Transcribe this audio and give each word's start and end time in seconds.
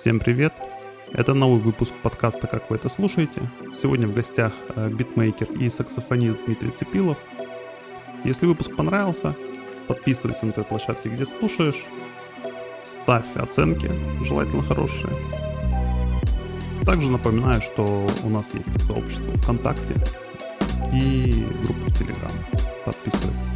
Всем 0.00 0.20
привет! 0.20 0.52
Это 1.12 1.34
новый 1.34 1.58
выпуск 1.58 1.92
подкаста 2.04 2.46
«Как 2.46 2.70
вы 2.70 2.76
это 2.76 2.88
слушаете?». 2.88 3.42
Сегодня 3.74 4.06
в 4.06 4.14
гостях 4.14 4.52
э, 4.76 4.88
битмейкер 4.90 5.50
и 5.50 5.68
саксофонист 5.68 6.38
Дмитрий 6.46 6.70
Цепилов. 6.70 7.18
Если 8.22 8.46
выпуск 8.46 8.76
понравился, 8.76 9.34
подписывайся 9.88 10.46
на 10.46 10.52
той 10.52 10.62
площадке, 10.62 11.08
где 11.08 11.26
слушаешь, 11.26 11.84
ставь 12.84 13.26
оценки, 13.34 13.90
желательно 14.22 14.62
хорошие. 14.62 15.12
Также 16.86 17.10
напоминаю, 17.10 17.60
что 17.60 18.06
у 18.22 18.28
нас 18.28 18.54
есть 18.54 18.86
сообщество 18.86 19.36
ВКонтакте 19.38 19.94
и 20.92 21.44
группа 21.64 21.90
в 21.90 21.98
Телеграм. 21.98 22.30
Подписывайся. 22.84 23.47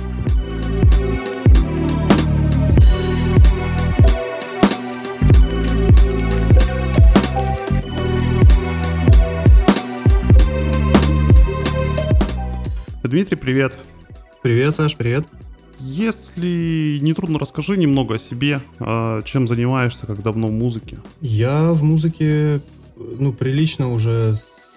Дмитрий, 13.22 13.38
привет. 13.38 13.78
Привет, 14.42 14.74
Саш, 14.74 14.96
привет. 14.96 15.24
Если 15.78 16.98
не 17.00 17.14
трудно, 17.14 17.38
расскажи 17.38 17.76
немного 17.76 18.16
о 18.16 18.18
себе, 18.18 18.60
а, 18.80 19.22
чем 19.22 19.46
занимаешься, 19.46 20.06
как 20.06 20.20
давно 20.24 20.48
в 20.48 20.50
музыке. 20.50 20.98
Я 21.20 21.72
в 21.72 21.84
музыке, 21.84 22.60
ну, 22.96 23.32
прилично 23.32 23.92
уже 23.92 24.34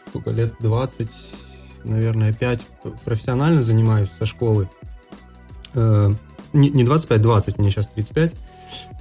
сколько 0.09 0.29
лет, 0.29 0.53
20, 0.59 1.09
наверное, 1.85 2.33
5 2.33 2.67
профессионально 3.03 3.63
занимаюсь 3.63 4.11
со 4.11 4.27
школы. 4.27 4.69
Э, 5.73 6.11
не, 6.53 6.69
не 6.69 6.83
25, 6.83 7.19
20, 7.23 7.57
мне 7.57 7.71
сейчас 7.71 7.87
35. 7.87 8.35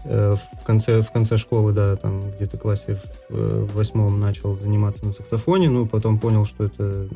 Э, 0.07 0.37
в 0.63 0.65
конце, 0.65 1.03
в 1.03 1.13
конце 1.13 1.37
школы, 1.37 1.75
да, 1.75 1.97
там 1.97 2.31
где-то 2.31 2.57
классе 2.57 2.99
в, 3.29 3.35
э, 3.35 3.67
в 3.71 3.75
восьмом 3.75 4.19
начал 4.21 4.57
заниматься 4.57 5.05
на 5.05 5.13
саксофоне, 5.13 5.69
ну, 5.69 5.85
потом 5.85 6.19
понял, 6.19 6.47
что 6.47 6.65
это, 6.65 7.09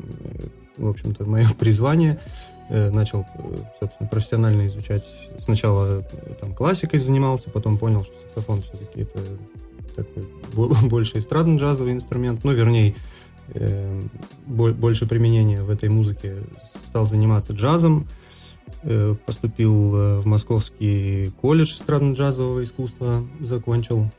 в 0.79 0.87
общем-то, 0.87 1.25
мое 1.25 1.49
призвание. 1.59 2.19
Начал, 2.69 3.25
собственно, 3.79 4.07
профессионально 4.07 4.67
изучать. 4.67 5.03
Сначала 5.39 6.03
там 6.39 6.53
классикой 6.53 6.99
занимался, 6.99 7.49
потом 7.49 7.79
понял, 7.79 8.03
что 8.03 8.13
саксофон 8.21 8.61
все-таки 8.61 9.01
это 9.01 9.19
такой 9.95 10.27
больше 10.87 11.17
эстрадно-джазовый 11.17 11.93
инструмент, 11.93 12.43
ну, 12.43 12.51
вернее, 12.51 12.93
больше 14.45 15.07
применения 15.07 15.63
в 15.63 15.71
этой 15.71 15.89
музыке. 15.89 16.35
Стал 16.61 17.07
заниматься 17.07 17.53
джазом, 17.53 18.05
Э, 18.83 19.15
поступил 19.25 19.95
э, 19.95 20.19
в 20.19 20.25
Московский 20.25 21.31
колледж 21.41 21.73
эстрадно-джазового 21.73 22.63
искусства, 22.63 23.27
закончил. 23.41 24.09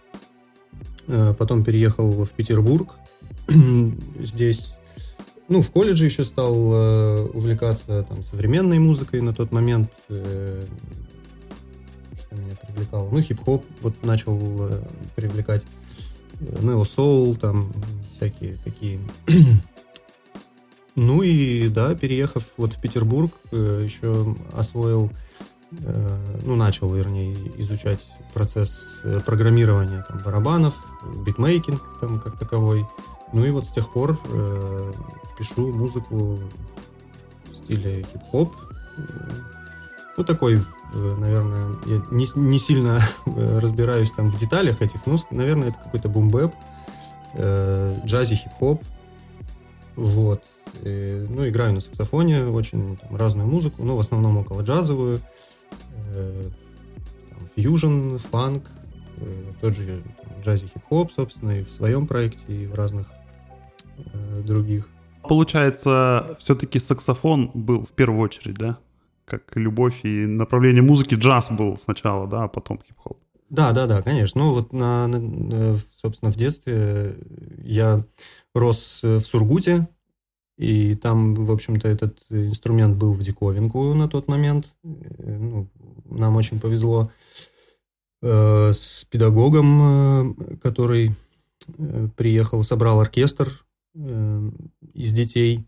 Э, 1.07 1.35
потом 1.39 1.65
переехал 1.65 2.25
в 2.25 2.31
Петербург. 2.31 2.97
Здесь, 4.21 4.75
ну, 5.51 5.61
в 5.61 5.71
колледже 5.71 6.07
еще 6.07 6.25
стал 6.25 6.55
увлекаться 7.35 8.05
там 8.09 8.23
современной 8.23 8.79
музыкой 8.79 9.21
на 9.21 9.35
тот 9.35 9.53
момент, 9.53 9.93
что 10.07 10.65
меня 12.33 12.57
привлекало. 12.67 13.11
Ну, 13.11 13.21
хип-хоп 13.21 13.65
вот 13.83 14.03
начал 14.03 14.39
привлекать. 15.15 15.63
Ну, 16.41 16.83
соул, 16.87 17.37
там 17.37 17.71
всякие 18.17 18.57
такие 18.65 18.99
ну 20.97 21.23
и 21.23 21.69
да, 21.69 21.95
переехав 21.95 22.45
вот 22.57 22.75
в 22.75 22.81
Петербург, 22.81 23.31
э, 23.53 23.83
еще 23.85 24.37
освоил, 24.53 25.11
э, 25.73 26.19
ну 26.45 26.57
начал, 26.57 26.93
вернее, 26.93 27.35
изучать 27.59 28.05
процесс 28.35 29.01
э, 29.05 29.21
программирования 29.25 30.05
там, 30.07 30.19
барабанов, 30.19 30.75
битмейкинг 31.25 31.83
там 32.01 32.21
как 32.21 32.39
таковой. 32.39 32.87
Ну 33.33 33.45
и 33.45 33.51
вот 33.51 33.67
с 33.67 33.71
тех 33.71 33.93
пор 33.93 34.19
э, 34.25 34.93
пишу 35.39 35.73
музыку 35.73 36.39
в 37.51 37.55
стиле 37.55 38.05
хип-хоп. 38.13 38.55
Ну 40.17 40.25
такой, 40.25 40.61
наверное, 40.93 41.77
я 41.87 42.03
не, 42.11 42.27
не 42.35 42.59
сильно 42.59 43.01
разбираюсь 43.27 44.13
там 44.13 44.31
в 44.31 44.39
деталях 44.39 44.83
этих, 44.83 45.07
ну, 45.07 45.17
наверное, 45.31 45.69
это 45.69 45.79
какой-то 45.79 46.09
бумбэп, 46.09 46.53
э, 47.35 47.97
джази, 48.05 48.35
хип-хоп. 48.35 48.83
Вот. 49.97 50.43
И, 50.83 51.27
ну, 51.29 51.49
играю 51.49 51.75
на 51.75 51.81
саксофоне 51.81 52.45
очень 52.45 52.97
там, 52.97 53.17
разную 53.17 53.49
музыку, 53.49 53.83
но 53.83 53.97
в 53.97 54.01
основном 54.01 54.39
около 54.39 54.63
джазовую, 54.63 55.21
э, 56.15 56.49
фьюжн, 57.55 58.17
фанк, 58.17 58.65
э, 59.19 59.53
тот 59.61 59.75
же 59.75 60.03
джази 60.43 60.69
хип-хоп, 60.69 61.13
собственно, 61.13 61.51
и 61.51 61.65
в 61.65 61.73
своем 61.73 62.07
проекте, 62.07 62.45
и 62.49 62.67
в 62.67 62.75
разных 62.75 63.07
э, 63.09 63.20
других. 64.45 64.89
Получается, 65.23 66.37
все-таки 66.41 66.79
саксофон 66.79 67.51
был 67.55 67.85
в 67.85 67.91
первую 67.91 68.23
очередь, 68.23 68.57
да? 68.57 68.79
Как 69.25 69.55
любовь 69.55 70.01
и 70.05 70.27
направление 70.27 70.83
музыки 70.83 71.15
джаз 71.15 71.51
был 71.51 71.79
сначала, 71.79 72.27
да, 72.27 72.45
а 72.45 72.49
потом 72.49 72.81
хип-хоп. 72.87 73.19
Да, 73.49 73.73
да, 73.73 73.87
да, 73.87 74.03
конечно. 74.03 74.41
Ну 74.41 74.55
вот, 74.55 74.73
на, 74.73 75.07
на, 75.07 75.79
собственно, 75.97 76.33
в 76.33 76.37
детстве 76.37 77.17
я 77.63 78.05
рос 78.55 79.01
в 79.03 79.21
Сургуте, 79.21 79.89
и 80.61 80.95
там, 80.95 81.35
в 81.35 81.51
общем-то, 81.51 81.89
этот 81.89 82.19
инструмент 82.29 82.99
был 82.99 83.13
в 83.13 83.23
диковинку 83.23 83.95
на 83.95 84.09
тот 84.09 84.29
момент. 84.29 84.69
Э, 84.85 85.39
ну, 85.39 85.69
нам 86.05 86.37
очень 86.37 86.61
повезло 86.61 87.11
э, 88.21 88.73
с 88.75 89.07
педагогом, 89.11 89.81
э, 89.81 90.35
который 90.63 91.13
э, 91.79 92.09
приехал, 92.15 92.63
собрал 92.63 93.01
оркестр 93.01 93.49
э, 93.49 93.70
из 93.95 95.13
детей. 95.13 95.67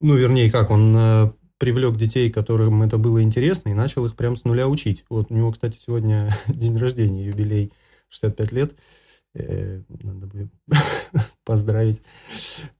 Ну, 0.00 0.16
вернее, 0.16 0.50
как, 0.50 0.70
он 0.70 0.96
э, 0.96 1.32
привлек 1.58 1.96
детей, 1.96 2.28
которым 2.28 2.82
это 2.82 2.98
было 2.98 3.22
интересно, 3.22 3.68
и 3.68 3.74
начал 3.74 4.04
их 4.04 4.16
прям 4.16 4.36
с 4.36 4.44
нуля 4.44 4.66
учить. 4.66 5.04
Вот 5.08 5.30
у 5.30 5.34
него, 5.34 5.52
кстати, 5.52 5.78
сегодня 5.78 6.36
день 6.48 6.76
рождения, 6.76 7.26
юбилей 7.26 7.72
65 8.08 8.52
лет. 8.52 8.74
Э, 9.34 9.80
надо 10.02 10.26
бы 10.26 10.50
поздравить. 11.44 12.02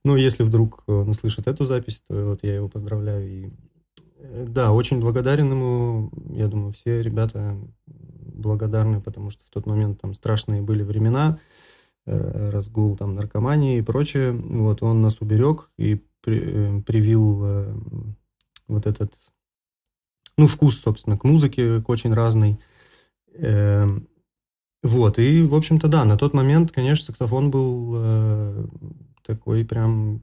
Ну, 0.03 0.17
если 0.17 0.43
вдруг 0.43 0.83
он 0.85 1.09
услышит 1.09 1.47
эту 1.47 1.63
запись, 1.63 2.03
то 2.09 2.25
вот 2.25 2.39
я 2.43 2.55
его 2.55 2.67
поздравляю. 2.67 3.25
И, 3.25 3.49
э, 4.17 4.45
да, 4.49 4.73
очень 4.73 4.99
благодарен 4.99 5.49
ему. 5.49 6.11
Я 6.29 6.47
думаю, 6.47 6.73
все 6.73 7.01
ребята 7.01 7.57
благодарны, 7.85 8.99
потому 8.99 9.29
что 9.29 9.45
в 9.45 9.49
тот 9.49 9.65
момент 9.65 10.01
там 10.01 10.13
страшные 10.13 10.61
были 10.61 10.83
времена, 10.83 11.39
разгул 12.05 12.97
там 12.97 13.15
наркомании 13.15 13.77
и 13.77 13.81
прочее. 13.81 14.31
Вот 14.33 14.83
он 14.83 15.01
нас 15.01 15.21
уберег 15.21 15.71
и 15.77 16.01
при, 16.21 16.81
привил 16.81 17.73
вот 18.67 18.85
этот, 18.85 19.13
ну, 20.37 20.47
вкус, 20.47 20.79
собственно, 20.79 21.17
к 21.17 21.23
музыке, 21.23 21.81
к 21.81 21.89
очень 21.89 22.13
разной. 22.13 22.59
Эм, 23.35 24.07
вот, 24.81 25.17
и, 25.19 25.43
в 25.43 25.55
общем-то, 25.55 25.87
да, 25.87 26.03
на 26.05 26.17
тот 26.17 26.33
момент, 26.33 26.71
конечно, 26.71 27.05
саксофон 27.05 27.51
был 27.51 27.93
э, 27.95 28.67
такой 29.25 29.63
прям 29.65 30.21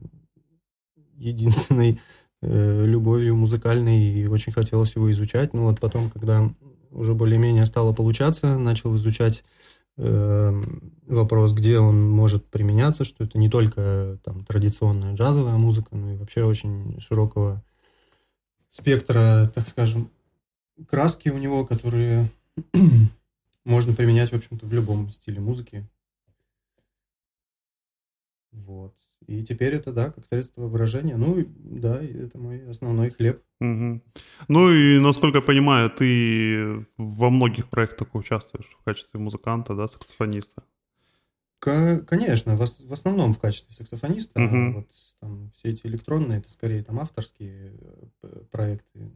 единственной 1.17 1.99
э, 2.41 2.85
любовью 2.85 3.35
музыкальной, 3.35 4.03
и 4.03 4.27
очень 4.27 4.53
хотелось 4.53 4.95
его 4.95 5.11
изучать. 5.11 5.53
Ну 5.53 5.63
вот 5.63 5.79
потом, 5.79 6.09
когда 6.09 6.53
уже 6.91 7.13
более-менее 7.15 7.65
стало 7.65 7.93
получаться, 7.93 8.57
начал 8.57 8.95
изучать 8.97 9.39
э, 9.39 9.70
вопрос, 9.97 11.53
где 11.53 11.79
он 11.79 12.09
может 12.09 12.47
применяться, 12.47 13.03
что 13.03 13.23
это 13.23 13.37
не 13.37 13.49
только 13.49 14.17
там 14.23 14.45
традиционная 14.45 15.13
джазовая 15.13 15.57
музыка, 15.57 15.95
но 15.95 16.13
и 16.13 16.17
вообще 16.17 16.43
очень 16.43 16.99
широкого 16.99 17.63
спектра, 18.69 19.51
так 19.53 19.67
скажем, 19.67 20.09
краски 20.87 21.29
у 21.29 21.37
него, 21.37 21.65
которые 21.65 22.29
можно 23.65 23.93
применять, 23.93 24.31
в 24.31 24.35
общем-то, 24.35 24.65
в 24.65 24.73
любом 24.73 25.09
стиле 25.09 25.39
музыки. 25.39 25.87
Вот. 28.51 28.95
И 29.31 29.43
теперь 29.45 29.75
это, 29.75 29.93
да, 29.93 30.11
как 30.11 30.25
средство 30.25 30.67
выражения. 30.67 31.15
Ну, 31.15 31.45
да, 31.55 32.03
это 32.03 32.37
мой 32.37 32.69
основной 32.69 33.11
хлеб. 33.11 33.41
Угу. 33.61 34.01
Ну 34.49 34.71
и, 34.71 34.99
насколько 34.99 35.37
я 35.37 35.41
понимаю, 35.41 35.89
ты 35.89 36.85
во 36.97 37.29
многих 37.29 37.69
проектах 37.69 38.13
участвуешь 38.13 38.69
в 38.77 38.83
качестве 38.83 39.21
музыканта, 39.21 39.73
да, 39.73 39.87
саксофониста. 39.87 40.63
Конечно, 41.59 42.57
в, 42.57 42.59
в 42.59 42.91
основном 42.91 43.33
в 43.33 43.39
качестве 43.39 43.73
саксофониста. 43.73 44.41
Угу. 44.41 44.55
А 44.55 44.71
вот 44.71 44.87
там, 45.21 45.51
все 45.55 45.69
эти 45.69 45.87
электронные, 45.87 46.39
это 46.39 46.51
скорее 46.51 46.83
там 46.83 46.99
авторские 46.99 47.71
э, 48.23 48.41
проекты. 48.51 49.11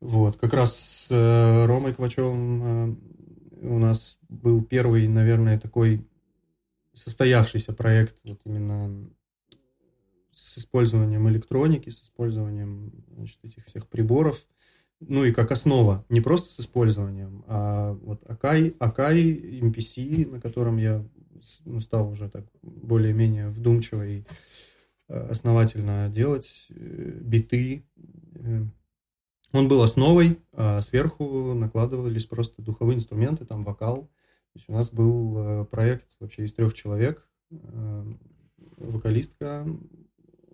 Вот, 0.00 0.36
как 0.36 0.52
раз 0.52 0.78
с 0.78 1.08
э, 1.10 1.66
Ромой 1.66 1.92
Квачевым 1.92 2.62
э, 2.62 3.66
у 3.66 3.78
нас 3.80 4.16
был 4.28 4.62
первый, 4.62 5.08
наверное, 5.08 5.58
такой 5.58 6.06
состоявшийся 6.98 7.72
проект 7.72 8.16
вот 8.24 8.40
именно 8.44 9.08
с 10.32 10.58
использованием 10.58 11.28
электроники, 11.28 11.90
с 11.90 12.02
использованием 12.02 12.92
значит, 13.16 13.38
этих 13.42 13.66
всех 13.66 13.88
приборов. 13.88 14.46
ну 15.00 15.24
и 15.24 15.32
как 15.32 15.50
основа, 15.52 16.04
не 16.08 16.20
просто 16.20 16.52
с 16.52 16.60
использованием, 16.60 17.44
а 17.46 17.92
вот 17.92 18.22
Akai, 18.24 18.76
Akai 18.78 19.60
MPC, 19.60 20.30
на 20.30 20.40
котором 20.40 20.76
я 20.76 21.04
ну, 21.64 21.80
стал 21.80 22.10
уже 22.10 22.28
так 22.28 22.46
более-менее 22.62 23.48
вдумчиво 23.48 24.06
и 24.06 24.24
э, 25.08 25.28
основательно 25.30 26.08
делать 26.08 26.66
э, 26.70 27.18
биты. 27.20 27.84
Э, 28.34 28.64
он 29.52 29.68
был 29.68 29.82
основой, 29.82 30.38
а 30.52 30.82
сверху 30.82 31.54
накладывались 31.54 32.26
просто 32.26 32.60
духовые 32.62 32.96
инструменты, 32.96 33.44
там 33.44 33.62
вокал. 33.64 34.10
Есть 34.58 34.68
у 34.68 34.72
нас 34.72 34.90
был 34.90 35.64
проект 35.66 36.08
вообще 36.18 36.44
из 36.44 36.52
трех 36.52 36.74
человек. 36.74 37.24
Вокалистка 38.76 39.64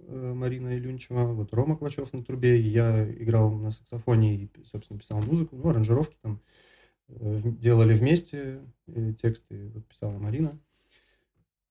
Марина 0.06 0.76
Илюнчева, 0.76 1.24
вот 1.32 1.54
Рома 1.54 1.78
Квачев 1.78 2.12
на 2.12 2.22
трубе, 2.22 2.60
я 2.60 3.10
играл 3.10 3.50
на 3.50 3.70
саксофоне 3.70 4.36
и, 4.36 4.50
собственно, 4.70 5.00
писал 5.00 5.22
музыку, 5.22 5.56
ну, 5.56 5.70
аранжировки 5.70 6.18
там 6.20 6.40
делали 7.08 7.94
вместе, 7.94 8.60
тексты 9.20 9.70
вот, 9.74 9.86
писала 9.86 10.18
Марина. 10.18 10.52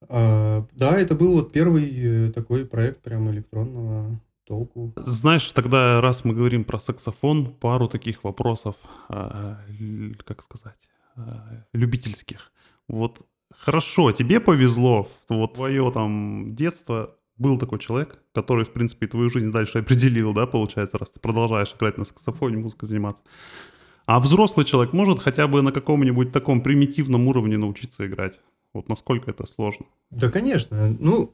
А, 0.09 0.65
да, 0.74 1.00
это 1.00 1.13
был 1.13 1.35
вот 1.35 1.51
первый 1.51 1.89
э, 1.94 2.31
такой 2.31 2.65
проект 2.65 3.01
прям 3.01 3.30
электронного 3.30 4.19
толку. 4.45 4.91
Знаешь, 4.97 5.50
тогда 5.51 6.01
раз 6.01 6.25
мы 6.25 6.33
говорим 6.33 6.65
про 6.65 6.80
саксофон, 6.80 7.53
пару 7.53 7.88
таких 7.88 8.24
вопросов, 8.24 8.75
а, 9.07 9.59
как 10.25 10.41
сказать, 10.41 10.89
любительских. 11.74 12.51
Вот 12.88 13.21
хорошо, 13.51 14.12
тебе 14.12 14.39
повезло, 14.39 15.10
вот 15.30 15.54
твое 15.54 15.92
там 15.92 16.56
детство, 16.56 17.15
был 17.38 17.57
такой 17.57 17.80
человек, 17.80 18.19
который, 18.33 18.63
в 18.63 18.71
принципе, 18.71 19.07
твою 19.07 19.30
жизнь 19.30 19.51
дальше 19.51 19.80
определил, 19.80 20.33
да, 20.33 20.45
получается, 20.45 20.98
раз 20.98 21.12
ты 21.12 21.19
продолжаешь 21.19 21.74
играть 21.74 21.98
на 21.98 22.06
саксофоне, 22.06 22.57
музыкой 22.57 22.88
заниматься. 22.89 23.24
А 24.06 24.19
взрослый 24.19 24.65
человек 24.65 24.94
может 24.94 25.19
хотя 25.19 25.48
бы 25.48 25.62
на 25.62 25.71
каком-нибудь 25.71 26.31
таком 26.31 26.62
примитивном 26.62 27.27
уровне 27.27 27.57
научиться 27.57 28.06
играть? 28.06 28.42
Вот 28.74 28.90
насколько 28.90 29.30
это 29.30 29.46
сложно? 29.46 29.86
Да, 30.10 30.30
конечно. 30.30 30.96
Ну, 31.00 31.31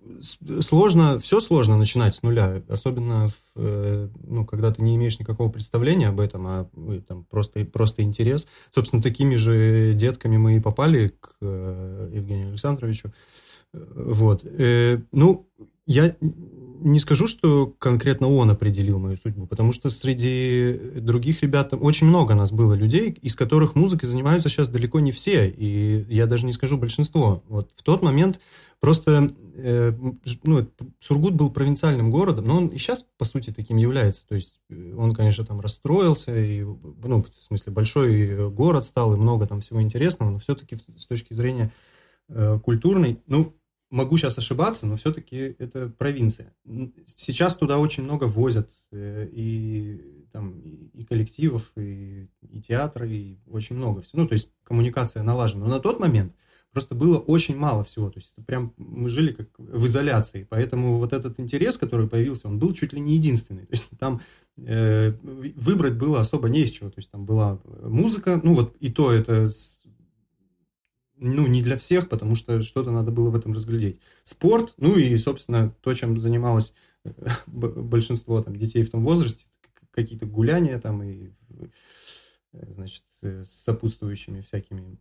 сложно, 0.62 1.20
все 1.20 1.40
сложно 1.40 1.78
начинать 1.78 2.16
с 2.16 2.22
нуля, 2.22 2.62
особенно 2.68 3.30
в, 3.30 3.34
э, 3.56 4.10
ну, 4.24 4.46
когда 4.46 4.74
ты 4.74 4.82
не 4.82 4.96
имеешь 4.98 5.20
никакого 5.20 5.50
представления 5.50 6.10
об 6.10 6.20
этом, 6.20 6.48
а 6.48 6.70
там 7.08 7.26
просто, 7.30 7.64
просто 7.66 8.02
интерес. 8.04 8.48
Собственно, 8.76 9.02
такими 9.02 9.36
же 9.36 9.94
детками 9.94 10.36
мы 10.38 10.58
и 10.58 10.60
попали 10.60 11.14
к 11.20 11.36
э, 11.42 12.12
Евгению 12.14 12.50
Александровичу. 12.50 13.14
Вот. 13.72 14.44
Э, 14.44 15.00
ну, 15.14 15.48
я 15.86 16.16
не 16.82 17.00
скажу, 17.00 17.28
что 17.28 17.68
конкретно 17.80 18.30
он 18.30 18.50
определил 18.52 19.00
мою 19.00 19.18
судьбу, 19.18 19.48
потому 19.48 19.74
что 19.74 19.90
среди 19.90 20.78
других 20.96 21.42
ребят 21.42 21.74
очень 21.74 22.08
много 22.08 22.36
нас 22.36 22.52
было 22.52 22.74
людей, 22.74 23.12
из 23.22 23.36
которых 23.36 23.76
музыкой 23.76 24.08
занимаются 24.08 24.50
сейчас 24.50 24.70
далеко 24.70 25.00
не 25.00 25.12
все, 25.12 25.50
и 25.50 26.06
я 26.10 26.26
даже 26.26 26.46
не 26.46 26.54
скажу 26.54 26.78
большинство. 26.78 27.44
Вот 27.48 27.72
в 27.76 27.84
тот 27.84 28.02
момент 28.02 28.40
просто 28.80 29.30
э, 29.56 29.94
ну, 30.44 30.68
Сургут 31.00 31.34
был 31.34 31.50
провинциальным 31.52 32.12
городом, 32.12 32.46
но 32.46 32.58
он 32.58 32.68
и 32.68 32.78
сейчас, 32.78 33.06
по 33.18 33.26
сути, 33.26 33.52
таким 33.52 33.78
является. 33.78 34.26
То 34.28 34.36
есть 34.36 34.60
э, 34.70 34.96
он, 34.98 35.14
конечно, 35.14 35.46
там 35.46 35.60
расстроился, 35.62 36.38
и, 36.38 36.64
ну, 36.64 37.24
в 37.24 37.44
смысле, 37.44 37.74
большой 37.74 38.50
город 38.52 38.86
стал, 38.86 39.14
и 39.14 39.18
много 39.18 39.48
там 39.48 39.62
всего 39.62 39.82
интересного, 39.82 40.32
но 40.32 40.38
все-таки 40.38 40.78
с 40.98 41.06
точки 41.06 41.34
зрения 41.34 41.72
э, 42.30 42.60
культурной, 42.64 43.20
ну, 43.28 43.54
могу 43.90 44.18
сейчас 44.18 44.38
ошибаться, 44.38 44.86
но 44.86 44.96
все-таки 44.96 45.56
это 45.58 45.90
провинция. 45.90 46.54
Сейчас 47.06 47.58
туда 47.58 47.78
очень 47.78 48.04
много 48.04 48.26
возят 48.26 48.70
э, 48.92 49.28
и 49.32 50.26
там 50.32 50.60
и 50.94 51.04
коллективов, 51.06 51.72
и, 51.76 52.28
и 52.42 52.62
театры, 52.62 53.10
и 53.10 53.40
очень 53.48 53.76
много 53.76 54.02
всего. 54.02 54.22
Ну, 54.22 54.28
то 54.28 54.34
есть 54.34 54.50
коммуникация 54.64 55.24
налажена. 55.24 55.66
Но 55.66 55.72
на 55.72 55.80
тот 55.80 56.00
момент 56.00 56.34
просто 56.72 56.96
было 56.96 57.18
очень 57.18 57.58
мало 57.58 57.84
всего. 57.84 58.10
То 58.10 58.20
есть 58.20 58.32
это 58.36 58.46
прям 58.46 58.74
мы 58.78 59.10
жили 59.10 59.32
как 59.32 59.48
в 59.58 59.86
изоляции. 59.88 60.46
Поэтому 60.50 60.98
вот 60.98 61.14
этот 61.14 61.40
интерес, 61.40 61.78
который 61.78 62.08
появился, 62.08 62.48
он 62.48 62.60
был 62.60 62.74
чуть 62.74 62.94
ли 62.94 63.00
не 63.00 63.16
единственный. 63.16 63.66
То 63.66 63.74
есть 63.74 63.88
там 64.00 64.22
э, 64.58 65.14
выбрать 65.56 65.96
было 65.96 66.20
особо 66.20 66.50
не 66.50 66.62
из 66.62 66.72
чего. 66.72 66.90
То 66.90 67.00
есть 67.00 67.10
там 67.10 67.26
была 67.26 67.60
музыка, 67.82 68.40
ну 68.44 68.54
вот 68.54 68.76
и 68.80 68.90
то 68.90 69.12
это 69.12 69.50
ну, 71.20 71.48
не 71.48 71.62
для 71.62 71.78
всех, 71.78 72.10
потому 72.10 72.36
что 72.36 72.64
что-то 72.64 72.92
надо 72.92 73.12
было 73.12 73.30
в 73.30 73.36
этом 73.36 73.54
разглядеть. 73.54 74.00
Спорт, 74.24 74.74
ну 74.78 74.98
и, 74.98 75.18
собственно, 75.18 75.74
то, 75.82 75.94
чем 75.94 76.18
занималось 76.18 76.74
э, 77.04 77.12
большинство 77.48 78.42
там, 78.42 78.56
детей 78.56 78.84
в 78.84 78.90
том 78.90 79.04
возрасте, 79.04 79.46
какие-то 79.92 80.26
гуляния 80.26 80.80
там 80.80 81.04
и, 81.04 81.32
э, 82.54 82.72
значит, 82.74 83.04
э, 83.22 83.44
с 83.44 83.52
сопутствующими 83.52 84.42
всякими 84.42 84.98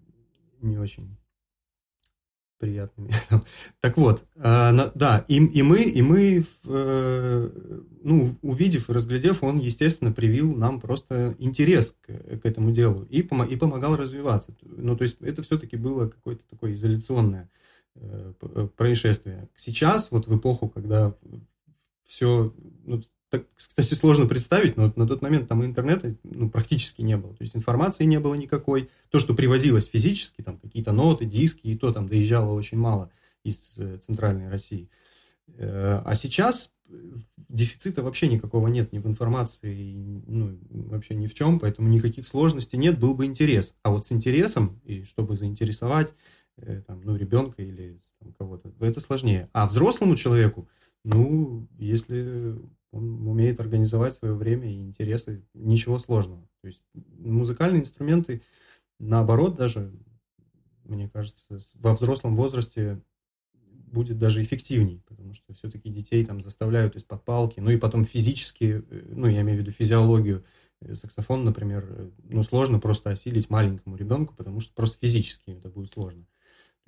не 0.61 0.79
очень 0.79 1.17
приятными. 2.59 3.13
так 3.81 3.97
вот, 3.97 4.25
э, 4.37 4.91
да, 4.95 5.25
и, 5.29 5.37
и 5.37 5.63
мы, 5.63 5.83
и 5.83 6.03
мы 6.03 6.45
э, 6.65 7.51
ну, 8.03 8.37
увидев 8.43 8.91
и 8.91 8.93
разглядев, 8.93 9.43
он, 9.43 9.59
естественно, 9.59 10.13
привил 10.13 10.55
нам 10.55 10.81
просто 10.81 11.35
интерес 11.39 11.95
к, 12.01 12.41
к 12.41 12.47
этому 12.47 12.71
делу 12.73 13.05
и, 13.05 13.23
пом 13.23 13.45
и 13.45 13.57
помогал 13.57 13.97
развиваться. 13.97 14.55
Ну, 14.63 14.97
то 14.97 15.05
есть 15.05 15.17
это 15.21 15.43
все-таки 15.43 15.77
было 15.77 16.09
какое-то 16.09 16.45
такое 16.49 16.73
изоляционное 16.73 17.51
э, 17.95 18.33
происшествие. 18.77 19.49
Сейчас, 19.55 20.11
вот 20.11 20.27
в 20.27 20.37
эпоху, 20.37 20.69
когда 20.69 21.15
все, 22.07 22.55
ну, 22.85 23.01
так, 23.31 23.45
кстати, 23.55 23.95
сложно 23.95 24.27
представить, 24.27 24.77
но 24.77 24.93
на 24.97 25.07
тот 25.07 25.21
момент 25.21 25.49
там 25.49 25.65
интернета 25.65 26.15
ну, 26.23 26.49
практически 26.49 27.03
не 27.03 27.17
было. 27.17 27.35
То 27.35 27.43
есть 27.43 27.55
информации 27.55 28.05
не 28.05 28.19
было 28.19 28.35
никакой. 28.35 28.89
То, 29.11 29.19
что 29.19 29.35
привозилось 29.35 29.87
физически, 29.87 30.43
там 30.43 30.59
какие-то 30.59 30.93
ноты, 30.93 31.27
диски, 31.27 31.67
и 31.67 31.77
то 31.77 31.93
там 31.93 32.09
доезжало 32.09 32.55
очень 32.55 32.79
мало 32.79 33.11
из 33.45 33.75
э, 33.77 33.99
центральной 33.99 34.49
России. 34.49 34.89
Э, 35.57 36.01
а 36.05 36.15
сейчас 36.15 36.73
дефицита 37.49 38.03
вообще 38.03 38.29
никакого 38.29 38.69
нет 38.69 38.93
ни 38.93 38.99
в 38.99 39.07
информации, 39.07 40.23
ну, 40.27 40.59
вообще 40.71 41.15
ни 41.15 41.27
в 41.27 41.35
чем, 41.35 41.61
поэтому 41.61 41.89
никаких 41.89 42.27
сложностей 42.27 42.79
нет, 42.79 42.99
был 42.99 43.15
бы 43.15 43.27
интерес. 43.27 43.75
А 43.83 43.91
вот 43.91 44.07
с 44.07 44.13
интересом, 44.13 44.81
и 44.85 45.05
чтобы 45.05 45.37
заинтересовать 45.37 46.15
э, 46.57 46.83
там, 46.87 47.03
ну, 47.05 47.15
ребенка 47.15 47.63
или 47.63 47.99
кого-то, 48.39 48.73
это 48.81 49.01
сложнее. 49.01 49.51
А 49.53 49.67
взрослому 49.67 50.17
человеку, 50.17 50.69
ну, 51.05 51.69
если 51.79 52.59
он 52.91 53.27
умеет 53.27 53.61
организовать 53.61 54.15
свое 54.15 54.35
время 54.35 54.71
и 54.73 54.83
интересы, 54.83 55.45
ничего 55.55 55.99
сложного. 55.99 56.49
То 56.63 56.69
есть 56.69 56.83
музыкальные 56.95 57.83
инструменты, 57.83 58.43
наоборот, 58.99 59.57
даже, 59.57 59.93
мне 60.85 61.09
кажется, 61.09 61.45
во 61.75 61.95
взрослом 61.95 62.35
возрасте 62.35 63.03
будет 63.89 64.19
даже 64.19 64.43
эффективней, 64.43 65.03
потому 65.07 65.35
что 65.35 65.55
все-таки 65.55 65.91
детей 65.91 66.25
там 66.25 66.43
заставляют 66.43 66.97
из-под 66.97 67.25
палки, 67.25 67.61
ну 67.61 67.71
и 67.71 67.77
потом 67.79 68.05
физически, 68.05 68.85
э, 68.89 69.03
ну 69.11 69.27
я 69.27 69.41
имею 69.41 69.59
в 69.59 69.61
виду 69.63 69.71
физиологию, 69.71 70.45
э, 70.81 70.95
саксофон, 70.95 71.45
например, 71.45 71.87
э, 71.89 72.11
ну 72.25 72.43
сложно 72.43 72.81
просто 72.81 73.11
осилить 73.11 73.51
маленькому 73.51 73.97
ребенку, 73.97 74.35
потому 74.35 74.61
что 74.61 74.75
просто 74.75 74.99
физически 75.01 75.51
это 75.51 75.69
будет 75.69 75.93
сложно. 75.93 76.27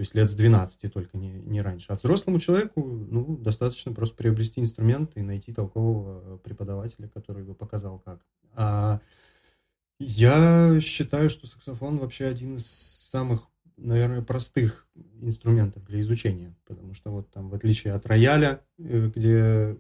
То 0.01 0.03
есть 0.03 0.15
лет 0.15 0.31
с 0.31 0.35
12 0.35 0.91
только, 0.91 1.19
не, 1.19 1.29
не 1.31 1.61
раньше. 1.61 1.93
А 1.93 1.97
взрослому 1.97 2.41
человеку 2.41 2.83
ну, 2.83 3.37
достаточно 3.37 3.93
просто 3.93 4.17
приобрести 4.17 4.59
инструмент 4.59 5.15
и 5.17 5.21
найти 5.21 5.53
толкового 5.53 6.39
преподавателя, 6.39 7.07
который 7.07 7.45
бы 7.45 7.55
показал 7.55 7.99
как. 7.99 8.25
А 8.55 9.03
я 9.99 10.81
считаю, 10.81 11.29
что 11.29 11.47
саксофон 11.47 11.99
вообще 11.99 12.25
один 12.25 12.57
из 12.57 12.67
самых, 12.67 13.43
наверное, 13.77 14.23
простых 14.23 14.87
инструментов 15.21 15.85
для 15.85 16.01
изучения, 16.01 16.57
потому 16.67 16.95
что 16.95 17.11
вот 17.11 17.31
там, 17.31 17.51
в 17.51 17.55
отличие 17.55 17.93
от 17.93 18.07
рояля, 18.07 18.63
э, 18.79 19.11
где 19.15 19.77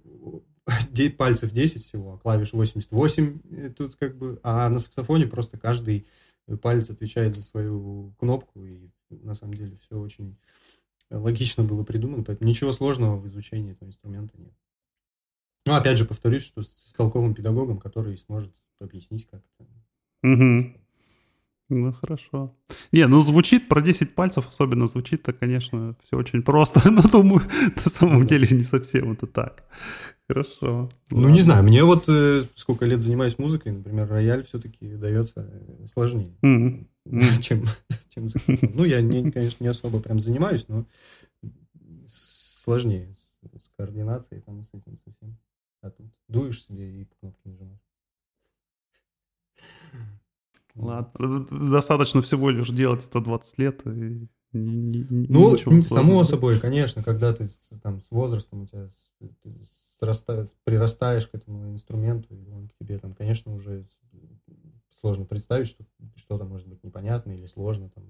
пальцев 1.16 1.50
10 1.50 1.82
всего, 1.82 2.12
а 2.12 2.18
клавиш 2.18 2.52
88 2.52 3.40
э, 3.52 3.70
тут 3.70 3.96
как 3.96 4.18
бы, 4.18 4.38
а 4.42 4.68
на 4.68 4.80
саксофоне 4.80 5.26
просто 5.26 5.56
каждый 5.56 6.06
палец 6.60 6.90
отвечает 6.90 7.34
за 7.34 7.42
свою 7.42 8.12
кнопку, 8.18 8.66
и 8.66 8.90
на 9.11 9.35
самом 9.35 9.55
деле 9.55 9.76
все 9.79 9.99
очень 9.99 10.37
логично 11.11 11.64
было 11.64 11.85
придумано, 11.85 12.23
поэтому 12.25 12.49
ничего 12.49 12.73
сложного 12.73 13.17
в 13.17 13.26
изучении 13.26 13.73
этого 13.73 13.88
инструмента 13.88 14.38
нет. 14.38 14.55
Ну, 15.67 15.75
опять 15.75 15.99
же, 15.99 16.05
повторюсь, 16.05 16.45
что 16.45 16.62
с, 16.62 16.69
с 16.69 16.93
толковым 16.93 17.35
педагогом, 17.35 17.79
который 17.79 18.17
сможет 18.17 18.55
объяснить, 18.81 19.26
как 19.26 19.43
это. 19.59 19.69
Угу. 20.23 20.79
Ну, 21.70 21.92
хорошо. 21.92 22.52
Не, 22.90 23.06
ну 23.06 23.22
звучит, 23.22 23.68
про 23.68 23.80
10 23.80 24.16
пальцев 24.16 24.48
особенно 24.48 24.88
звучит-то, 24.88 25.32
конечно, 25.32 25.94
все 26.04 26.16
очень 26.16 26.42
просто, 26.42 26.90
но 26.90 27.02
думаю, 27.02 27.42
на 27.76 27.90
самом 27.90 28.26
деле 28.26 28.48
не 28.50 28.64
совсем 28.64 29.12
это 29.12 29.28
так. 29.28 29.64
Хорошо. 30.28 30.90
Ну, 31.10 31.22
ладно. 31.22 31.32
не 31.32 31.40
знаю, 31.40 31.62
мне 31.62 31.84
вот 31.84 32.08
э, 32.08 32.42
сколько 32.56 32.86
лет 32.86 33.02
занимаюсь 33.02 33.38
музыкой, 33.38 33.72
например, 33.72 34.08
рояль 34.08 34.44
все-таки 34.44 34.96
дается 34.96 35.48
э, 35.48 35.86
сложнее, 35.86 36.36
mm-hmm. 36.42 37.40
чем, 37.40 37.64
чем 38.08 38.26
Ну, 38.74 38.84
я, 38.84 39.00
не, 39.00 39.30
конечно, 39.30 39.62
не 39.62 39.70
особо 39.70 40.00
прям 40.00 40.18
занимаюсь, 40.18 40.66
но 40.66 40.86
сложнее 42.06 43.14
с, 43.14 43.40
с 43.62 43.70
координацией 43.76 44.40
там, 44.42 44.64
с 44.64 44.68
этим 44.72 44.98
совсем. 45.04 45.36
А 45.82 45.90
тут 45.90 46.06
дуешь 46.28 46.64
себе 46.64 47.02
и 47.02 47.08
кнопки 47.20 47.46
нажимаешь. 47.46 47.80
Ладно, 50.80 51.46
достаточно 51.50 52.22
всего 52.22 52.50
лишь 52.50 52.70
делать 52.70 53.04
это 53.04 53.20
20 53.20 53.58
лет. 53.58 53.87
И 53.87 54.28
ну, 54.52 55.56
само 55.82 56.25
собой, 56.25 56.58
конечно, 56.58 57.02
когда 57.02 57.32
ты 57.32 57.49
там 57.82 58.00
с 58.00 58.10
возрастом 58.10 58.62
у 58.62 58.66
тебя 58.66 58.88
срастаешь, 60.00 60.49
прирастаешь 60.64 61.26
к 61.28 61.34
этому 61.34 61.70
инструменту, 61.70 62.34
и 62.34 62.50
он 62.50 62.68
к 62.68 62.72
тебе 62.80 62.99
там, 62.99 63.14
конечно, 63.14 63.54
уже 63.54 63.84
сложно 65.00 65.25
представить, 65.25 65.68
что 65.68 65.84
что-то 66.16 66.44
может 66.44 66.66
быть 66.66 66.82
непонятно 66.82 67.32
или 67.32 67.46
сложно 67.46 67.90
там. 67.90 68.04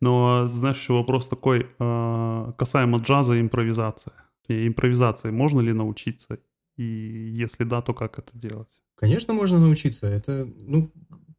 Но 0.00 0.46
знаешь, 0.46 0.78
еще 0.78 0.94
вопрос 0.94 1.28
такой 1.28 1.68
а, 1.78 2.52
касаемо 2.52 2.98
джаза 2.98 3.34
и 3.34 3.40
импровизации. 3.40 4.12
И 4.48 4.66
импровизации 4.66 5.30
можно 5.30 5.60
ли 5.60 5.72
научиться? 5.72 6.38
И 6.76 6.82
если 6.82 7.64
да, 7.64 7.82
то 7.82 7.94
как 7.94 8.18
это 8.18 8.30
делать? 8.34 8.80
Конечно, 8.94 9.34
можно 9.34 9.58
научиться. 9.58 10.06
Это, 10.06 10.48
ну, 10.56 10.90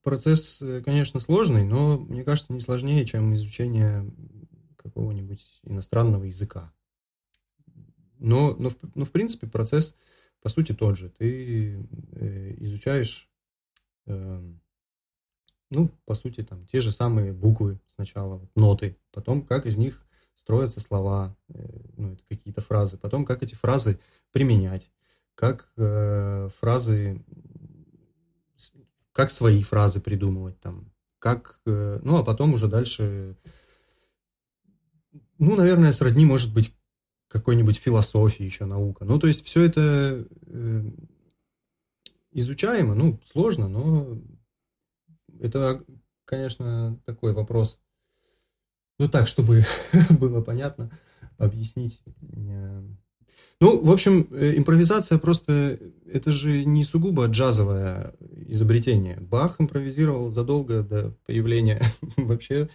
процесс, 0.08 0.62
э, 0.62 0.82
конечно, 0.86 1.20
сложный, 1.20 1.66
но, 1.66 1.98
мне 1.98 2.24
кажется, 2.24 2.54
не 2.54 2.62
сложнее, 2.62 3.06
чем 3.06 3.34
изучение 3.34 4.10
какого-нибудь 4.78 5.60
иностранного 5.64 6.24
языка. 6.24 6.72
Но, 8.18 8.56
но, 8.58 8.70
в, 8.70 8.78
но 8.96 9.04
в 9.04 9.12
принципе 9.12 9.48
процесс 9.48 9.96
по 10.42 10.48
сути 10.48 10.72
тот 10.74 10.98
же. 10.98 11.10
Ты 11.10 11.86
э, 12.14 12.56
изучаешь, 12.60 13.30
э, 14.06 14.54
ну, 15.72 15.92
по 16.06 16.16
сути, 16.16 16.42
там 16.42 16.66
те 16.68 16.80
же 16.80 16.94
самые 16.94 17.34
буквы 17.34 17.82
сначала, 17.86 18.38
вот, 18.38 18.50
ноты, 18.56 18.96
потом 19.12 19.42
как 19.42 19.66
из 19.66 19.76
них 19.76 20.08
строятся 20.36 20.80
слова, 20.80 21.36
э, 21.50 21.82
ну, 21.98 22.14
это 22.14 22.24
какие-то 22.30 22.62
фразы, 22.62 22.98
потом 22.98 23.26
как 23.26 23.44
эти 23.44 23.56
фразы 23.56 24.00
применять, 24.32 24.90
как 25.36 25.70
э, 25.76 26.48
фразы, 26.62 27.26
как 29.18 29.32
свои 29.32 29.64
фразы 29.64 30.00
придумывать 30.00 30.60
там, 30.60 30.94
как, 31.18 31.60
э, 31.66 32.00
ну, 32.04 32.18
а 32.18 32.24
потом 32.24 32.54
уже 32.54 32.68
дальше, 32.68 33.36
ну, 35.40 35.56
наверное, 35.56 35.92
сродни 35.92 36.24
может 36.24 36.54
быть 36.54 36.76
какой-нибудь 37.28 37.78
философии 37.78 38.44
еще 38.44 38.66
наука. 38.66 39.06
Ну, 39.06 39.18
то 39.18 39.26
есть 39.26 39.44
все 39.44 39.64
это 39.64 40.24
э, 40.46 40.92
изучаемо, 42.30 42.94
ну, 42.94 43.20
сложно, 43.26 43.68
но 43.68 44.22
это, 45.40 45.84
конечно, 46.24 47.02
такой 47.06 47.34
вопрос. 47.34 47.80
Ну, 49.00 49.10
так, 49.10 49.28
чтобы 49.28 49.66
было 50.12 50.42
понятно, 50.42 50.92
объяснить. 51.40 52.04
Ну, 53.60 53.84
в 53.84 53.92
общем, 53.92 54.28
э, 54.32 54.56
импровизация 54.58 55.18
просто, 55.18 55.80
это 56.12 56.32
же 56.32 56.64
не 56.64 56.84
сугубо 56.84 57.26
джазовое 57.26 58.14
изобретение. 58.48 59.18
Бах 59.20 59.60
импровизировал 59.60 60.32
задолго 60.32 60.84
до 60.84 61.14
появления 61.26 61.82
вообще 62.18 62.70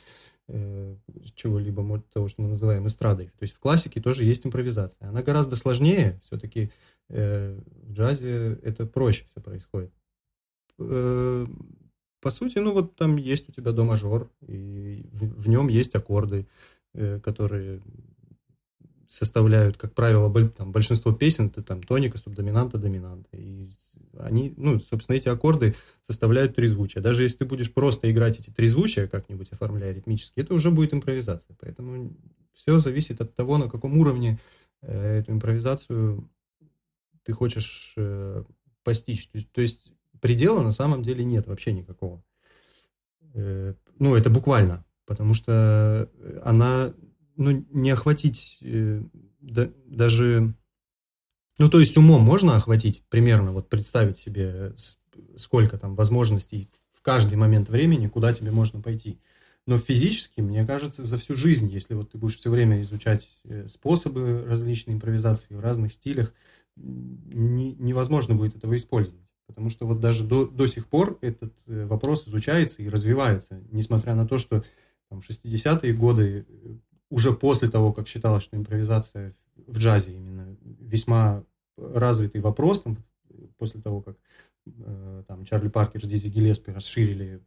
Э, 0.55 0.97
чего-либо, 1.35 2.03
того, 2.13 2.29
что 2.29 2.43
мы 2.43 2.49
называем 2.49 2.87
эстрадой. 2.87 3.27
То 3.27 3.43
есть 3.43 3.55
в 3.55 3.59
классике 3.59 4.03
тоже 4.03 4.25
есть 4.25 4.45
импровизация. 4.45 5.09
Она 5.09 5.23
гораздо 5.23 5.57
сложнее, 5.57 6.21
все-таки 6.25 6.71
э, 7.09 7.59
в 7.85 7.93
джазе 7.93 8.59
это 8.63 8.85
проще 8.85 9.25
все 9.31 9.41
происходит. 9.41 9.93
По 10.77 12.31
сути, 12.31 12.59
ну 12.59 12.73
вот 12.73 12.97
там 12.97 13.17
есть 13.17 13.49
у 13.49 13.53
тебя 13.53 13.73
до 13.73 13.85
мажор, 13.85 14.31
и 14.47 15.07
в, 15.13 15.49
нем 15.49 15.69
есть 15.69 15.95
аккорды, 15.95 16.47
которые 17.23 17.81
составляют, 19.13 19.77
как 19.77 19.93
правило, 19.93 20.33
там, 20.49 20.73
большинство 20.73 21.13
песен, 21.13 21.49
это 21.49 21.63
там 21.63 21.83
тоника, 21.83 22.17
субдоминанта, 22.17 22.79
доминанта. 22.79 23.29
И 23.37 23.69
они, 24.19 24.55
ну, 24.57 24.81
собственно, 24.81 25.17
эти 25.17 25.29
аккорды 25.29 25.75
составляют 26.07 26.57
трезвучие. 26.57 27.03
Даже 27.03 27.23
если 27.23 27.39
ты 27.39 27.45
будешь 27.45 27.73
просто 27.73 28.11
играть 28.11 28.41
эти 28.41 28.49
трезвучия 28.49 29.07
как-нибудь, 29.07 29.53
оформляя 29.53 29.93
ритмически, 29.93 30.41
это 30.41 30.55
уже 30.55 30.71
будет 30.71 30.95
импровизация. 30.95 31.55
Поэтому 31.61 32.17
все 32.55 32.79
зависит 32.79 33.21
от 33.21 33.35
того, 33.35 33.59
на 33.59 33.69
каком 33.69 33.99
уровне 33.99 34.39
э, 34.81 35.19
эту 35.19 35.33
импровизацию 35.33 36.31
ты 37.23 37.35
хочешь 37.35 37.93
э, 37.99 38.45
постичь. 38.83 39.29
То 39.29 39.37
есть, 39.37 39.53
то 39.53 39.61
есть 39.61 39.93
предела 40.21 40.63
на 40.63 40.73
самом 40.73 41.03
деле 41.03 41.23
нет 41.23 41.47
вообще 41.47 41.75
никакого. 41.75 42.25
Э, 43.35 43.75
ну, 43.99 44.17
это 44.17 44.31
буквально, 44.31 44.87
потому 45.05 45.35
что 45.35 46.09
она 46.43 46.95
ну, 47.37 47.65
не 47.71 47.91
охватить 47.91 48.59
э, 48.61 49.03
да, 49.41 49.71
даже... 49.87 50.55
Ну, 51.59 51.69
то 51.69 51.81
есть 51.81 51.97
умом 51.97 52.23
можно 52.23 52.57
охватить 52.57 53.03
примерно, 53.09 53.53
вот 53.53 53.69
представить 53.69 54.19
себе, 54.19 54.75
сколько 55.37 55.79
там 55.79 55.95
возможностей 55.95 56.71
в 56.95 57.03
каждый 57.03 57.35
момент 57.35 57.69
времени, 57.69 58.09
куда 58.09 58.33
тебе 58.33 58.51
можно 58.51 58.81
пойти. 58.81 59.19
Но 59.67 59.79
физически, 59.79 60.41
мне 60.41 60.67
кажется, 60.67 61.05
за 61.05 61.19
всю 61.19 61.37
жизнь, 61.37 61.69
если 61.69 61.95
вот 61.95 62.11
ты 62.11 62.19
будешь 62.19 62.39
все 62.39 62.51
время 62.51 62.83
изучать 62.83 63.39
э, 63.45 63.69
способы 63.69 64.45
различной 64.45 64.95
импровизации 64.95 65.55
в 65.55 65.61
разных 65.61 65.93
стилях, 65.93 66.35
не, 66.77 67.75
невозможно 67.75 68.35
будет 68.35 68.57
этого 68.57 68.77
использовать. 68.77 69.21
Потому 69.47 69.71
что 69.71 69.87
вот 69.87 70.01
даже 70.01 70.25
до, 70.25 70.47
до 70.47 70.67
сих 70.67 70.89
пор 70.89 71.19
этот 71.21 71.55
э, 71.67 71.87
вопрос 71.87 72.27
изучается 72.27 72.83
и 72.83 72.89
развивается, 72.89 73.61
несмотря 73.71 74.15
на 74.15 74.27
то, 74.27 74.39
что 74.39 74.65
там, 75.09 75.21
60-е 75.21 75.93
годы 75.93 76.47
уже 77.13 77.35
после 77.35 77.69
того, 77.69 77.93
как 77.93 78.09
считалось, 78.09 78.43
что 78.43 78.57
импровизация 78.57 79.35
в 79.67 79.77
джазе 79.77 80.15
именно 80.17 80.57
весьма 80.81 81.45
развитый 81.77 82.41
вопрос, 82.41 82.81
там, 82.81 82.97
после 83.59 83.83
того, 83.83 84.01
как 84.01 84.17
э, 84.67 85.23
там 85.29 85.45
Чарли 85.45 85.69
Паркер 85.69 86.03
с 86.03 86.09
Диззи 86.09 86.29
Гиллеспи 86.29 86.73
расширили 86.73 87.43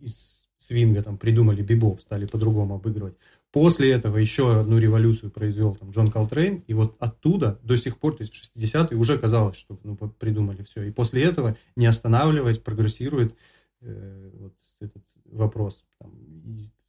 из 0.00 0.48
свинга, 0.56 1.02
там, 1.02 1.18
придумали 1.18 1.60
бибоп, 1.60 2.00
стали 2.00 2.24
по-другому 2.24 2.76
обыгрывать. 2.76 3.18
После 3.52 3.92
этого 3.92 4.16
еще 4.16 4.58
одну 4.58 4.78
революцию 4.78 5.30
произвел 5.30 5.74
там 5.74 5.90
Джон 5.90 6.10
Колтрейн, 6.10 6.64
и 6.66 6.72
вот 6.72 6.96
оттуда 6.98 7.60
до 7.62 7.76
сих 7.76 7.98
пор, 7.98 8.16
то 8.16 8.22
есть 8.22 8.34
в 8.34 8.56
60-е 8.56 8.96
уже 8.96 9.18
казалось, 9.18 9.58
что 9.58 9.78
ну, 9.84 9.96
придумали 9.96 10.62
все. 10.62 10.82
И 10.84 10.90
после 10.90 11.24
этого, 11.24 11.58
не 11.76 11.84
останавливаясь, 11.84 12.58
прогрессирует 12.58 13.36
э, 13.82 14.30
вот 14.32 14.54
этот 14.80 15.04
вопрос. 15.26 15.84
Там, 15.98 16.10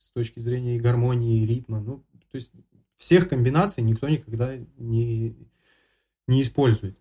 с 0.09 0.11
точки 0.11 0.39
зрения 0.39 0.75
и 0.75 0.79
гармонии, 0.79 1.41
и 1.41 1.45
ритма. 1.45 1.79
Ну, 1.79 2.03
то 2.31 2.35
есть 2.35 2.51
всех 2.97 3.29
комбинаций 3.29 3.83
никто 3.83 4.09
никогда 4.09 4.57
не, 4.77 5.35
не 6.27 6.41
использует. 6.41 6.97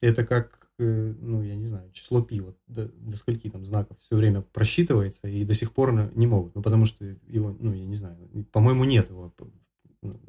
Это 0.00 0.24
как, 0.24 0.70
э, 0.78 1.14
ну, 1.20 1.42
я 1.42 1.54
не 1.54 1.66
знаю, 1.66 1.90
число 1.92 2.22
пи, 2.22 2.40
вот 2.40 2.56
до, 2.66 2.88
до 2.88 3.16
скольки 3.16 3.50
там 3.50 3.66
знаков 3.66 3.98
все 4.00 4.16
время 4.16 4.40
просчитывается 4.40 5.28
и 5.28 5.44
до 5.44 5.54
сих 5.54 5.72
пор 5.72 5.92
не 6.14 6.26
могут. 6.26 6.54
Ну, 6.54 6.62
потому 6.62 6.86
что 6.86 7.04
его, 7.04 7.54
ну, 7.60 7.74
я 7.74 7.84
не 7.84 7.94
знаю, 7.94 8.16
по-моему, 8.50 8.84
нет 8.84 9.10
его. 9.10 9.32
Ну, 10.02 10.20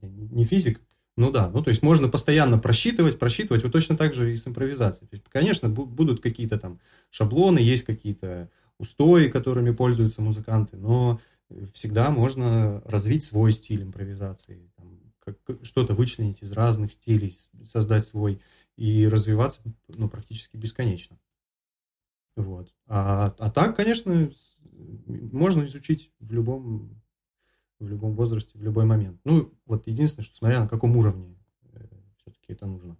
не 0.00 0.44
физик, 0.44 0.80
ну 1.16 1.30
да, 1.30 1.48
ну 1.48 1.62
то 1.62 1.70
есть 1.70 1.82
можно 1.82 2.08
постоянно 2.08 2.58
просчитывать, 2.58 3.18
просчитывать, 3.18 3.62
вот 3.62 3.72
точно 3.72 3.96
так 3.96 4.14
же 4.14 4.32
и 4.32 4.36
с 4.36 4.46
импровизацией. 4.46 5.08
То 5.08 5.16
есть, 5.16 5.28
конечно, 5.28 5.68
будут 5.68 6.20
какие-то 6.20 6.58
там 6.58 6.80
шаблоны, 7.10 7.58
есть 7.58 7.84
какие-то 7.84 8.50
устои, 8.78 9.28
которыми 9.28 9.70
пользуются 9.70 10.22
музыканты, 10.22 10.76
но 10.76 11.20
всегда 11.72 12.10
можно 12.10 12.80
развить 12.84 13.24
свой 13.24 13.52
стиль 13.52 13.82
импровизации, 13.82 14.70
что-то 15.62 15.94
вычленить 15.94 16.42
из 16.42 16.52
разных 16.52 16.92
стилей, 16.92 17.38
создать 17.64 18.06
свой 18.06 18.40
и 18.76 19.06
развиваться 19.06 19.60
ну, 19.88 20.08
практически 20.08 20.56
бесконечно. 20.56 21.18
Вот. 22.36 22.74
А, 22.86 23.34
а 23.38 23.50
так, 23.50 23.76
конечно, 23.76 24.30
можно 25.06 25.64
изучить 25.64 26.10
в 26.18 26.32
любом, 26.32 27.00
в 27.78 27.88
любом 27.88 28.14
возрасте, 28.14 28.58
в 28.58 28.62
любой 28.62 28.84
момент. 28.84 29.20
Ну, 29.24 29.52
вот 29.66 29.86
единственное, 29.86 30.24
что 30.24 30.36
смотря 30.36 30.60
на 30.60 30.68
каком 30.68 30.96
уровне 30.96 31.38
э, 31.72 31.86
все-таки 32.16 32.52
это 32.52 32.66
нужно. 32.66 32.96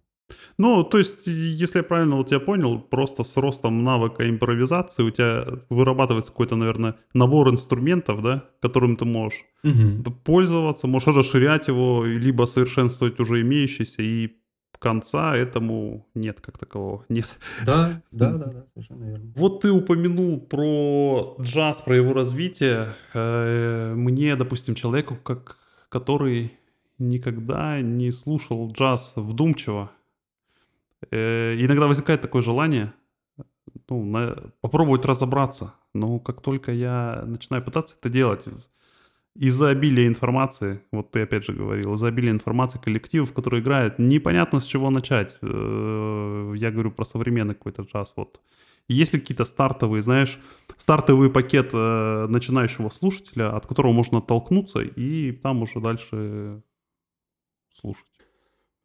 Ну, 0.57 0.83
то 0.83 0.97
есть, 0.97 1.27
если 1.27 1.79
я 1.79 1.83
правильно 1.83 2.15
вот 2.17 2.31
я 2.31 2.39
понял, 2.39 2.79
просто 2.79 3.23
с 3.23 3.37
ростом 3.37 3.83
навыка 3.83 4.29
импровизации 4.29 5.03
у 5.03 5.11
тебя 5.11 5.45
вырабатывается 5.69 6.31
какой-то, 6.31 6.55
наверное, 6.55 6.95
набор 7.13 7.49
инструментов, 7.49 8.21
да, 8.21 8.45
которым 8.61 8.95
ты 8.95 9.05
можешь 9.05 9.43
угу. 9.63 10.11
пользоваться, 10.23 10.87
можешь 10.87 11.15
расширять 11.15 11.67
его, 11.67 12.05
либо 12.05 12.45
совершенствовать 12.45 13.19
уже 13.19 13.41
имеющийся, 13.41 14.01
и 14.01 14.35
конца 14.85 15.35
этому 15.35 16.07
нет 16.13 16.41
как 16.41 16.59
такового. 16.59 17.03
Нет. 17.09 17.39
Да, 17.65 18.01
да, 18.11 18.37
да, 18.37 18.45
да, 18.45 18.65
совершенно 18.73 19.05
верно. 19.05 19.33
Вот 19.35 19.61
ты 19.61 19.71
упомянул 19.71 20.39
про 20.39 21.37
джаз, 21.41 21.81
про 21.81 21.95
его 21.95 22.13
развитие. 22.13 22.89
Э, 23.15 23.95
мне, 23.95 24.35
допустим, 24.35 24.75
человеку, 24.75 25.15
как, 25.15 25.57
который 25.89 26.53
никогда 26.99 27.81
не 27.81 28.11
слушал 28.11 28.71
джаз 28.71 29.13
вдумчиво, 29.15 29.89
иногда 31.11 31.87
возникает 31.87 32.21
такое 32.21 32.41
желание 32.41 32.93
ну, 33.89 34.05
на, 34.05 34.51
попробовать 34.61 35.05
разобраться. 35.05 35.73
Но 35.93 36.19
как 36.19 36.41
только 36.41 36.71
я 36.71 37.23
начинаю 37.25 37.63
пытаться 37.63 37.95
это 37.99 38.09
делать, 38.09 38.45
из-за 39.35 39.69
обилия 39.69 40.07
информации, 40.07 40.81
вот 40.91 41.11
ты 41.11 41.21
опять 41.21 41.45
же 41.45 41.53
говорил, 41.53 41.93
из-за 41.95 42.07
обилия 42.07 42.31
информации 42.31 42.79
коллективов, 42.79 43.33
которые 43.33 43.61
играют, 43.61 43.99
непонятно 43.99 44.59
с 44.59 44.65
чего 44.65 44.89
начать. 44.89 45.35
Э, 45.41 46.53
я 46.55 46.71
говорю 46.71 46.91
про 46.91 47.03
современный 47.03 47.53
какой-то 47.53 47.83
джаз. 47.83 48.13
Вот 48.15 48.39
Есть 48.87 49.13
ли 49.13 49.19
какие-то 49.19 49.45
стартовые, 49.45 50.01
знаешь, 50.01 50.39
стартовый 50.77 51.29
пакет 51.29 51.71
э, 51.73 52.27
начинающего 52.29 52.89
слушателя, 52.89 53.53
от 53.55 53.67
которого 53.67 53.91
можно 53.91 54.19
оттолкнуться 54.19 54.79
и 54.79 55.33
там 55.33 55.63
уже 55.63 55.81
дальше 55.81 56.61
слушать? 57.73 58.05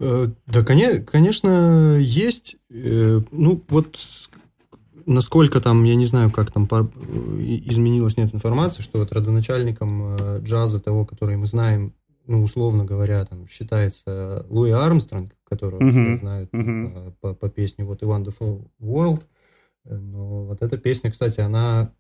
Э, 0.01 0.29
да, 0.47 0.65
конечно, 0.65 1.99
есть. 1.99 2.57
Э, 2.71 3.21
ну, 3.31 3.63
вот 3.69 3.99
насколько 5.07 5.61
там, 5.61 5.85
я 5.85 5.95
не 5.95 6.07
знаю, 6.07 6.31
как 6.31 6.51
там 6.51 6.65
изменилась 6.67 8.17
нет 8.17 8.35
информации, 8.35 8.83
что 8.83 8.99
вот 8.99 9.13
родоначальником 9.13 10.17
э, 10.17 10.41
джаза 10.43 10.81
того, 10.81 11.05
который 11.05 11.37
мы 11.37 11.47
знаем, 11.47 11.93
ну, 12.27 12.43
условно 12.43 12.85
говоря, 12.85 13.25
там 13.27 13.47
считается 13.49 14.47
Луи 14.49 14.71
Армстронг, 14.71 15.33
которого 15.45 15.83
uh-huh. 15.83 15.91
все 15.91 16.19
знают 16.19 16.51
uh-huh. 16.53 17.15
по, 17.21 17.35
по 17.35 17.49
песне 17.51 17.85
вот 17.85 18.03
«A 18.03 18.07
Wonderful 18.07 18.69
World», 18.81 19.23
но 19.85 20.45
вот 20.45 20.63
эта 20.63 20.79
песня, 20.79 21.11
кстати, 21.11 21.41
она 21.41 21.93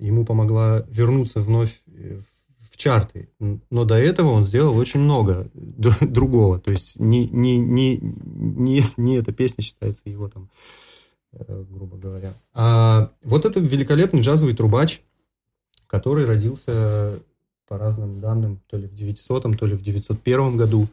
ему 0.00 0.24
помогла 0.24 0.84
вернуться 0.88 1.40
вновь 1.40 1.80
в 1.86 2.37
чарты. 2.78 3.28
Но 3.38 3.84
до 3.84 3.96
этого 3.96 4.30
он 4.30 4.44
сделал 4.44 4.74
очень 4.76 5.00
много 5.00 5.50
другого. 6.00 6.58
То 6.58 6.70
есть 6.70 6.98
не, 6.98 7.28
не, 7.28 7.58
не, 7.58 7.98
не, 7.98 8.82
не 8.96 9.16
эта 9.16 9.32
песня 9.32 9.62
считается 9.62 10.04
его 10.06 10.28
там 10.28 10.48
Э, 11.32 11.64
грубо 11.68 11.96
говоря. 11.96 12.32
А 12.54 13.12
вот 13.22 13.44
это 13.44 13.60
великолепный 13.60 14.22
джазовый 14.22 14.54
трубач, 14.54 15.02
который 15.86 16.24
родился 16.24 17.20
по 17.66 17.76
разным 17.76 18.18
данным 18.20 18.60
то 18.66 18.78
ли 18.78 18.86
в 18.86 18.94
900 18.94 19.58
то 19.58 19.66
ли 19.66 19.74
в 19.74 19.82
901 19.82 20.56
году. 20.56 20.88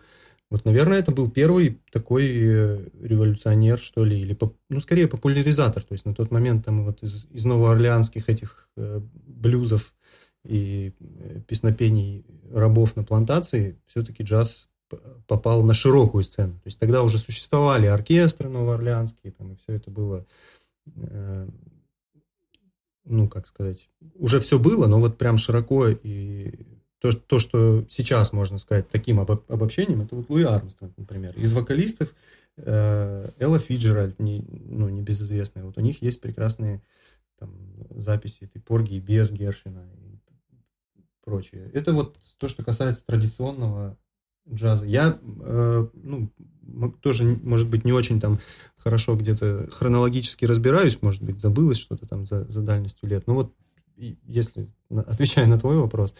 Вот, 0.51 0.65
наверное, 0.65 0.99
это 0.99 1.11
был 1.11 1.31
первый 1.31 1.79
такой 1.91 2.27
э, 2.27 2.79
революционер, 3.01 3.79
что 3.79 4.03
ли, 4.03 4.19
или, 4.19 4.37
ну, 4.69 4.79
скорее, 4.79 5.07
популяризатор. 5.07 5.81
То 5.81 5.93
есть 5.93 6.05
на 6.05 6.13
тот 6.13 6.31
момент 6.31 6.65
там 6.65 6.85
вот 6.85 7.01
из, 7.01 7.25
из 7.31 7.45
новоорлеанских 7.45 8.29
этих 8.29 8.67
э, 8.75 9.01
блюзов 9.25 9.93
и 10.45 10.93
э, 10.99 11.41
песнопений 11.47 12.25
рабов 12.51 12.95
на 12.95 13.03
плантации 13.03 13.77
все-таки 13.87 14.23
джаз 14.23 14.67
попал 15.27 15.63
на 15.63 15.73
широкую 15.73 16.23
сцену. 16.23 16.53
То 16.53 16.67
есть 16.67 16.79
тогда 16.79 17.01
уже 17.03 17.17
существовали 17.17 17.87
оркестры 17.87 18.49
новоорлеанские, 18.49 19.33
там, 19.33 19.53
и 19.53 19.55
все 19.55 19.73
это 19.73 19.89
было, 19.89 20.25
э, 20.95 21.47
ну, 23.05 23.27
как 23.27 23.47
сказать, 23.47 23.89
уже 24.15 24.39
все 24.39 24.59
было, 24.59 24.87
но 24.87 24.99
вот 24.99 25.17
прям 25.17 25.37
широко 25.37 25.87
и 25.89 26.53
то, 26.99 27.11
то 27.11 27.39
что 27.39 27.85
сейчас 27.89 28.33
можно 28.33 28.57
сказать 28.57 28.89
таким 28.89 29.19
об, 29.19 29.31
обобщением, 29.47 30.01
это 30.01 30.15
вот 30.15 30.29
Луи 30.29 30.43
Армстронг, 30.43 30.93
например. 30.97 31.33
Из 31.35 31.53
вокалистов 31.53 32.13
э, 32.57 33.29
Элла 33.39 33.59
Фиджеральд, 33.59 34.19
не, 34.19 34.43
ну, 34.47 34.89
небезызвестная, 34.89 35.63
вот 35.63 35.77
у 35.77 35.81
них 35.81 36.01
есть 36.01 36.21
прекрасные 36.21 36.81
там, 37.37 37.51
записи 37.95 38.45
этой 38.45 38.61
Порги 38.61 38.95
и 38.95 38.99
без 38.99 39.31
Гершвина 39.31 39.83
и 39.97 40.04
прочее. 41.25 41.69
Это 41.73 41.93
вот 41.93 42.17
то, 42.37 42.47
что 42.47 42.63
касается 42.63 43.05
традиционного 43.05 43.97
джаза. 44.49 44.85
Я, 44.85 45.19
э, 45.23 45.87
ну, 45.93 46.29
тоже, 47.01 47.37
может 47.43 47.67
быть, 47.67 47.83
не 47.83 47.91
очень 47.91 48.21
там 48.21 48.39
хорошо 48.77 49.15
где-то 49.15 49.67
хронологически 49.71 50.45
разбираюсь, 50.45 51.01
может 51.01 51.23
быть, 51.23 51.39
забылось 51.39 51.79
что-то 51.79 52.07
там 52.07 52.25
за, 52.25 52.43
за 52.45 52.61
дальностью 52.61 53.09
лет. 53.09 53.25
Ну 53.27 53.33
вот, 53.33 53.53
если, 53.97 54.69
отвечая 54.89 55.47
на 55.47 55.59
твой 55.59 55.77
вопрос, 55.77 56.15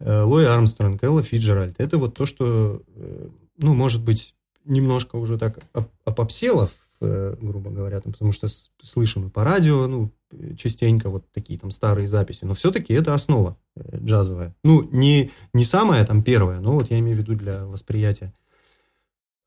э, 0.00 0.22
Лой 0.22 0.46
Армстронг, 0.46 1.02
Элла 1.04 1.22
Фиджеральд, 1.22 1.76
это 1.78 1.98
вот 1.98 2.14
то, 2.14 2.26
что, 2.26 2.82
э, 2.96 3.28
ну, 3.58 3.74
может 3.74 4.02
быть, 4.02 4.34
немножко 4.64 5.16
уже 5.16 5.38
так 5.38 5.58
опопсело 6.04 6.64
Э, 6.66 6.87
грубо 7.00 7.70
говоря, 7.70 8.00
там, 8.00 8.12
потому 8.12 8.32
что 8.32 8.48
слышим 8.82 9.28
и 9.28 9.30
по 9.30 9.44
радио, 9.44 9.86
ну, 9.86 10.10
частенько 10.56 11.10
вот 11.10 11.30
такие 11.32 11.58
там 11.58 11.70
старые 11.70 12.08
записи, 12.08 12.44
но 12.44 12.54
все-таки 12.54 12.92
это 12.92 13.14
основа 13.14 13.56
э, 13.76 13.98
джазовая. 13.98 14.54
Ну, 14.64 14.88
не, 14.90 15.30
не 15.52 15.64
самая 15.64 16.04
там 16.04 16.22
первая, 16.22 16.60
но 16.60 16.74
вот 16.74 16.90
я 16.90 16.98
имею 16.98 17.16
в 17.16 17.20
виду 17.20 17.34
для 17.34 17.64
восприятия, 17.66 18.34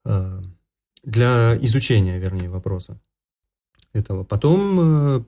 э, 0.05 0.41
для 1.03 1.57
изучения, 1.61 2.19
вернее, 2.19 2.49
вопроса 2.49 2.99
этого. 3.93 4.23
Потом 4.23 5.25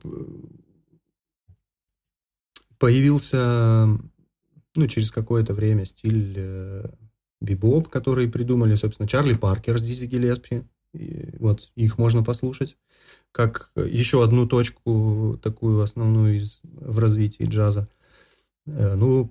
появился, 2.78 3.86
ну, 4.74 4.86
через 4.88 5.10
какое-то 5.10 5.52
время 5.52 5.84
стиль 5.84 6.90
бибоп, 7.40 7.88
который 7.88 8.28
придумали, 8.28 8.74
собственно, 8.74 9.08
Чарли 9.08 9.34
Паркер 9.34 9.78
с 9.78 9.82
Диззи 9.82 10.06
Гиллеспи, 10.94 11.36
вот 11.38 11.70
их 11.74 11.98
можно 11.98 12.22
послушать 12.22 12.76
как 13.32 13.72
еще 13.74 14.22
одну 14.22 14.46
точку 14.46 15.38
такую 15.42 15.82
основную 15.82 16.36
из, 16.36 16.60
в 16.62 17.00
развитии 17.00 17.44
джаза. 17.44 17.88
Э, 18.66 18.94
ну, 18.94 19.28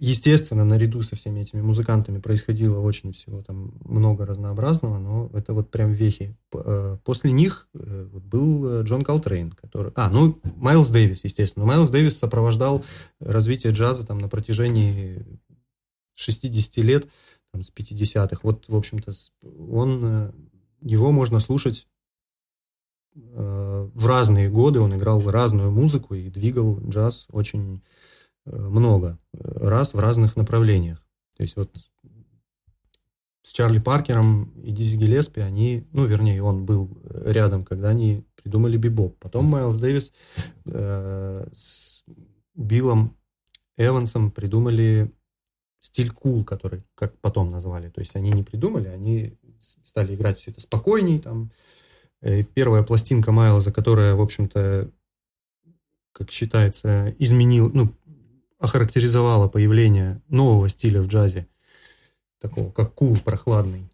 естественно, 0.00 0.64
наряду 0.64 1.02
со 1.02 1.14
всеми 1.14 1.40
этими 1.40 1.60
музыкантами 1.60 2.18
происходило 2.18 2.80
очень 2.80 3.12
всего 3.12 3.42
там 3.42 3.74
много 3.84 4.26
разнообразного, 4.26 4.98
но 4.98 5.30
это 5.32 5.54
вот 5.54 5.70
прям 5.70 5.92
вехи. 5.92 6.36
Э, 6.52 6.98
после 7.04 7.30
них 7.30 7.68
э, 7.74 8.08
был 8.12 8.82
Джон 8.82 9.02
Колтрейн, 9.02 9.52
который... 9.52 9.92
А, 9.94 10.10
ну, 10.10 10.40
Майлз 10.56 10.88
Дэвис, 10.88 11.22
естественно. 11.22 11.64
Майлз 11.64 11.90
Дэвис 11.90 12.18
сопровождал 12.18 12.84
развитие 13.20 13.72
джаза 13.72 14.04
там 14.04 14.18
на 14.18 14.28
протяжении 14.28 15.24
60 16.16 16.76
лет, 16.78 17.06
там, 17.52 17.62
с 17.62 17.70
50-х. 17.70 18.40
Вот, 18.42 18.64
в 18.66 18.76
общем-то, 18.76 19.12
он 19.70 20.32
его 20.80 21.12
можно 21.12 21.40
слушать 21.40 21.86
э, 23.14 23.90
в 23.94 24.06
разные 24.06 24.50
годы. 24.50 24.80
Он 24.80 24.94
играл 24.96 25.28
разную 25.30 25.70
музыку 25.70 26.14
и 26.14 26.30
двигал 26.30 26.80
джаз 26.88 27.26
очень 27.30 27.82
э, 28.46 28.56
много 28.56 29.18
раз 29.32 29.94
в 29.94 29.98
разных 29.98 30.36
направлениях. 30.36 31.04
То 31.36 31.42
есть 31.42 31.56
вот 31.56 31.70
с 33.42 33.52
Чарли 33.52 33.78
Паркером 33.78 34.50
и 34.62 34.72
Дизи 34.72 34.96
Гелеспи 34.96 35.40
они, 35.40 35.86
ну, 35.92 36.04
вернее, 36.04 36.42
он 36.42 36.66
был 36.66 37.00
рядом, 37.24 37.64
когда 37.64 37.88
они 37.88 38.24
придумали 38.42 38.76
бибоп. 38.76 39.16
Потом 39.18 39.46
Майлз 39.46 39.78
Дэвис 39.78 40.12
э, 40.66 41.48
с 41.54 42.04
Биллом 42.54 43.16
Эвансом 43.78 44.30
придумали 44.32 45.12
стиль 45.80 46.10
кул, 46.10 46.40
cool, 46.40 46.44
который, 46.44 46.82
как 46.94 47.18
потом 47.20 47.50
назвали. 47.50 47.88
То 47.88 48.00
есть 48.00 48.16
они 48.16 48.32
не 48.32 48.42
придумали, 48.42 48.88
они 48.88 49.37
стали 49.98 50.14
играть 50.14 50.38
все 50.38 50.52
это 50.52 50.60
спокойней. 50.60 51.18
Там. 51.18 51.50
Э, 52.20 52.44
первая 52.44 52.84
пластинка 52.84 53.32
Майлза, 53.32 53.72
которая, 53.72 54.14
в 54.14 54.20
общем-то, 54.20 54.88
как 56.12 56.30
считается, 56.30 57.16
изменил, 57.18 57.70
ну, 57.72 57.92
охарактеризовала 58.60 59.48
появление 59.48 60.20
нового 60.28 60.68
стиля 60.68 61.02
в 61.02 61.08
джазе, 61.08 61.48
такого, 62.40 62.70
как 62.70 62.94
кул, 62.94 63.14
cool, 63.14 63.22
прохладный. 63.22 63.90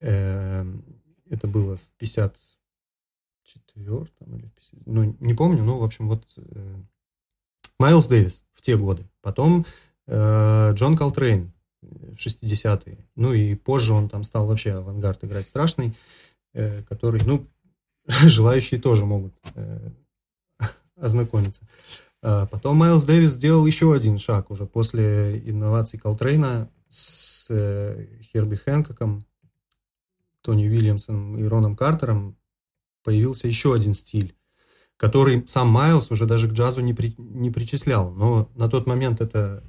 Эм, 0.00 0.84
это 1.28 1.48
было 1.48 1.76
в 1.76 1.82
54 1.98 3.84
или 3.84 4.46
в 4.46 4.52
50, 4.52 4.86
ну, 4.86 5.16
не 5.18 5.34
помню, 5.34 5.64
но, 5.64 5.80
в 5.80 5.84
общем, 5.84 6.08
вот 6.08 6.24
э, 6.36 6.76
Майлз 7.80 8.06
Дэвис 8.06 8.44
в 8.52 8.62
те 8.62 8.76
годы. 8.76 9.04
Потом 9.20 9.66
э, 10.06 10.70
Джон 10.74 10.96
Колтрейн 10.96 11.51
в 11.82 12.16
60-е. 12.16 12.98
Ну 13.16 13.32
и 13.32 13.54
позже 13.54 13.92
он 13.92 14.08
там 14.08 14.24
стал 14.24 14.46
вообще 14.46 14.72
авангард 14.72 15.24
играть 15.24 15.46
страшный, 15.46 15.94
э, 16.54 16.82
который, 16.84 17.20
ну, 17.24 17.46
желающие 18.06 18.80
тоже 18.80 19.04
могут 19.04 19.34
э, 19.54 19.90
ознакомиться. 20.96 21.62
А 22.22 22.46
потом 22.46 22.76
Майлз 22.76 23.04
Дэвис 23.04 23.32
сделал 23.32 23.66
еще 23.66 23.92
один 23.92 24.18
шаг 24.18 24.50
уже 24.50 24.64
после 24.64 25.38
инноваций 25.38 25.98
Колтрейна 25.98 26.70
с 26.88 27.46
э, 27.50 28.06
Херби 28.22 28.56
Хэнкоком, 28.56 29.24
Тони 30.40 30.68
Уильямсом 30.68 31.38
и 31.38 31.44
Роном 31.44 31.76
Картером 31.76 32.36
появился 33.02 33.48
еще 33.48 33.74
один 33.74 33.94
стиль, 33.94 34.36
который 34.96 35.46
сам 35.48 35.68
Майлз 35.68 36.10
уже 36.10 36.26
даже 36.26 36.48
к 36.48 36.52
джазу 36.52 36.80
не, 36.80 36.94
при, 36.94 37.14
не 37.18 37.50
причислял. 37.50 38.12
Но 38.12 38.50
на 38.54 38.68
тот 38.68 38.86
момент 38.86 39.20
это 39.20 39.64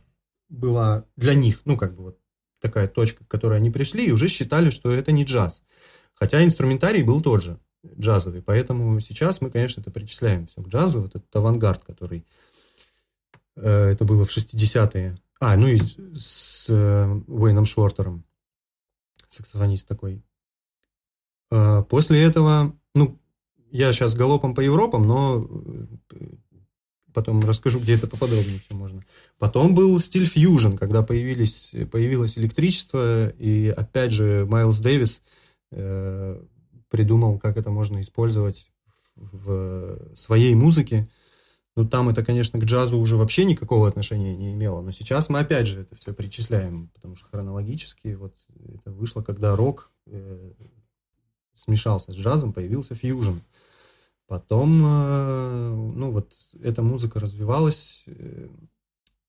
была 0.54 1.06
для 1.18 1.34
них, 1.34 1.62
ну, 1.66 1.78
как 1.78 1.96
бы 1.96 2.04
вот 2.04 2.20
такая 2.60 2.88
точка, 2.88 3.26
к 3.26 3.28
которой 3.28 3.58
они 3.58 3.72
пришли, 3.72 4.06
и 4.06 4.12
уже 4.12 4.28
считали, 4.28 4.70
что 4.70 4.92
это 4.92 5.12
не 5.12 5.26
джаз. 5.26 5.64
Хотя 6.14 6.44
инструментарий 6.44 7.04
был 7.04 7.22
тот 7.22 7.42
же, 7.42 7.60
джазовый. 8.00 8.42
Поэтому 8.42 9.00
сейчас 9.00 9.42
мы, 9.42 9.50
конечно, 9.50 9.82
это 9.82 9.92
причисляем 9.92 10.48
все 10.48 10.62
к 10.62 10.68
джазу. 10.68 11.02
Вот 11.02 11.16
этот 11.16 11.36
авангард, 11.36 11.84
который... 11.84 12.26
Э, 13.56 13.90
это 13.90 14.06
было 14.06 14.26
в 14.26 14.30
60-е. 14.30 15.18
А, 15.40 15.58
ну 15.58 15.68
и 15.68 15.80
с 16.16 16.68
э, 16.70 17.22
Уэйном 17.28 17.66
Шортером. 17.66 18.24
Саксофонист 19.28 19.88
такой. 19.88 20.24
Э, 21.52 21.84
после 21.90 22.24
этого, 22.24 22.78
ну, 22.96 23.20
я 23.72 23.92
сейчас 23.92 24.16
галопом 24.16 24.54
по 24.54 24.62
Европам, 24.62 25.08
но 25.08 25.50
э, 26.12 26.18
потом 27.14 27.40
расскажу, 27.42 27.80
где 27.80 27.96
это 27.96 28.08
поподробнее 28.08 28.60
все 28.60 28.76
можно. 28.76 29.04
Потом 29.40 29.76
был 29.76 30.00
стиль 30.00 30.26
фьюжн, 30.26 30.76
когда 30.76 31.02
появились, 31.04 31.72
появилось 31.92 32.38
электричество, 32.38 33.30
и 33.30 33.70
опять 33.70 34.12
же 34.12 34.46
Майлз 34.46 34.80
Дэвис 34.80 35.22
э, 35.72 36.42
придумал, 36.90 37.40
как 37.40 37.58
это 37.58 37.70
можно 37.70 38.02
использовать 38.02 38.72
в 39.16 40.16
своей 40.16 40.56
музыке. 40.56 41.08
Ну, 41.76 41.88
там 41.88 42.10
это, 42.10 42.24
конечно, 42.24 42.60
к 42.60 42.66
джазу 42.66 43.00
уже 43.00 43.18
вообще 43.18 43.46
никакого 43.46 43.88
отношения 43.88 44.36
не 44.36 44.54
имело. 44.54 44.82
Но 44.82 44.92
сейчас 44.92 45.30
мы 45.30 45.40
опять 45.40 45.68
же 45.68 45.82
это 45.82 45.96
все 45.96 46.14
причисляем, 46.14 46.90
потому 46.94 47.16
что 47.16 47.28
хронологически 47.28 48.14
вот 48.14 48.36
это 48.68 48.92
вышло, 48.92 49.22
когда 49.22 49.56
рок 49.56 49.92
э, 50.06 50.52
смешался 51.54 52.12
с 52.12 52.16
джазом, 52.16 52.54
появился 52.54 52.94
фьюжн. 52.94 53.40
Потом, 54.28 54.82
э, 54.86 55.63
вот, 56.14 56.34
эта 56.62 56.82
музыка 56.82 57.20
развивалась 57.20 58.04
э, 58.06 58.48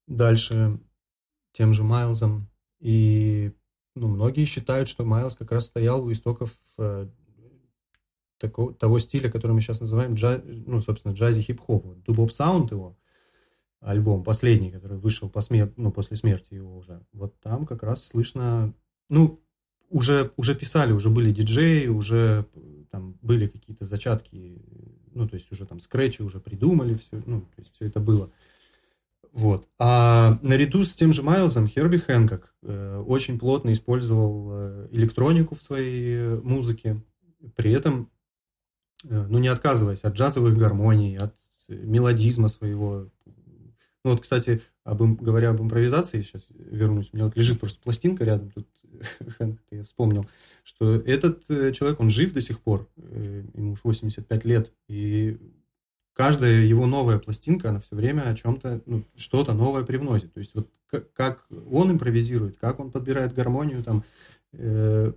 дальше 0.06 0.78
тем 1.52 1.72
же 1.72 1.82
Майлзом. 1.82 2.48
И 2.80 3.52
ну, 3.94 4.08
многие 4.08 4.44
считают, 4.44 4.88
что 4.88 5.04
Майлз 5.04 5.36
как 5.36 5.52
раз 5.52 5.66
стоял 5.66 6.04
у 6.04 6.12
истоков 6.12 6.52
э, 6.78 7.08
такого, 8.38 8.74
того 8.74 8.98
стиля, 8.98 9.30
который 9.30 9.52
мы 9.52 9.60
сейчас 9.60 9.80
называем, 9.80 10.14
джаз, 10.14 10.40
ну, 10.44 10.80
собственно, 10.80 11.12
джази 11.12 11.40
хип-хоп. 11.42 12.02
Дубоп 12.04 12.32
Саунд 12.32 12.70
его, 12.72 12.96
альбом 13.80 14.24
последний, 14.24 14.70
который 14.70 14.98
вышел 14.98 15.28
по 15.28 15.40
смер... 15.40 15.72
ну, 15.76 15.92
после 15.92 16.16
смерти 16.16 16.54
его 16.54 16.76
уже, 16.76 17.04
вот 17.12 17.38
там 17.40 17.66
как 17.66 17.82
раз 17.82 18.04
слышно, 18.04 18.74
ну, 19.08 19.40
уже, 19.90 20.32
уже 20.36 20.54
писали, 20.54 20.92
уже 20.92 21.10
были 21.10 21.30
диджеи, 21.30 21.86
уже 21.86 22.46
там 22.90 23.16
были 23.22 23.46
какие-то 23.46 23.84
зачатки, 23.84 24.60
ну, 25.14 25.28
то 25.28 25.34
есть 25.34 25.50
уже 25.52 25.66
там 25.66 25.80
скретчи 25.80 26.22
уже 26.22 26.40
придумали, 26.40 26.94
все, 26.94 27.22
ну, 27.26 27.40
то 27.40 27.58
есть 27.58 27.72
все 27.74 27.86
это 27.86 28.00
было. 28.00 28.30
Вот. 29.32 29.66
А 29.78 30.38
наряду 30.42 30.84
с 30.84 30.94
тем 30.94 31.12
же 31.12 31.22
Майлзом 31.22 31.66
Херби 31.66 31.98
Хэнкок 31.98 32.54
э, 32.62 33.02
очень 33.04 33.38
плотно 33.38 33.72
использовал 33.72 34.48
э, 34.52 34.88
электронику 34.92 35.56
в 35.56 35.62
своей 35.62 36.16
э, 36.16 36.40
музыке, 36.42 37.02
при 37.56 37.72
этом, 37.72 38.10
э, 39.02 39.26
ну, 39.28 39.38
не 39.38 39.48
отказываясь 39.48 40.02
от 40.02 40.14
джазовых 40.14 40.56
гармоний, 40.56 41.16
от 41.16 41.34
мелодизма 41.68 42.48
своего. 42.48 43.08
Ну, 44.04 44.10
вот, 44.12 44.20
кстати, 44.20 44.62
об, 44.84 45.02
говоря 45.20 45.50
об 45.50 45.60
импровизации, 45.60 46.22
сейчас 46.22 46.46
вернусь, 46.50 47.08
у 47.12 47.16
меня 47.16 47.24
вот 47.24 47.36
лежит 47.36 47.58
просто 47.58 47.80
пластинка 47.82 48.24
рядом, 48.24 48.50
тут 48.50 48.68
я 49.70 49.84
вспомнил, 49.84 50.26
что 50.62 50.94
этот 50.96 51.44
э, 51.48 51.72
человек, 51.72 52.00
он 52.00 52.10
жив 52.10 52.32
до 52.32 52.40
сих 52.40 52.60
пор, 52.60 52.88
э, 52.96 53.44
ему 53.54 53.72
уж 53.72 53.80
85 53.84 54.44
лет, 54.44 54.72
и 54.88 55.38
каждая 56.14 56.60
его 56.60 56.86
новая 56.86 57.18
пластинка, 57.18 57.70
она 57.70 57.80
все 57.80 57.96
время 57.96 58.22
о 58.22 58.34
чем-то, 58.34 58.82
ну, 58.86 59.04
что-то 59.16 59.52
новое 59.52 59.84
привносит. 59.84 60.32
То 60.32 60.40
есть 60.40 60.54
вот 60.54 60.70
как, 61.12 61.46
он 61.70 61.92
импровизирует, 61.92 62.56
как 62.58 62.80
он 62.80 62.90
подбирает 62.90 63.34
гармонию, 63.34 63.82
там, 63.82 64.04
э, 64.52 65.12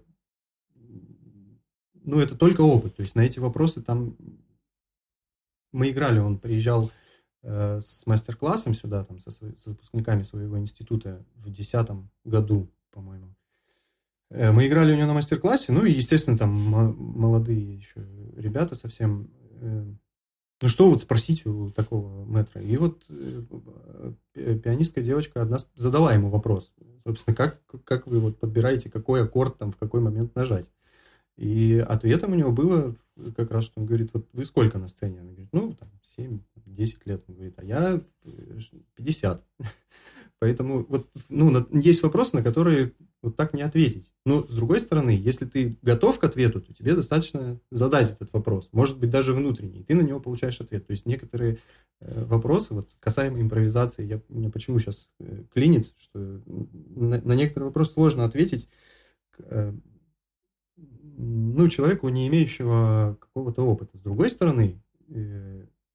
ну, 1.93 2.19
это 2.19 2.35
только 2.35 2.61
опыт. 2.61 2.95
То 2.95 3.01
есть 3.01 3.15
на 3.15 3.21
эти 3.21 3.39
вопросы 3.39 3.81
там 3.81 4.15
мы 5.71 5.89
играли, 5.89 6.19
он 6.19 6.39
приезжал 6.39 6.91
э, 7.43 7.79
с 7.81 8.05
мастер-классом 8.05 8.73
сюда, 8.73 9.03
там, 9.03 9.19
со, 9.19 9.31
с 9.31 9.65
выпускниками 9.65 10.23
своего 10.23 10.57
института 10.57 11.23
в 11.35 11.43
2010 11.43 11.89
году, 12.23 12.71
по-моему. 12.91 13.36
Э, 14.29 14.51
мы 14.51 14.67
играли 14.67 14.93
у 14.93 14.95
него 14.95 15.07
на 15.07 15.13
мастер-классе, 15.13 15.71
ну 15.71 15.85
и, 15.85 15.91
естественно, 15.91 16.37
там 16.37 16.51
молодые 16.51 17.77
еще 17.77 18.05
ребята 18.35 18.75
совсем 18.75 19.29
э, 19.61 19.85
ну 20.59 20.69
что 20.69 20.89
вот 20.89 21.01
спросить 21.01 21.45
у 21.45 21.69
такого 21.69 22.25
метра? 22.25 22.61
И 22.61 22.77
вот 22.77 23.03
э, 23.09 24.13
пианистка 24.33 25.01
девочка 25.01 25.41
одна 25.41 25.59
задала 25.75 26.13
ему 26.13 26.29
вопрос. 26.29 26.73
Собственно, 27.05 27.35
как, 27.35 27.61
как 27.83 28.07
вы 28.07 28.19
вот 28.19 28.39
подбираете, 28.39 28.89
какой 28.89 29.23
аккорд 29.23 29.59
там 29.59 29.71
в 29.71 29.77
какой 29.77 30.01
момент 30.01 30.35
нажать? 30.35 30.71
И 31.37 31.77
ответом 31.87 32.31
у 32.31 32.35
него 32.35 32.51
было 32.51 32.95
как 33.35 33.51
раз, 33.51 33.65
что 33.65 33.79
он 33.79 33.85
говорит, 33.85 34.09
вот 34.13 34.27
вы 34.33 34.45
сколько 34.45 34.79
на 34.79 34.87
сцене? 34.87 35.19
Она 35.19 35.29
говорит, 35.29 35.49
ну, 35.51 35.75
там, 35.75 35.89
7-10 36.17 36.97
лет. 37.05 37.23
Он 37.27 37.35
говорит, 37.35 37.53
а 37.57 37.63
я 37.63 38.01
50. 38.95 39.45
Поэтому 40.39 40.85
вот, 40.89 41.07
ну, 41.29 41.67
есть 41.71 42.01
вопросы, 42.01 42.35
на 42.35 42.43
которые 42.43 42.93
вот 43.27 43.35
так 43.35 43.53
не 43.53 43.61
ответить. 43.61 44.11
Но, 44.25 44.43
с 44.43 44.49
другой 44.49 44.79
стороны, 44.79 45.09
если 45.09 45.45
ты 45.45 45.77
готов 45.81 46.17
к 46.19 46.23
ответу, 46.23 46.61
то 46.61 46.73
тебе 46.73 46.95
достаточно 46.95 47.59
задать 47.71 48.11
этот 48.11 48.31
вопрос. 48.33 48.69
Может 48.71 48.97
быть, 48.97 49.09
даже 49.09 49.33
внутренний. 49.33 49.83
Ты 49.83 49.95
на 49.95 50.01
него 50.01 50.19
получаешь 50.19 50.59
ответ. 50.61 50.87
То 50.87 50.91
есть 50.91 51.05
некоторые 51.05 51.59
э, 51.99 52.25
вопросы, 52.25 52.73
вот 52.73 52.95
касаемо 52.99 53.41
импровизации, 53.41 54.05
я, 54.05 54.21
мне 54.29 54.49
почему 54.49 54.79
сейчас 54.79 55.09
э, 55.19 55.43
клинит, 55.53 55.93
что 55.97 56.19
на, 56.47 57.21
на 57.21 57.33
некоторые 57.33 57.67
вопросы 57.67 57.93
сложно 57.93 58.25
ответить 58.25 58.69
э, 59.39 59.73
ну, 61.17 61.67
человеку, 61.67 62.09
не 62.09 62.27
имеющего 62.27 63.17
какого-то 63.19 63.63
опыта. 63.63 63.97
С 63.97 64.01
другой 64.01 64.29
стороны, 64.29 64.81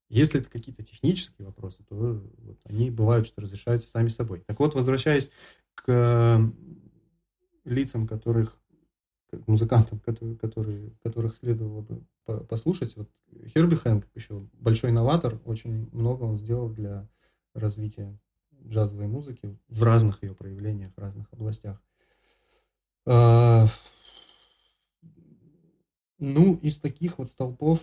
если 0.09 0.41
это 0.41 0.51
какие-то 0.51 0.83
технические 0.83 1.47
вопросы, 1.47 1.79
то 1.89 1.95
вот, 2.39 2.59
они 2.65 2.91
бывают, 2.91 3.27
что 3.27 3.41
разрешаются 3.41 3.89
сами 3.89 4.09
собой. 4.09 4.43
Так 4.47 4.59
вот, 4.59 4.75
возвращаясь 4.75 5.31
к 5.75 6.53
лицам, 7.65 8.07
которых 8.07 8.59
музыкантам, 9.47 9.99
которые, 10.01 10.91
которых 11.03 11.37
следовало 11.37 11.83
бы 11.83 12.05
послушать. 12.49 12.97
Вот 12.97 13.11
Херби 13.55 13.77
Хэнк 13.77 14.07
еще 14.15 14.47
большой 14.53 14.93
новатор, 14.93 15.41
очень 15.45 15.89
много 15.93 16.25
он 16.25 16.37
сделал 16.37 16.69
для 16.69 17.09
развития 17.55 18.19
джазовой 18.67 19.07
музыки 19.07 19.59
в 19.69 19.83
разных 19.83 20.23
ее 20.23 20.35
проявлениях, 20.35 20.93
в 20.95 20.99
разных 20.99 21.33
областях. 21.33 21.83
А, 23.07 23.67
ну, 26.19 26.57
из 26.57 26.79
таких 26.79 27.19
вот 27.19 27.31
столпов, 27.31 27.81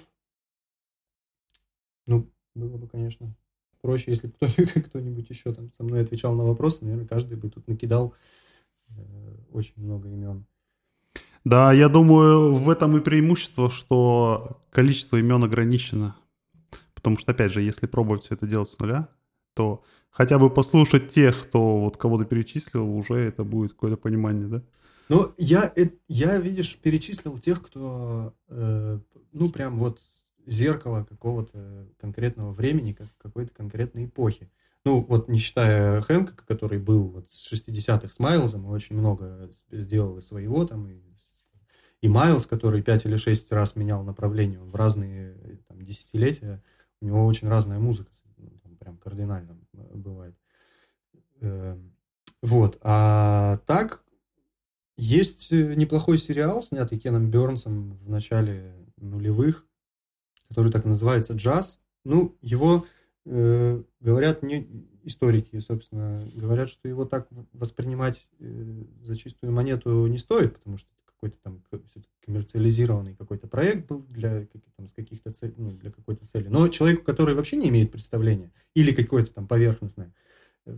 ну, 2.06 2.32
было 2.56 2.78
бы, 2.78 2.88
конечно, 2.88 3.36
проще, 3.82 4.12
если 4.12 4.28
бы 4.28 4.82
кто-нибудь 4.82 5.30
еще 5.30 5.54
там 5.54 5.70
со 5.70 5.84
мной 5.84 6.04
отвечал 6.04 6.36
на 6.36 6.46
вопросы, 6.46 6.84
наверное, 6.84 7.08
каждый 7.08 7.38
бы 7.38 7.50
тут 7.50 7.68
накидал 7.68 8.14
очень 9.52 9.74
много 9.78 10.10
имен. 10.10 10.46
Да, 11.46 11.74
я 11.74 11.90
думаю, 11.90 12.54
в 12.54 12.70
этом 12.70 12.98
и 12.98 13.02
преимущество, 13.02 13.70
что 13.70 14.62
количество 14.70 15.18
имен 15.18 15.44
ограничено. 15.44 16.16
Потому 16.94 17.18
что, 17.18 17.32
опять 17.32 17.52
же, 17.52 17.62
если 17.62 17.88
пробовать 17.88 18.24
все 18.24 18.36
это 18.36 18.46
делать 18.46 18.70
с 18.70 18.78
нуля, 18.78 19.08
то 19.54 19.84
хотя 20.10 20.38
бы 20.38 20.50
послушать 20.50 21.10
тех, 21.10 21.48
кто 21.48 21.80
вот 21.80 21.98
кого-то 21.98 22.26
перечислил, 22.26 22.94
уже 22.94 23.16
это 23.16 23.44
будет 23.44 23.72
какое-то 23.74 23.98
понимание, 23.98 24.48
да? 24.48 24.64
Ну, 25.08 25.34
я, 25.38 25.74
я 26.08 26.38
видишь, 26.38 26.78
перечислил 26.78 27.40
тех, 27.40 27.64
кто, 27.64 28.34
э, 28.50 29.00
ну, 29.32 29.50
прям 29.50 29.80
вот 29.80 30.00
зеркало 30.46 31.04
какого-то 31.04 31.88
конкретного 32.00 32.52
времени, 32.52 32.94
как 32.94 33.08
какой-то 33.18 33.54
конкретной 33.54 34.06
эпохи. 34.06 34.52
Ну, 34.86 35.02
вот 35.02 35.28
не 35.28 35.38
считая 35.38 36.02
Хэнка, 36.02 36.34
который 36.46 36.80
был 36.80 37.10
вот 37.10 37.32
с 37.32 37.52
60-х 37.52 38.14
с 38.14 38.20
Майлзом, 38.20 38.66
очень 38.66 38.96
много 38.96 39.52
сделал 39.72 40.18
и 40.18 40.22
своего 40.22 40.66
там, 40.66 40.88
и, 40.88 41.02
и 42.02 42.08
Майлз, 42.08 42.48
который 42.48 42.82
5 42.82 43.06
или 43.06 43.18
6 43.18 43.52
раз 43.52 43.76
менял 43.76 44.04
направление 44.04 44.60
в 44.62 44.74
разные 44.76 45.60
там, 45.68 45.82
десятилетия, 45.82 46.64
у 47.02 47.06
него 47.06 47.26
очень 47.26 47.50
разная 47.50 47.80
музыка, 47.80 48.12
ну, 48.38 48.50
там, 48.64 48.78
прям 48.78 48.98
кардинально 48.98 49.58
бывает. 49.74 50.36
Эм, 51.42 51.94
вот. 52.42 52.78
А 52.82 53.58
так, 53.66 54.04
есть 54.98 55.52
неплохой 55.52 56.18
сериал, 56.18 56.62
снятый 56.62 57.00
Кеном 57.00 57.30
Бернсом 57.30 57.98
в 57.98 58.10
начале 58.10 58.76
нулевых, 58.98 59.66
который 60.48 60.72
так 60.72 60.86
называется 60.86 61.34
«Джаз». 61.34 61.80
Ну, 62.06 62.38
его 62.42 62.86
Э, 63.32 63.84
говорят 64.00 64.42
не 64.42 64.68
историки, 65.04 65.60
собственно, 65.60 66.20
говорят, 66.34 66.68
что 66.68 66.88
его 66.88 67.06
так 67.06 67.28
воспринимать 67.54 68.28
э, 68.40 68.84
за 69.04 69.16
чистую 69.16 69.54
монету 69.54 70.08
не 70.08 70.18
стоит, 70.18 70.56
потому 70.56 70.78
что 70.78 70.90
это 70.92 71.04
какой-то 71.06 71.38
там 71.44 71.64
коммерциализированный 72.26 73.16
какой-то 73.16 73.46
проект 73.48 73.88
был 73.88 74.02
для, 74.02 74.48
там, 74.76 74.88
с 74.88 74.94
каких-то 74.94 75.32
цель, 75.32 75.54
ну, 75.58 75.70
для 75.70 75.92
какой-то 75.92 76.26
цели. 76.26 76.48
Но 76.48 76.68
человеку, 76.70 77.04
который 77.04 77.36
вообще 77.36 77.58
не 77.58 77.70
имеет 77.70 77.92
представления, 77.92 78.52
или 78.74 78.92
какое-то 78.92 79.32
там 79.32 79.48
поверхностное, 79.48 80.12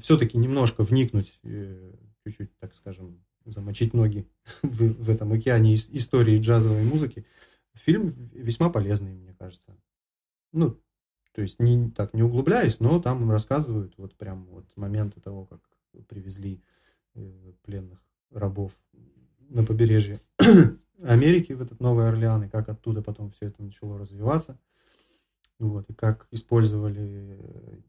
все-таки 0.01 0.37
немножко 0.37 0.83
вникнуть, 0.83 1.39
э, 1.43 1.93
чуть-чуть, 2.25 2.57
так 2.59 2.75
скажем, 2.75 3.23
замочить 3.45 3.93
ноги 3.93 4.27
в, 4.61 5.05
в 5.05 5.09
этом 5.09 5.31
океане 5.31 5.75
истории 5.75 6.37
джазовой 6.37 6.83
музыки, 6.83 7.25
фильм 7.75 8.13
весьма 8.33 8.69
полезный, 8.69 9.13
мне 9.13 9.33
кажется. 9.39 9.77
Ну, 10.51 10.77
то 11.33 11.41
есть 11.41 11.59
не 11.59 11.89
так 11.91 12.13
не 12.13 12.23
углубляясь, 12.23 12.79
но 12.79 12.99
там 13.01 13.29
рассказывают 13.31 13.93
вот 13.97 14.15
прям 14.15 14.45
вот 14.45 14.65
моменты 14.75 15.21
того, 15.21 15.45
как 15.45 15.59
привезли 16.07 16.61
э, 17.15 17.53
пленных 17.63 17.99
рабов 18.31 18.71
на 19.49 19.65
побережье 19.65 20.19
Америки 21.03 21.53
в 21.53 21.61
этот 21.61 21.79
Новый 21.79 22.07
Орлеан, 22.07 22.43
и 22.43 22.49
как 22.49 22.69
оттуда 22.69 23.01
потом 23.01 23.31
все 23.31 23.47
это 23.47 23.61
начало 23.63 23.97
развиваться. 23.97 24.57
Вот, 25.59 25.89
и 25.89 25.93
как 25.93 26.27
использовали 26.31 27.83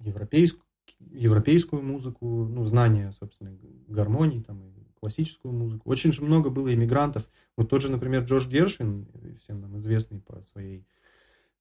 европейскую, 0.00 0.64
европейскую 1.10 1.82
музыку, 1.82 2.46
ну, 2.46 2.64
знания, 2.64 3.12
собственно, 3.18 3.56
гармонии, 3.88 4.40
там, 4.40 4.64
и 4.64 4.72
классическую 5.00 5.52
музыку. 5.52 5.88
Очень 5.90 6.12
же 6.12 6.22
много 6.22 6.50
было 6.50 6.72
иммигрантов. 6.72 7.28
Вот 7.56 7.68
тот 7.68 7.82
же, 7.82 7.90
например, 7.90 8.24
Джордж 8.24 8.48
Гершвин, 8.48 9.08
всем 9.42 9.60
нам 9.60 9.78
известный 9.78 10.20
по 10.20 10.42
своей 10.42 10.86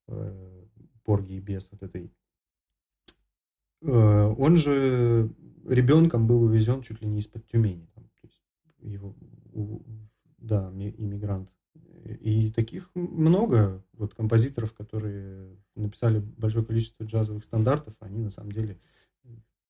э, 0.10 0.65
Порги 1.04 1.34
и 1.34 1.39
Бес 1.39 1.69
вот 1.72 1.84
этой. 1.84 2.12
Э, 3.82 4.26
он 4.38 4.58
же 4.58 5.30
ребенком 5.67 6.28
был 6.28 6.43
увезен 6.43 6.82
чуть 6.82 7.02
ли 7.02 7.08
не 7.08 7.19
из-под 7.19 7.45
Тюмени. 7.48 7.88
Там, 7.95 8.04
то 8.04 8.28
есть 8.28 8.41
его, 8.80 9.15
да, 10.38 10.69
иммигрант. 10.72 11.52
И 12.22 12.52
таких 12.52 12.89
много 12.95 13.84
вот 13.93 14.15
композиторов, 14.15 14.74
которые 14.74 15.58
написали 15.76 16.19
большое 16.19 16.65
количество 16.65 17.04
джазовых 17.04 17.43
стандартов, 17.43 17.93
они 18.00 18.19
на 18.19 18.30
самом 18.30 18.52
деле 18.52 18.80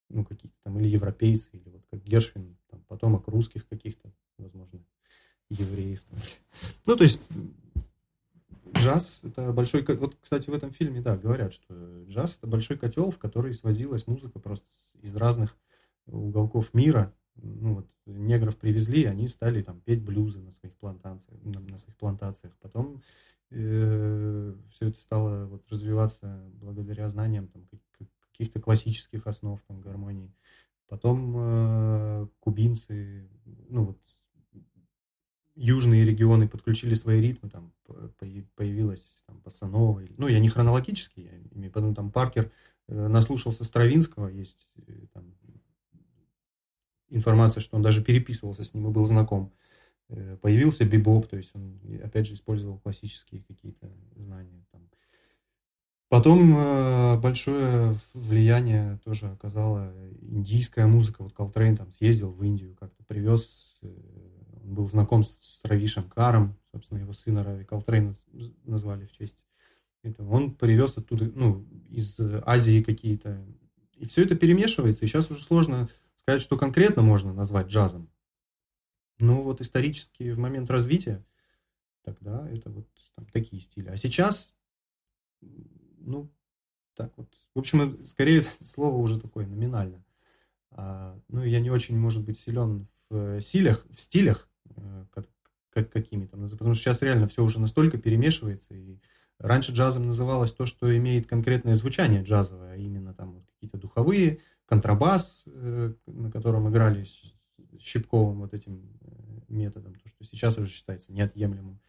ну, 0.10 0.24
какие-то 0.26 0.56
там 0.64 0.80
или 0.80 0.88
европейцы, 0.88 1.50
или 1.54 1.70
вот 1.70 1.86
как 1.90 2.04
Гершвин, 2.04 2.58
там, 2.70 2.82
потомок 2.88 3.28
русских 3.28 3.68
каких-то, 3.68 4.12
возможно, 4.38 4.80
евреев. 5.50 6.02
Там. 6.10 6.20
Ну, 6.86 6.96
то 6.96 7.04
есть 7.04 7.22
джаз 8.78 9.22
это 9.24 9.52
большой... 9.54 9.84
Вот, 9.84 10.18
кстати, 10.20 10.50
в 10.50 10.54
этом 10.54 10.72
фильме, 10.72 11.02
да, 11.02 11.18
говорят, 11.18 11.54
что 11.54 11.74
джаз 12.06 12.36
это 12.38 12.48
большой 12.48 12.78
котел, 12.78 13.12
в 13.12 13.18
который 13.18 13.54
свозилась 13.54 14.08
музыка 14.08 14.40
просто 14.40 14.68
из 15.02 15.16
разных 15.16 15.58
уголков 16.08 16.74
мира. 16.74 17.14
Ну, 17.36 17.76
вот, 17.76 17.88
негров 18.06 18.58
привезли, 18.58 19.06
они 19.06 19.28
стали 19.28 19.62
там 19.62 19.82
петь 19.82 20.04
блюзы 20.04 20.40
на 20.40 20.52
своих 20.52 20.76
плантациях. 20.76 21.42
На, 21.44 21.60
на 21.60 21.78
своих 21.78 21.96
плантациях. 21.98 22.58
Потом 22.60 23.02
э, 23.52 24.56
все 24.72 24.88
это 24.88 25.00
стало 25.00 25.46
вот, 25.46 25.64
развиваться 25.70 26.44
благодаря 26.54 27.08
знаниям 27.10 27.48
там, 27.48 27.68
каких-то 28.32 28.60
классических 28.60 29.28
основ 29.28 29.62
там, 29.68 29.82
гармонии. 29.82 30.34
Потом 30.88 31.36
э, 31.38 32.28
кубинцы, 32.40 33.30
ну 33.70 33.86
вот 33.86 34.00
южные 35.60 36.06
регионы 36.06 36.48
подключили 36.48 36.94
свои 36.94 37.22
ритмы, 37.22 37.50
там 37.50 37.74
появилась 38.56 39.24
там 39.28 39.42
Пасанова. 39.42 40.02
Ну, 40.18 40.28
я 40.28 40.40
не 40.40 40.48
хронологически, 40.48 41.20
я 41.20 41.32
имею 41.54 41.72
потом 41.72 41.94
там 41.94 42.12
Паркер 42.12 42.50
э, 42.88 43.08
наслушался 43.08 43.66
Стравинского, 43.66 44.30
есть 44.30 44.68
э, 44.88 44.94
там, 45.14 45.36
информация, 47.10 47.60
что 47.60 47.76
он 47.76 47.82
даже 47.82 48.02
переписывался 48.02 48.64
с 48.64 48.74
ним 48.74 48.88
и 48.88 48.92
был 48.92 49.06
знаком. 49.06 49.52
Э, 50.08 50.38
появился 50.42 50.86
бибоп, 50.86 51.28
то 51.28 51.36
есть 51.36 51.52
он, 51.54 51.78
опять 52.04 52.28
же, 52.28 52.36
использовал 52.36 52.80
классические 52.80 53.44
какие-то 53.44 53.92
знания. 54.16 54.66
Там. 54.72 54.90
Потом 56.08 57.22
большое 57.22 57.96
влияние 58.14 58.98
тоже 59.04 59.28
оказала 59.28 59.94
индийская 60.22 60.88
музыка. 60.88 61.22
Вот 61.22 61.34
Колтрейн 61.34 61.76
там 61.76 61.92
съездил 61.92 62.32
в 62.32 62.42
Индию, 62.44 62.76
как-то 62.80 63.04
привез, 63.04 63.78
был 64.64 64.88
знаком 64.88 65.24
с 65.24 65.62
Равишем 65.64 66.10
Каром, 66.10 66.58
собственно, 66.72 67.00
его 67.00 67.14
сына 67.14 67.44
Рави 67.44 67.66
Колтрейна 67.66 68.16
назвали 68.64 69.06
в 69.06 69.12
честь 69.12 69.44
этого. 70.04 70.34
Он 70.34 70.54
привез 70.54 70.98
оттуда, 70.98 71.32
ну, 71.34 71.66
из 71.90 72.20
Азии 72.46 72.82
какие-то. 72.82 73.44
И 73.98 74.06
все 74.06 74.24
это 74.24 74.36
перемешивается, 74.36 75.06
и 75.06 75.08
сейчас 75.08 75.30
уже 75.30 75.44
сложно 75.44 75.90
сказать, 76.16 76.42
что 76.42 76.58
конкретно 76.58 77.02
можно 77.02 77.34
назвать 77.34 77.68
джазом. 77.68 78.10
Ну, 79.18 79.42
вот 79.42 79.62
исторически 79.62 80.32
в 80.32 80.40
момент 80.40 80.70
развития, 80.70 81.26
тогда 82.04 82.48
это 82.50 82.70
вот 82.70 82.88
там, 83.16 83.26
такие 83.28 83.62
стили. 83.62 83.90
А 83.90 83.98
сейчас 83.98 84.54
ну, 85.42 86.30
так 86.96 87.12
вот. 87.18 87.28
В 87.54 87.60
общем, 87.60 88.06
скорее 88.06 88.44
слово 88.62 88.98
уже 88.98 89.20
такое 89.20 89.46
номинально. 89.46 90.04
А, 90.72 91.20
ну, 91.28 91.44
я 91.44 91.60
не 91.60 91.72
очень, 91.72 91.98
может 91.98 92.24
быть, 92.24 92.40
силен 92.40 92.88
в 93.10 93.42
стилях, 93.42 93.86
в 93.96 94.00
стилях 94.00 94.48
э, 94.76 95.06
как, 95.12 95.26
как, 95.72 95.92
какими 95.92 96.26
там, 96.26 96.48
потому 96.48 96.74
что 96.74 96.84
сейчас 96.84 97.02
реально 97.02 97.28
все 97.28 97.44
уже 97.44 97.60
настолько 97.60 97.98
перемешивается, 97.98 98.74
и 98.74 99.00
раньше 99.40 99.72
джазом 99.72 100.06
называлось 100.06 100.52
то, 100.52 100.66
что 100.66 100.96
имеет 100.96 101.28
конкретное 101.28 101.76
звучание 101.76 102.24
джазовое, 102.24 102.74
а 102.74 102.78
именно 102.78 103.14
там 103.14 103.46
какие-то 103.54 103.78
духовые, 103.78 104.40
контрабас, 104.66 105.44
э, 105.48 105.94
на 106.06 106.32
котором 106.32 106.70
играли 106.70 107.06
щипковым 107.80 108.40
вот 108.40 108.54
этим 108.54 108.82
э, 109.02 109.40
методом, 109.48 109.96
то, 109.96 110.08
что 110.08 110.24
сейчас 110.24 110.58
уже 110.58 110.70
считается 110.70 111.12
неотъемлемым. 111.12 111.80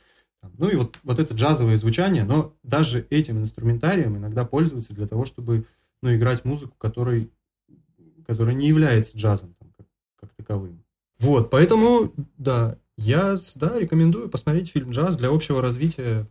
Ну 0.56 0.70
и 0.70 0.76
вот, 0.76 0.98
вот 1.02 1.18
это 1.18 1.34
джазовое 1.34 1.76
звучание, 1.76 2.24
но 2.24 2.56
даже 2.62 3.06
этим 3.10 3.38
инструментарием 3.38 4.16
иногда 4.16 4.46
пользуются 4.46 4.94
для 4.94 5.06
того, 5.06 5.26
чтобы 5.26 5.66
ну, 6.02 6.14
играть 6.14 6.46
музыку, 6.46 6.74
которой, 6.78 7.30
которая 8.26 8.54
не 8.54 8.68
является 8.68 9.18
джазом 9.18 9.54
там, 9.58 9.70
как, 9.76 9.86
как 10.16 10.32
таковым. 10.32 10.82
Вот, 11.20 11.50
поэтому, 11.50 12.14
да, 12.38 12.78
я 12.96 13.36
да, 13.54 13.78
рекомендую 13.78 14.30
посмотреть 14.30 14.70
фильм 14.70 14.90
«Джаз» 14.90 15.16
для 15.16 15.28
общего 15.28 15.60
развития. 15.60 16.26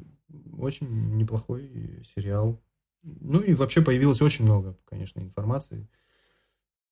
Очень 0.58 1.15
неплохой 1.15 2.04
сериал. 2.15 2.62
Ну 3.04 3.39
и 3.39 3.54
вообще 3.54 3.82
появилось 3.82 4.21
очень 4.21 4.45
много, 4.45 4.78
конечно, 4.86 5.19
информации 5.19 5.88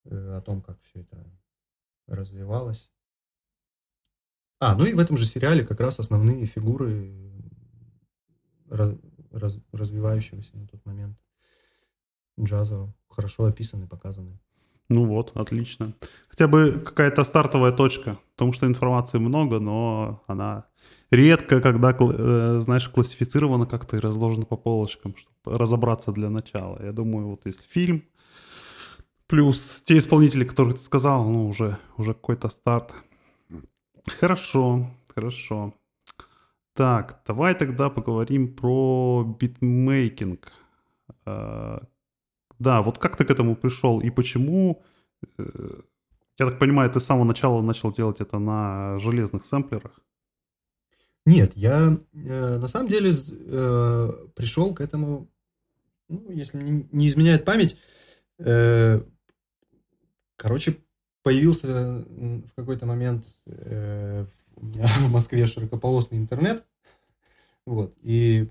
э, 0.05 0.37
о 0.37 0.41
том, 0.41 0.61
как 0.61 0.79
все 0.83 1.01
это 1.01 1.25
развивалось. 2.07 2.89
А, 4.59 4.75
ну 4.75 4.85
и 4.85 4.93
в 4.93 4.99
этом 4.99 5.17
же 5.17 5.25
сериале 5.25 5.65
как 5.65 5.79
раз 5.79 5.99
основные 5.99 6.45
фигуры 6.45 7.13
раз, 8.69 8.93
раз, 9.31 9.59
развивающегося 9.71 10.55
на 10.57 10.67
тот 10.67 10.85
момент 10.85 11.17
джаза 12.39 12.93
хорошо 13.07 13.45
описаны, 13.45 13.87
показаны. 13.87 14.39
Ну 14.89 15.05
вот, 15.05 15.31
отлично. 15.35 15.93
Хотя 16.29 16.47
бы 16.47 16.81
какая-то 16.85 17.23
стартовая 17.23 17.71
точка, 17.71 18.17
потому 18.35 18.53
что 18.53 18.67
информации 18.67 19.17
много, 19.17 19.59
но 19.59 20.23
она 20.27 20.65
редко, 21.11 21.61
когда, 21.61 21.95
э, 21.99 22.59
знаешь, 22.61 22.87
классифицирована 22.89 23.65
как-то 23.65 23.97
и 23.97 23.99
разложена 23.99 24.45
по 24.45 24.55
полочкам, 24.55 25.15
чтобы 25.17 25.57
разобраться 25.57 26.11
для 26.11 26.29
начала. 26.29 26.81
Я 26.81 26.93
думаю, 26.93 27.27
вот 27.27 27.45
есть 27.45 27.67
фильм, 27.69 28.03
плюс 29.27 29.83
те 29.85 29.97
исполнители, 29.97 30.45
которых 30.45 30.75
ты 30.75 30.81
сказал, 30.81 31.25
ну, 31.29 31.47
уже, 31.47 31.77
уже 31.97 32.13
какой-то 32.13 32.49
старт. 32.49 32.93
Хорошо, 34.19 34.89
хорошо. 35.13 35.73
Так, 36.73 37.21
давай 37.27 37.55
тогда 37.55 37.89
поговорим 37.89 38.55
про 38.55 39.35
битмейкинг. 39.39 40.51
Да, 42.59 42.81
вот 42.81 42.97
как 42.97 43.15
ты 43.17 43.25
к 43.25 43.31
этому 43.31 43.55
пришел 43.55 43.99
и 43.99 44.09
почему? 44.09 44.83
Э, 45.37 45.81
я 46.39 46.45
так 46.45 46.59
понимаю, 46.59 46.91
ты 46.91 46.99
с 46.99 47.05
самого 47.05 47.23
начала 47.23 47.61
начал 47.61 47.91
делать 47.91 48.19
это 48.19 48.39
на 48.39 48.97
железных 48.99 49.45
сэмплерах? 49.45 49.99
Нет, 51.25 51.51
я 51.55 51.97
э, 52.13 52.57
на 52.57 52.67
самом 52.67 52.87
деле 52.87 53.11
э, 53.11 54.13
пришел 54.35 54.73
к 54.73 54.81
этому, 54.81 55.29
ну, 56.07 56.31
если 56.31 56.57
не, 56.57 56.87
не 56.91 57.07
изменяет 57.07 57.43
память, 57.43 57.77
э, 58.39 59.01
короче, 60.37 60.77
появился 61.23 62.05
в 62.07 62.51
какой-то 62.55 62.85
момент 62.85 63.25
э, 63.45 64.25
у 64.55 64.65
меня 64.65 64.87
в 64.99 65.11
Москве 65.11 65.47
широкополосный 65.47 66.17
интернет. 66.17 66.65
Вот. 67.65 67.93
И, 68.01 68.47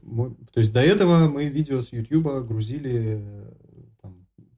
то 0.53 0.61
есть 0.61 0.75
до 0.75 0.81
этого 0.81 1.29
мы 1.29 1.47
видео 1.47 1.81
с 1.81 1.93
YouTube 1.93 2.47
грузили 2.47 3.25
там, 3.25 3.66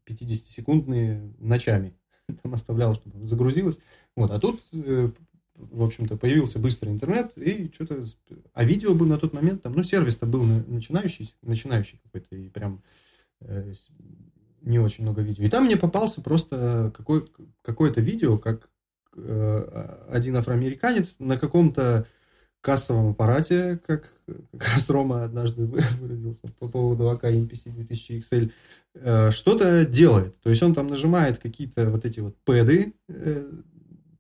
50-секундные 0.09 1.35
ночами. 1.38 1.94
Там 2.42 2.55
оставлял, 2.55 2.94
чтобы 2.94 3.27
загрузилось. 3.27 3.79
Вот. 4.16 4.31
А 4.31 4.38
тут, 4.38 4.61
э, 4.73 5.11
в 5.55 5.83
общем-то, 5.83 6.16
появился 6.16 6.59
быстрый 6.59 6.90
интернет, 6.90 7.37
и 7.37 7.71
что-то... 7.73 8.05
А 8.55 8.64
видео 8.64 8.94
был 8.94 9.07
на 9.07 9.18
тот 9.18 9.33
момент, 9.33 9.62
там, 9.62 9.73
ну, 9.73 9.83
сервис-то 9.83 10.27
был 10.27 10.42
начинающий, 10.42 11.33
начинающий 11.42 12.01
какой-то, 12.05 12.37
и 12.37 12.49
прям 12.49 12.83
э, 13.40 13.75
не 14.62 14.79
очень 14.79 15.05
много 15.05 15.23
видео. 15.23 15.44
И 15.44 15.49
там 15.49 15.64
мне 15.64 15.77
попался 15.77 16.21
просто 16.21 16.92
какой, 16.97 17.27
какое-то 17.62 18.01
видео, 18.01 18.38
как 18.38 18.71
э, 19.16 20.07
один 20.11 20.37
афроамериканец 20.37 21.16
на 21.18 21.37
каком-то 21.38 22.07
кассовом 22.61 23.11
аппарате, 23.11 23.81
как 23.87 24.12
как 24.53 24.75
раз 24.75 24.90
Рома 24.90 25.25
однажды 25.25 25.64
выразился 25.64 26.42
по 26.59 26.68
поводу 26.68 27.09
АК 27.11 27.25
MPC 27.25 27.71
2000 27.71 28.12
XL, 28.12 28.53
э, 28.94 29.31
что-то 29.31 29.85
делает. 29.85 30.38
То 30.40 30.51
есть 30.51 30.62
он 30.62 30.75
там 30.75 30.87
нажимает 30.88 31.38
какие-то 31.38 31.90
вот 31.90 32.05
эти 32.05 32.21
вот 32.21 32.37
пэды, 32.44 32.94
э, 33.09 33.51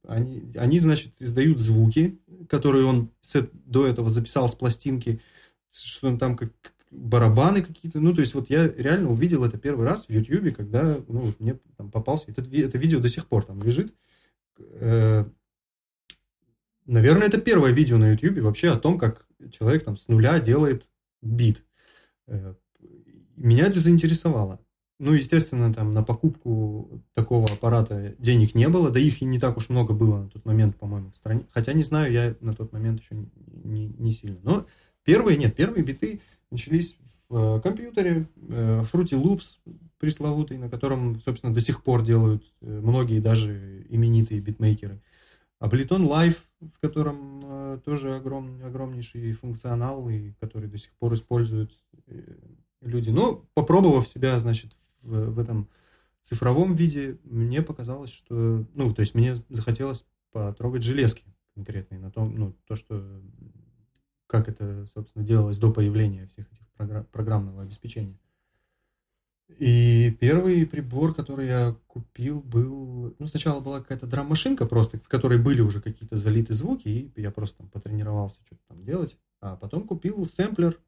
они, 0.06 0.50
они, 0.56 0.78
значит, 0.78 1.12
издают 1.18 1.58
звуки, 1.60 2.18
которые 2.48 2.86
он 2.86 3.10
до 3.66 3.86
этого 3.86 4.08
записал 4.08 4.48
с 4.48 4.54
пластинки, 4.54 5.20
что 5.70 6.08
он 6.08 6.18
там 6.18 6.36
как 6.36 6.50
барабаны 6.90 7.60
какие-то. 7.60 8.00
Ну, 8.00 8.14
то 8.14 8.22
есть 8.22 8.34
вот 8.34 8.48
я 8.48 8.66
реально 8.68 9.10
увидел 9.10 9.44
это 9.44 9.58
первый 9.58 9.86
раз 9.86 10.06
в 10.06 10.10
Ютьюбе, 10.10 10.52
когда 10.52 10.96
ну, 11.08 11.20
вот 11.20 11.40
мне 11.40 11.58
там 11.76 11.90
попался. 11.90 12.30
Это, 12.30 12.42
это 12.42 12.78
видео 12.78 13.00
до 13.00 13.10
сих 13.10 13.26
пор 13.26 13.44
там 13.44 13.62
лежит. 13.62 13.92
Э, 16.88 16.92
наверное, 16.92 17.28
это 17.28 17.40
первое 17.40 17.72
видео 17.72 17.98
на 17.98 18.12
Ютьюбе 18.12 18.42
вообще 18.42 18.70
о 18.70 18.78
том, 18.78 18.98
как 18.98 19.26
человек 19.50 19.84
там 19.84 19.96
с 19.96 20.08
нуля 20.08 20.40
делает 20.40 20.88
бит. 21.22 21.62
Э, 22.26 22.54
меня 23.36 23.66
это 23.66 23.78
заинтересовало. 23.78 24.60
Ну, 25.00 25.12
естественно, 25.12 25.72
там 25.72 25.94
на 25.94 26.02
покупку 26.02 27.04
такого 27.14 27.44
аппарата 27.44 28.16
денег 28.18 28.56
не 28.56 28.68
было, 28.68 28.90
да 28.90 28.98
их 28.98 29.22
и 29.22 29.24
не 29.24 29.38
так 29.38 29.56
уж 29.56 29.68
много 29.68 29.94
было 29.94 30.22
на 30.22 30.28
тот 30.28 30.44
момент, 30.44 30.76
по-моему, 30.76 31.12
в 31.12 31.16
стране. 31.16 31.46
Хотя 31.50 31.72
не 31.72 31.84
знаю, 31.84 32.10
я 32.12 32.34
на 32.40 32.52
тот 32.52 32.72
момент 32.72 33.00
еще 33.00 33.14
не, 33.62 33.86
не 33.86 34.12
сильно. 34.12 34.40
Но 34.42 34.66
первые, 35.04 35.38
нет, 35.38 35.54
первые 35.54 35.84
биты 35.84 36.20
начались 36.50 36.96
в 37.28 37.60
компьютере, 37.60 38.26
Fruity 38.36 39.22
Loops 39.22 39.58
пресловутый, 40.00 40.58
на 40.58 40.68
котором, 40.68 41.20
собственно, 41.20 41.54
до 41.54 41.60
сих 41.60 41.84
пор 41.84 42.02
делают 42.02 42.42
многие 42.60 43.20
даже 43.20 43.86
именитые 43.90 44.40
битмейкеры. 44.40 45.00
Ableton 45.60 46.06
Live, 46.08 46.36
в 46.60 46.78
котором 46.80 47.80
тоже 47.84 48.16
огром, 48.16 48.64
огромнейший 48.64 49.32
функционал, 49.32 50.08
и 50.08 50.32
который 50.40 50.68
до 50.68 50.78
сих 50.78 50.92
пор 50.94 51.14
используют 51.14 51.76
люди. 52.80 53.10
Но 53.10 53.44
попробовав 53.54 54.06
себя, 54.08 54.38
значит, 54.38 54.76
в, 55.02 55.30
в 55.32 55.38
этом 55.38 55.68
цифровом 56.22 56.74
виде, 56.74 57.18
мне 57.24 57.62
показалось, 57.62 58.10
что, 58.10 58.66
ну, 58.74 58.94
то 58.94 59.00
есть 59.00 59.14
мне 59.14 59.36
захотелось 59.48 60.04
потрогать 60.30 60.82
железки 60.82 61.24
конкретные 61.54 61.98
на 61.98 62.10
том, 62.10 62.36
ну, 62.36 62.54
то, 62.66 62.76
что, 62.76 63.20
как 64.26 64.48
это, 64.48 64.86
собственно, 64.94 65.24
делалось 65.24 65.58
до 65.58 65.72
появления 65.72 66.26
всех 66.28 66.52
этих 66.52 66.68
программ, 66.76 67.04
программного 67.06 67.62
обеспечения. 67.62 68.18
И 69.56 70.16
первый 70.20 70.66
прибор, 70.66 71.14
который 71.14 71.46
я 71.46 71.74
купил, 71.86 72.40
был... 72.42 73.14
Ну, 73.18 73.26
сначала 73.26 73.60
была 73.60 73.80
какая-то 73.80 74.06
драм-машинка 74.06 74.66
просто, 74.66 74.98
в 74.98 75.08
которой 75.08 75.38
были 75.38 75.62
уже 75.62 75.80
какие-то 75.80 76.16
залиты 76.16 76.54
звуки, 76.54 76.88
и 76.88 77.12
я 77.20 77.30
просто 77.30 77.58
там 77.58 77.68
потренировался 77.68 78.36
что-то 78.44 78.62
там 78.68 78.84
делать. 78.84 79.16
А 79.40 79.56
потом 79.56 79.84
купил 79.84 80.26
сэмплер. 80.26 80.78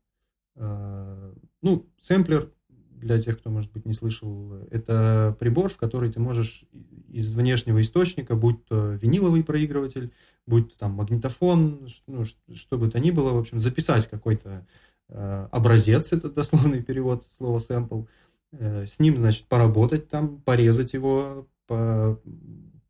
Э, 0.56 1.32
ну, 1.62 1.86
сэмплер 2.00 2.52
для 2.68 3.20
тех, 3.20 3.38
кто, 3.38 3.50
может 3.50 3.72
быть, 3.72 3.86
не 3.86 3.94
слышал, 3.94 4.52
это 4.70 5.34
прибор, 5.40 5.70
в 5.70 5.78
который 5.78 6.12
ты 6.12 6.20
можешь 6.20 6.64
из 7.08 7.34
внешнего 7.34 7.80
источника, 7.80 8.34
будь 8.36 8.64
то 8.66 8.92
виниловый 8.92 9.42
проигрыватель, 9.42 10.12
будь 10.46 10.72
то 10.72 10.78
там 10.78 10.92
магнитофон, 10.92 11.88
ну, 12.06 12.24
что 12.24 12.78
бы 12.78 12.90
то 12.90 13.00
ни 13.00 13.10
было, 13.10 13.32
в 13.32 13.38
общем, 13.38 13.58
записать 13.58 14.06
какой-то 14.06 14.66
э, 15.08 15.48
образец, 15.50 16.12
это 16.12 16.30
дословный 16.30 16.82
перевод 16.82 17.24
слова 17.24 17.58
э, 17.58 18.06
с 18.52 18.98
ним, 18.98 19.18
значит, 19.18 19.46
поработать 19.46 20.08
там, 20.08 20.40
порезать 20.40 20.92
его, 20.92 21.48
по, 21.66 22.20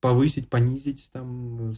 повысить, 0.01 0.49
понизить, 0.49 1.11
там, 1.13 1.75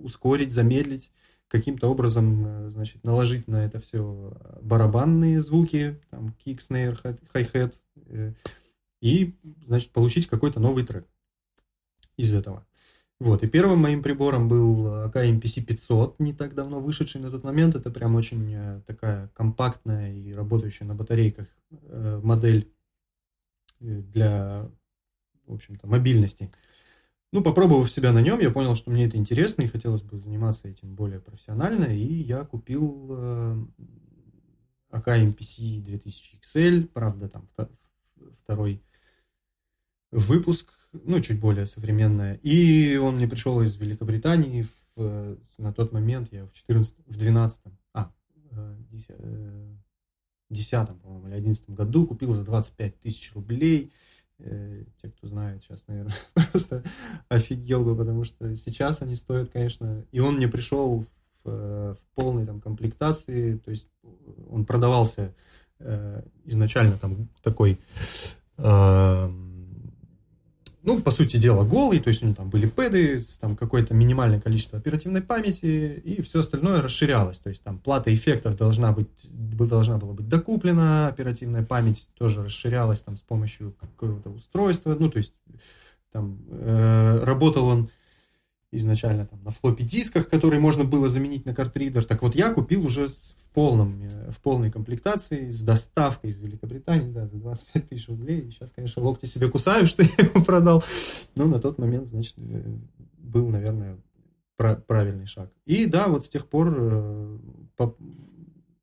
ускорить, 0.00 0.52
замедлить, 0.52 1.10
каким-то 1.50 1.88
образом, 1.88 2.46
э, 2.46 2.70
значит, 2.70 3.04
наложить 3.04 3.48
на 3.48 3.64
это 3.64 3.80
все 3.80 4.32
барабанные 4.62 5.40
звуки, 5.40 6.00
там, 6.10 6.32
кик, 6.44 6.60
снейр, 6.60 6.98
хай-хет, 7.32 7.74
э, 8.06 8.34
и, 9.02 9.34
значит, 9.66 9.90
получить 9.90 10.28
какой-то 10.28 10.60
новый 10.60 10.86
трек 10.86 11.06
из 12.16 12.32
этого. 12.32 12.66
Вот, 13.18 13.42
и 13.42 13.48
первым 13.48 13.80
моим 13.80 14.02
прибором 14.02 14.48
был 14.48 14.86
AK 14.86 15.40
MPC 15.40 15.62
500, 15.62 16.20
не 16.20 16.32
так 16.32 16.54
давно 16.54 16.80
вышедший 16.80 17.20
на 17.20 17.30
тот 17.30 17.42
момент. 17.44 17.74
Это 17.74 17.90
прям 17.90 18.14
очень 18.14 18.54
э, 18.54 18.80
такая 18.86 19.28
компактная 19.34 20.14
и 20.14 20.32
работающая 20.32 20.86
на 20.86 20.94
батарейках 20.94 21.46
модель 22.22 22.72
для, 23.80 24.70
в 25.46 25.54
общем-то, 25.54 25.86
мобильности. 25.86 26.50
Ну, 27.32 27.42
попробовав 27.42 27.90
себя 27.90 28.12
на 28.12 28.20
нем, 28.20 28.40
я 28.40 28.50
понял, 28.50 28.74
что 28.74 28.90
мне 28.90 29.06
это 29.06 29.16
интересно 29.16 29.62
и 29.62 29.68
хотелось 29.68 30.02
бы 30.02 30.18
заниматься 30.18 30.68
этим 30.68 30.94
более 30.94 31.20
профессионально, 31.20 31.84
и 31.84 32.12
я 32.22 32.44
купил 32.44 33.06
э, 33.10 33.64
AK 34.90 35.34
MPC 35.34 35.80
2000 35.80 36.40
XL, 36.42 36.88
правда, 36.88 37.28
там 37.28 37.48
второй 38.42 38.82
выпуск, 40.10 40.72
ну, 40.92 41.20
чуть 41.20 41.40
более 41.40 41.66
современная, 41.66 42.34
и 42.42 42.96
он 42.96 43.16
мне 43.16 43.28
пришел 43.28 43.62
из 43.62 43.76
Великобритании 43.76 44.66
в, 44.96 45.38
на 45.58 45.72
тот 45.72 45.92
момент, 45.92 46.32
я 46.32 46.46
в 46.46 46.52
14, 46.52 46.96
в 47.06 47.16
12, 47.16 47.60
а, 47.94 48.12
10, 48.90 49.08
10 50.50 51.00
по-моему, 51.00 51.28
или 51.28 51.34
11 51.34 51.70
году 51.70 52.06
купил 52.06 52.34
за 52.34 52.44
25 52.44 53.00
тысяч 53.00 53.32
рублей, 53.34 53.92
Э, 54.42 54.84
те, 55.02 55.08
кто 55.08 55.28
знает, 55.28 55.62
сейчас, 55.62 55.84
наверное, 55.86 56.14
просто 56.52 56.82
офигел 57.28 57.84
бы, 57.84 57.94
потому 57.94 58.24
что 58.24 58.56
сейчас 58.56 59.02
они 59.02 59.16
стоят, 59.16 59.50
конечно, 59.50 60.04
и 60.12 60.20
он 60.20 60.36
мне 60.36 60.48
пришел 60.48 61.00
в, 61.00 61.06
э, 61.44 61.94
в 61.94 62.14
полной 62.14 62.46
там 62.46 62.60
комплектации, 62.60 63.56
то 63.58 63.70
есть 63.70 63.90
он 64.48 64.64
продавался 64.64 65.34
э, 65.78 66.22
изначально 66.44 66.96
там 66.96 67.28
такой 67.42 67.78
э, 68.56 69.30
ну, 70.82 71.00
по 71.00 71.10
сути 71.10 71.36
дела, 71.36 71.64
голый, 71.64 72.00
то 72.00 72.08
есть 72.08 72.22
у 72.22 72.26
него 72.26 72.34
там 72.34 72.48
были 72.48 72.66
пэды, 72.66 73.22
там 73.40 73.56
какое-то 73.56 73.92
минимальное 73.94 74.40
количество 74.40 74.78
оперативной 74.78 75.20
памяти, 75.20 76.00
и 76.02 76.22
все 76.22 76.40
остальное 76.40 76.80
расширялось. 76.80 77.38
То 77.38 77.50
есть 77.50 77.62
там 77.62 77.78
плата 77.78 78.14
эффектов 78.14 78.56
должна, 78.56 78.92
быть, 78.92 79.08
должна 79.24 79.98
была 79.98 80.14
быть 80.14 80.28
докуплена, 80.28 81.08
оперативная 81.08 81.62
память 81.62 82.08
тоже 82.16 82.42
расширялась 82.42 83.02
там 83.02 83.16
с 83.16 83.22
помощью 83.22 83.74
какого-то 83.78 84.30
устройства. 84.30 84.96
Ну, 84.98 85.10
то 85.10 85.18
есть 85.18 85.34
там 86.12 86.38
э, 86.48 87.24
работал 87.24 87.66
он 87.66 87.90
изначально 88.72 89.26
там 89.26 89.42
на 89.42 89.50
флоппи 89.50 89.82
дисках, 89.82 90.28
которые 90.28 90.60
можно 90.60 90.84
было 90.84 91.08
заменить 91.08 91.44
на 91.44 91.54
картридер. 91.54 92.04
Так 92.04 92.22
вот, 92.22 92.34
я 92.34 92.52
купил 92.52 92.86
уже 92.86 93.08
в, 93.08 93.12
полном, 93.50 94.02
э, 94.02 94.30
в 94.30 94.40
полной 94.40 94.70
комплектации 94.70 95.50
с 95.50 95.62
доставкой 95.62 96.30
из 96.30 96.40
Великобритании, 96.40 97.10
да, 97.10 97.26
за 97.26 97.36
25 97.36 97.88
тысяч 97.88 98.08
рублей. 98.08 98.50
сейчас, 98.50 98.70
конечно, 98.74 99.02
локти 99.02 99.26
себе 99.26 99.48
кусаю, 99.48 99.86
что 99.88 100.02
я 100.02 100.10
его 100.18 100.42
продал. 100.44 100.82
Но 101.36 101.46
на 101.46 101.58
тот 101.58 101.78
момент, 101.78 102.08
значит, 102.08 102.34
э, 102.38 102.62
был, 103.18 103.48
наверное, 103.48 103.98
правильный 104.56 105.26
шаг. 105.26 105.50
И 105.64 105.86
да, 105.86 106.08
вот 106.08 106.24
с 106.24 106.28
тех 106.28 106.46
пор, 106.46 106.74
э, 106.76 107.38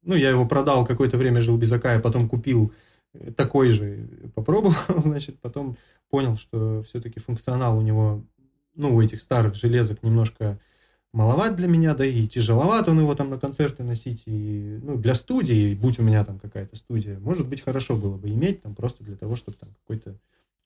ну, 0.03 0.15
я 0.15 0.29
его 0.29 0.47
продал, 0.47 0.85
какое-то 0.85 1.17
время 1.17 1.41
жил 1.41 1.57
без 1.57 1.71
АК, 1.71 1.85
а 1.85 1.99
потом 1.99 2.27
купил 2.27 2.73
такой 3.35 3.69
же, 3.69 4.31
попробовал, 4.35 4.75
значит, 4.97 5.39
потом 5.39 5.77
понял, 6.09 6.37
что 6.37 6.83
все-таки 6.83 7.19
функционал 7.19 7.77
у 7.77 7.81
него 7.81 8.23
ну, 8.75 8.95
у 8.95 9.01
этих 9.01 9.21
старых 9.21 9.55
железок 9.55 10.03
немножко 10.03 10.59
маловат 11.13 11.55
для 11.55 11.67
меня, 11.67 11.93
да 11.95 12.05
и 12.05 12.27
тяжеловат 12.27 12.87
он 12.87 12.99
его 12.99 13.15
там 13.15 13.29
на 13.29 13.39
концерты 13.39 13.83
носить, 13.83 14.23
и, 14.25 14.79
ну, 14.81 14.97
для 14.97 15.15
студии, 15.15 15.73
будь 15.73 15.99
у 15.99 16.03
меня 16.03 16.23
там 16.25 16.39
какая-то 16.39 16.75
студия, 16.75 17.19
может 17.19 17.47
быть, 17.47 17.61
хорошо 17.61 17.95
было 17.95 18.17
бы 18.17 18.29
иметь 18.29 18.61
там 18.61 18.75
просто 18.75 19.03
для 19.03 19.15
того, 19.15 19.35
чтобы 19.35 19.57
там 19.57 19.69
какой-то 19.81 20.17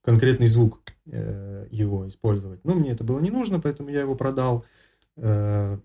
конкретный 0.04 0.48
звук 0.48 0.82
э, 1.06 1.68
его 1.72 2.08
использовать. 2.08 2.64
Но 2.66 2.74
мне 2.74 2.92
это 2.92 3.04
было 3.04 3.20
не 3.20 3.30
нужно, 3.30 3.60
поэтому 3.60 3.90
я 3.90 4.02
его 4.02 4.16
продал. 4.16 4.66
Э, 5.16 5.78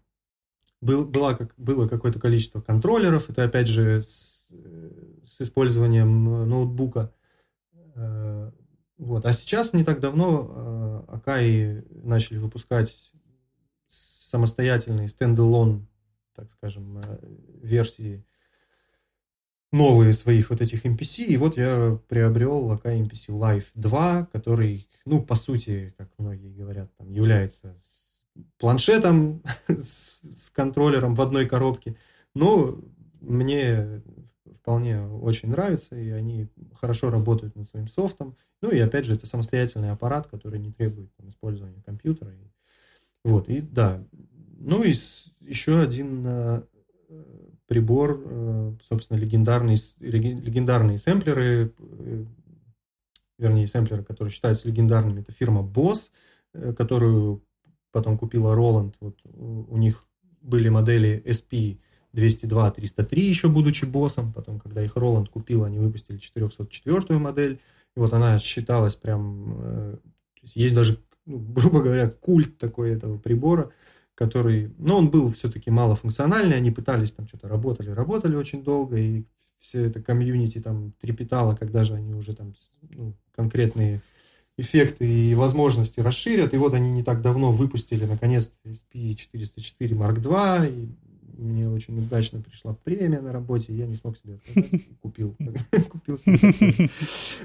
был, 0.81 1.05
была, 1.05 1.35
как, 1.35 1.53
было 1.57 1.87
какое-то 1.89 2.19
количество 2.19 2.61
контроллеров, 2.61 3.29
это 3.31 3.45
опять 3.45 3.67
же 3.67 4.03
с, 4.03 4.47
э, 4.51 4.91
с 5.27 5.41
использованием 5.41 6.49
ноутбука. 6.49 7.13
Э, 7.95 8.51
вот. 8.99 9.27
А 9.27 9.33
сейчас, 9.33 9.73
не 9.75 9.85
так 9.85 10.01
давно, 10.01 11.05
э, 11.09 11.13
Акаи 11.17 11.85
начали 12.03 12.39
выпускать 12.39 13.13
самостоятельные 14.29 15.09
стендалон, 15.09 15.87
так 16.35 16.51
скажем, 16.51 16.99
э, 16.99 17.19
версии 17.63 18.25
новые 19.73 20.13
своих 20.13 20.51
вот 20.51 20.61
этих 20.61 20.85
MPC. 20.85 21.25
И 21.25 21.37
вот 21.37 21.57
я 21.57 21.99
приобрел 22.09 22.73
Akai 22.73 23.01
MPC 23.01 23.29
Live 23.29 23.67
2, 23.75 24.27
который, 24.33 24.89
ну, 25.05 25.23
по 25.23 25.35
сути, 25.35 25.95
как 25.99 26.09
многие 26.19 26.53
говорят, 26.53 26.91
там, 26.97 27.11
является 27.11 27.77
планшетом 28.59 29.43
с, 29.69 30.21
с 30.23 30.51
контроллером 30.51 31.15
в 31.15 31.21
одной 31.21 31.47
коробке. 31.47 31.97
Но 32.35 32.79
мне 33.21 34.03
вполне 34.55 35.01
очень 35.01 35.51
нравится, 35.51 35.97
и 35.97 36.11
они 36.11 36.49
хорошо 36.75 37.11
работают 37.11 37.55
над 37.55 37.67
своим 37.67 37.89
софтом. 37.89 38.37
Ну 38.61 38.71
и 38.71 38.79
опять 38.79 39.05
же, 39.05 39.15
это 39.15 39.27
самостоятельный 39.27 39.91
аппарат, 39.91 40.27
который 40.27 40.59
не 40.59 40.73
требует 40.73 41.15
там, 41.17 41.29
использования 41.29 41.83
компьютера. 41.83 42.33
И, 42.33 42.51
вот, 43.27 43.49
и 43.49 43.61
да. 43.61 44.05
Ну 44.61 44.85
и 44.85 44.95
еще 45.41 45.81
один 45.81 46.25
э, 46.25 46.63
прибор, 47.67 48.23
э, 48.25 48.73
собственно, 48.89 49.19
легендарный, 49.19 49.77
легендарные 49.99 50.99
сэмплеры, 50.99 51.73
э, 51.77 52.25
вернее, 53.37 53.67
сэмплеры, 53.67 54.05
которые 54.05 54.33
считаются 54.33 54.69
легендарными, 54.69 55.23
это 55.23 55.33
фирма 55.33 55.63
Boss, 55.63 56.11
которую 56.77 57.43
потом 57.91 58.17
купила 58.17 58.55
Roland. 58.55 58.95
Вот 59.01 59.19
у 59.25 59.77
них 59.77 60.07
были 60.41 60.69
модели 60.69 61.21
SP 61.27 61.79
202, 62.13 62.71
303 62.71 63.29
еще 63.29 63.49
будучи 63.49 63.85
боссом. 63.85 64.33
Потом, 64.33 64.61
когда 64.61 64.83
их 64.83 64.95
Роланд 64.95 65.31
купил, 65.31 65.65
они 65.65 65.79
выпустили 65.79 66.19
404 66.19 67.19
модель. 67.19 67.61
И 67.97 67.99
вот 67.99 68.13
она 68.13 68.39
считалась 68.39 68.95
прям... 68.95 69.99
Есть 70.55 70.77
даже, 70.77 70.99
ну, 71.27 71.39
грубо 71.39 71.83
говоря, 71.83 72.09
культ 72.09 72.57
такой 72.59 72.91
этого 72.91 73.19
прибора, 73.19 73.71
который... 74.15 74.73
Ну, 74.79 74.97
он 74.97 75.11
был 75.11 75.33
все-таки 75.33 75.71
малофункциональный, 75.71 76.57
они 76.57 76.71
пытались 76.71 77.13
там 77.13 77.27
что-то 77.29 77.49
работали, 77.49 77.91
работали 77.91 78.37
очень 78.37 78.63
долго, 78.63 78.97
и 78.97 79.25
все 79.59 79.85
это 79.85 80.01
комьюнити 80.01 80.61
там 80.61 80.93
трепетало, 81.01 81.57
когда 81.57 81.85
же 81.85 81.95
они 81.95 82.15
уже 82.15 82.35
там 82.35 82.55
ну, 82.91 83.15
конкретные 83.35 84.01
эффекты 84.57 85.07
и 85.07 85.35
возможности 85.35 86.01
расширят. 86.01 86.55
И 86.55 86.57
вот 86.57 86.75
они 86.75 86.91
не 86.91 87.03
так 87.03 87.21
давно 87.21 87.53
выпустили, 87.53 88.05
наконец, 88.05 88.51
SP404 88.65 89.91
Mark 89.91 90.23
II, 90.23 90.73
и 90.73 90.89
мне 91.37 91.69
очень 91.69 91.99
удачно 91.99 92.41
пришла 92.41 92.75
премия 92.75 93.21
на 93.21 93.33
работе, 93.33 93.75
я 93.75 93.87
не 93.87 93.95
смог 93.95 94.17
себе 94.17 94.39
купил, 95.03 95.37
купил 95.91 96.17
себе. 96.17 96.89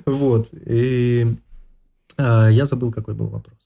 Вот, 0.06 0.50
и 0.54 1.28
а, 2.18 2.50
я 2.50 2.66
забыл, 2.66 2.92
какой 2.92 3.16
был 3.16 3.28
вопрос. 3.28 3.58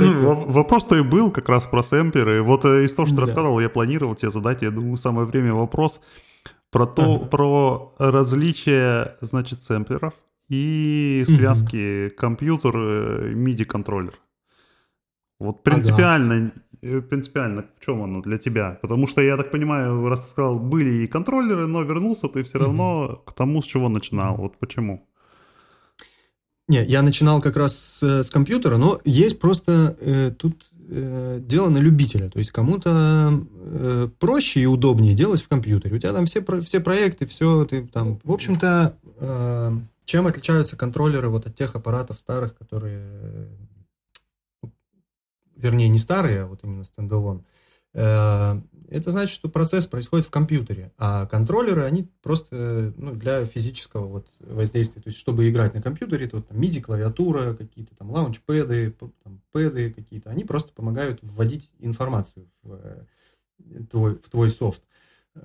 Ну, 0.00 0.46
вопрос-то 0.46 0.96
и 0.96 1.02
был 1.02 1.30
как 1.30 1.48
раз 1.48 1.64
про 1.64 1.82
сэмперы. 1.82 2.42
Вот 2.42 2.64
э, 2.64 2.84
из 2.84 2.94
того, 2.94 3.06
что 3.06 3.16
ты 3.16 3.20
рассказывал, 3.22 3.60
я 3.60 3.68
планировал 3.68 4.14
тебе 4.14 4.30
задать, 4.30 4.62
я 4.62 4.70
думаю, 4.70 4.96
самое 4.96 5.26
время 5.26 5.54
вопрос 5.54 6.00
про 6.70 6.86
то, 6.86 7.18
про 7.18 7.94
различие, 7.98 9.14
значит, 9.20 9.62
сэмплеров 9.62 10.14
и 10.48 11.24
связки 11.26 12.08
компьютер 12.10 12.76
MIDI 12.76 13.64
контроллер. 13.64 14.14
Вот 15.38 15.62
принципиально, 15.62 16.52
э, 16.82 17.00
принципиально 17.00 17.64
в 17.78 17.84
чем 17.84 18.02
оно 18.02 18.22
для 18.22 18.38
тебя? 18.38 18.78
Потому 18.82 19.06
что 19.06 19.20
я 19.22 19.36
так 19.36 19.50
понимаю, 19.50 20.08
раз 20.08 20.24
ты 20.24 20.30
сказал, 20.30 20.58
были 20.58 21.04
и 21.04 21.06
контроллеры, 21.06 21.66
но 21.66 21.82
вернулся 21.82 22.28
ты 22.28 22.42
все 22.42 22.58
равно 22.58 23.22
к 23.24 23.32
тому, 23.32 23.62
с 23.62 23.66
чего 23.66 23.88
начинал. 23.88 24.36
Вот 24.36 24.58
почему? 24.58 25.08
Не, 26.68 26.84
я 26.84 27.00
начинал 27.00 27.40
как 27.40 27.56
раз 27.56 27.76
с, 27.76 28.24
с 28.24 28.30
компьютера, 28.30 28.76
но 28.76 29.00
есть 29.06 29.38
просто 29.38 29.96
э, 30.00 30.30
тут 30.30 30.66
э, 30.88 31.40
дело 31.42 31.70
на 31.70 31.78
любителя. 31.78 32.28
То 32.28 32.38
есть 32.38 32.50
кому-то 32.50 33.42
э, 33.54 34.08
проще 34.18 34.60
и 34.60 34.66
удобнее 34.66 35.14
делать 35.14 35.40
в 35.40 35.48
компьютере. 35.48 35.96
У 35.96 35.98
тебя 35.98 36.12
там 36.12 36.26
все, 36.26 36.44
все 36.62 36.80
проекты, 36.80 37.26
все 37.26 37.64
ты 37.64 37.86
там. 37.86 38.20
В 38.22 38.32
общем-то, 38.32 38.94
э, 39.18 39.78
чем 40.04 40.26
отличаются 40.26 40.76
контроллеры 40.76 41.30
вот 41.30 41.46
от 41.46 41.54
тех 41.54 41.74
аппаратов 41.74 42.18
старых, 42.18 42.54
которые, 42.54 43.48
вернее, 45.56 45.88
не 45.88 45.98
старые, 45.98 46.42
а 46.42 46.46
вот 46.46 46.60
именно 46.64 46.84
стендалон. 46.84 47.38
Э, 47.38 47.57
это 47.94 49.10
значит, 49.10 49.34
что 49.34 49.48
процесс 49.48 49.86
происходит 49.86 50.26
в 50.26 50.30
компьютере, 50.30 50.92
а 50.96 51.26
контроллеры, 51.26 51.84
они 51.84 52.10
просто 52.22 52.92
ну, 52.96 53.14
для 53.14 53.44
физического 53.44 54.06
вот 54.06 54.28
воздействия, 54.40 55.02
то 55.02 55.08
есть 55.08 55.18
чтобы 55.18 55.48
играть 55.48 55.74
на 55.74 55.82
компьютере, 55.82 56.26
то 56.28 56.40
там 56.40 56.58
MIDI, 56.58 56.80
клавиатура, 56.80 57.54
какие-то 57.54 57.94
там 57.96 58.10
лаунчпэды, 58.10 58.94
там, 59.22 59.42
пэды 59.52 59.92
какие-то, 59.92 60.30
они 60.30 60.44
просто 60.44 60.72
помогают 60.72 61.20
вводить 61.22 61.70
информацию 61.78 62.50
в 62.62 62.74
э, 62.74 63.04
твой, 63.90 64.14
в 64.14 64.28
твой 64.30 64.50
софт. 64.50 64.82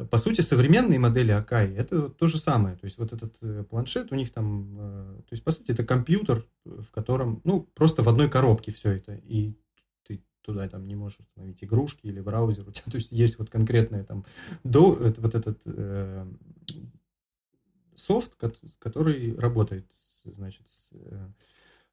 По 0.09 0.17
сути, 0.17 0.41
современные 0.41 0.97
модели 0.97 1.33
Akai 1.33 1.75
это 1.75 2.09
то 2.09 2.27
же 2.27 2.39
самое. 2.39 2.75
То 2.77 2.85
есть 2.85 2.97
вот 2.97 3.13
этот 3.13 3.35
э, 3.41 3.63
планшет 3.69 4.11
у 4.11 4.15
них 4.15 4.31
там, 4.31 5.21
то 5.27 5.33
есть 5.33 5.43
по 5.43 5.51
сути 5.51 5.71
это 5.71 5.83
компьютер, 5.83 6.45
в 6.65 6.89
котором, 6.91 7.41
ну, 7.43 7.67
просто 7.73 8.03
в 8.03 8.09
одной 8.09 8.29
коробке 8.29 8.71
все 8.71 8.91
это. 8.91 9.13
И 9.25 9.53
туда 10.43 10.67
там 10.69 10.87
не 10.87 10.95
можешь 10.95 11.19
установить 11.19 11.63
игрушки 11.63 12.05
или 12.05 12.19
браузер. 12.19 12.67
У 12.67 12.71
тебя, 12.71 12.85
то 12.91 12.95
есть 12.95 13.11
есть 13.11 13.39
вот 13.39 13.49
конкретное 13.49 14.03
там 14.03 14.25
до, 14.63 14.91
вот 14.91 15.35
этот 15.35 15.59
э, 15.65 16.25
софт, 17.95 18.33
который 18.79 19.35
работает, 19.35 19.85
значит, 20.23 20.63
с, 20.69 20.89
э, 20.91 21.27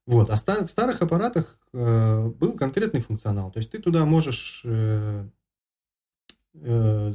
вот. 0.07 0.31
А 0.31 0.37
ста- 0.37 0.67
в 0.67 0.71
старых 0.71 1.03
аппаратах 1.03 1.59
э, 1.73 2.29
был 2.29 2.55
конкретный 2.55 3.01
функционал. 3.01 3.51
То 3.51 3.59
есть 3.59 3.71
ты 3.71 3.79
туда 3.79 4.05
можешь 4.05 4.63
э, 4.65 5.29
э, 6.55 7.13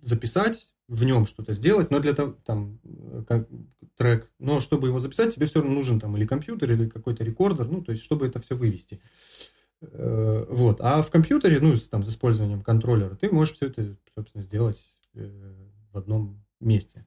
записать 0.00 0.72
в 0.88 1.02
нем 1.02 1.26
что-то 1.26 1.52
сделать, 1.52 1.90
но 1.90 1.98
для 1.98 2.14
того, 2.14 2.36
там, 2.44 2.78
как, 3.26 3.48
трек, 3.96 4.30
но 4.38 4.60
чтобы 4.60 4.88
его 4.88 5.00
записать, 5.00 5.34
тебе 5.34 5.46
все 5.46 5.60
равно 5.60 5.74
нужен 5.74 5.98
там 5.98 6.16
или 6.16 6.26
компьютер, 6.26 6.70
или 6.70 6.88
какой-то 6.88 7.24
рекордер, 7.24 7.66
ну, 7.66 7.82
то 7.82 7.90
есть, 7.90 8.04
чтобы 8.04 8.26
это 8.26 8.38
все 8.40 8.54
вывести. 8.54 9.00
Э, 9.02 9.55
вот. 9.80 10.80
А 10.80 11.02
в 11.02 11.10
компьютере, 11.10 11.60
ну, 11.60 11.76
там, 11.90 12.02
с 12.02 12.08
использованием 12.08 12.62
контроллера, 12.62 13.14
ты 13.14 13.30
можешь 13.30 13.54
все 13.54 13.66
это, 13.66 13.96
собственно, 14.14 14.42
сделать 14.42 14.82
э, 15.14 15.54
в 15.92 15.98
одном 15.98 16.42
месте. 16.60 17.06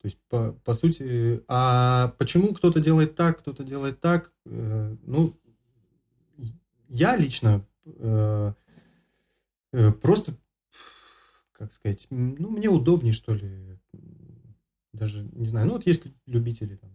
То 0.00 0.06
есть, 0.06 0.18
по, 0.28 0.52
по 0.52 0.74
сути, 0.74 1.42
а 1.48 2.14
почему 2.18 2.54
кто-то 2.54 2.80
делает 2.80 3.16
так, 3.16 3.40
кто-то 3.40 3.64
делает 3.64 4.00
так, 4.00 4.32
э, 4.44 4.96
ну, 5.02 5.38
я 6.88 7.16
лично 7.16 7.66
просто, 10.00 10.36
как 11.52 11.72
сказать, 11.72 12.06
ну, 12.10 12.50
мне 12.50 12.68
удобнее, 12.68 13.12
что 13.12 13.34
ли, 13.34 13.78
даже, 14.92 15.22
не 15.32 15.46
знаю, 15.46 15.66
ну, 15.66 15.74
вот 15.74 15.86
есть 15.86 16.04
любители 16.26 16.76
там, 16.76 16.90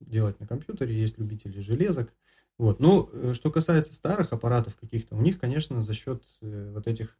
делать 0.00 0.38
на 0.40 0.46
компьютере, 0.46 0.98
есть 0.98 1.18
любители 1.18 1.60
железок, 1.60 2.12
вот. 2.58 2.80
Ну, 2.80 3.08
э, 3.12 3.32
что 3.34 3.50
касается 3.50 3.94
старых 3.94 4.32
аппаратов 4.32 4.76
каких-то, 4.76 5.16
у 5.16 5.20
них, 5.20 5.38
конечно, 5.38 5.82
за 5.82 5.94
счет 5.94 6.22
э, 6.40 6.72
вот 6.74 6.86
этих 6.86 7.16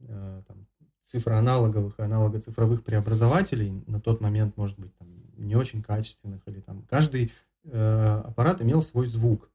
э, 0.00 0.42
там, 0.46 0.66
цифроаналоговых 1.04 1.98
и 1.98 2.02
аналогоцифровых 2.02 2.84
преобразователей 2.84 3.82
на 3.86 4.00
тот 4.00 4.20
момент, 4.20 4.56
может 4.56 4.78
быть, 4.78 4.96
там, 4.96 5.08
не 5.36 5.56
очень 5.56 5.82
качественных, 5.82 6.42
или 6.46 6.60
там 6.60 6.82
каждый 6.82 7.32
аппарат 7.64 8.62
имел 8.62 8.82
свой 8.82 9.06
звук. 9.08 9.50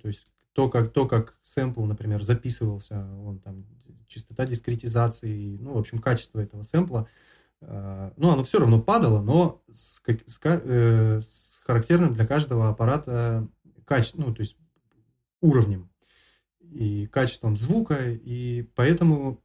То 0.00 0.08
есть 0.08 0.26
то, 0.54 0.70
как, 0.70 0.92
то, 0.92 1.06
как 1.06 1.36
сэмпл, 1.44 1.84
например, 1.84 2.22
записывался, 2.22 3.06
он 3.18 3.40
там, 3.40 3.66
частота 4.06 4.46
дискретизации, 4.46 5.56
ну, 5.58 5.74
в 5.74 5.78
общем, 5.78 5.98
качество 5.98 6.40
этого 6.40 6.62
сэмпла, 6.62 7.08
э, 7.60 8.10
ну, 8.16 8.30
оно 8.30 8.44
все 8.44 8.60
равно 8.60 8.80
падало, 8.80 9.20
но 9.20 9.62
с, 9.70 9.98
как, 10.00 10.20
с, 10.26 10.38
э, 10.44 11.20
с 11.20 11.60
характерным 11.64 12.14
для 12.14 12.26
каждого 12.26 12.68
аппарата 12.68 13.48
каче... 13.84 14.12
ну, 14.14 14.34
то 14.34 14.40
есть 14.40 14.56
уровнем 15.40 15.90
и 16.60 17.06
качеством 17.06 17.56
звука, 17.56 18.10
и 18.10 18.62
поэтому 18.74 19.42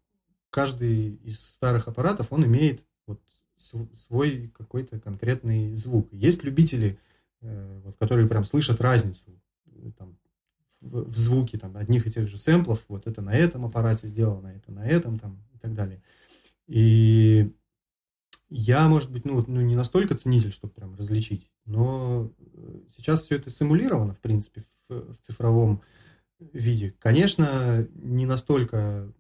каждый 0.50 1.16
из 1.16 1.40
старых 1.40 1.88
аппаратов, 1.88 2.28
он 2.32 2.46
имеет 2.46 2.84
вот 3.06 3.22
свой 3.58 4.52
какой-то 4.58 5.00
конкретный 5.00 5.74
звук. 5.76 6.08
Есть 6.12 6.44
любители, 6.44 7.00
э, 7.42 7.82
вот, 7.84 7.98
которые 7.98 8.28
прям 8.28 8.46
слышат 8.46 8.82
разницу 8.82 9.42
э, 9.68 9.92
там, 9.98 10.18
в, 10.82 11.12
в 11.12 11.18
звуке 11.18 11.58
там, 11.58 11.76
одних 11.78 12.08
и 12.08 12.12
тех 12.12 12.28
же 12.28 12.38
сэмплов, 12.38 12.84
вот 12.88 13.06
это 13.06 13.22
на 13.22 13.34
этом 13.34 13.66
аппарате 13.66 14.08
сделано, 14.08 14.48
это 14.48 14.72
на 14.72 14.86
этом 14.86 15.20
там, 15.20 15.44
и 15.54 15.58
так 15.60 15.74
далее. 15.74 16.02
И 16.68 17.52
я, 18.50 18.88
может 18.88 19.12
быть, 19.12 19.26
ну, 19.26 19.44
ну, 19.48 19.62
не 19.62 19.76
настолько 19.76 20.16
ценитель, 20.16 20.52
чтобы 20.52 20.74
прям 20.74 20.96
различить, 20.96 21.52
но 21.66 22.32
э, 22.40 22.80
сейчас 22.88 23.24
все 23.24 23.36
это 23.36 23.50
симулировано, 23.50 24.14
в 24.14 24.20
принципе, 24.20 24.64
в, 24.88 25.14
в 25.14 25.18
цифровом 25.22 25.82
виде. 26.40 26.96
Конечно, 27.00 27.88
не 27.94 28.26
настолько 28.26 29.14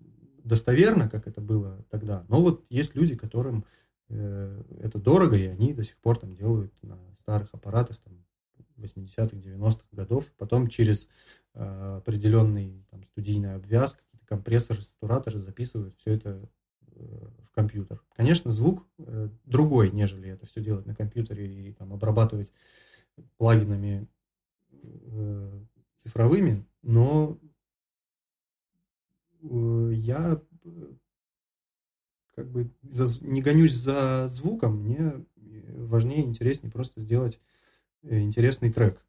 достоверно, 0.43 1.09
как 1.09 1.27
это 1.27 1.41
было 1.41 1.85
тогда, 1.89 2.25
но 2.27 2.41
вот 2.41 2.65
есть 2.69 2.95
люди, 2.95 3.15
которым 3.15 3.65
э, 4.09 4.63
это 4.81 4.97
дорого, 4.97 5.35
и 5.35 5.45
они 5.45 5.73
до 5.73 5.83
сих 5.83 5.97
пор 5.97 6.17
там 6.17 6.33
делают 6.33 6.73
на 6.81 6.97
старых 7.17 7.49
аппаратах 7.53 7.97
там, 7.97 8.25
80-х, 8.79 9.37
90-х 9.37 9.85
годов. 9.91 10.25
Потом 10.37 10.67
через 10.67 11.09
э, 11.53 11.97
определенный 11.97 12.85
там, 12.89 13.03
студийный 13.03 13.55
обвяз, 13.55 13.95
какие-то 13.95 14.25
компрессоры, 14.25 14.81
сатураторы 14.81 15.39
записывают 15.39 15.95
все 15.97 16.13
это 16.13 16.49
в 16.99 17.51
компьютер. 17.51 18.01
Конечно, 18.15 18.51
звук 18.51 18.85
э, 18.97 19.29
другой, 19.45 19.91
нежели 19.91 20.29
это 20.29 20.45
все 20.45 20.61
делать 20.61 20.85
на 20.85 20.95
компьютере 20.95 21.69
и 21.69 21.73
там, 21.73 21.93
обрабатывать 21.93 22.51
плагинами 23.37 24.07
э, 24.71 25.59
цифровыми, 25.97 26.65
но 26.81 27.37
э, 29.41 29.91
я 29.93 30.41
как 32.35 32.49
бы 32.49 32.69
не 33.21 33.41
гонюсь 33.41 33.73
за 33.73 34.27
звуком, 34.29 34.81
мне 34.81 35.25
важнее, 35.35 36.23
интереснее 36.23 36.71
просто 36.71 37.01
сделать 37.01 37.39
интересный 38.01 38.71
трек. 38.71 39.03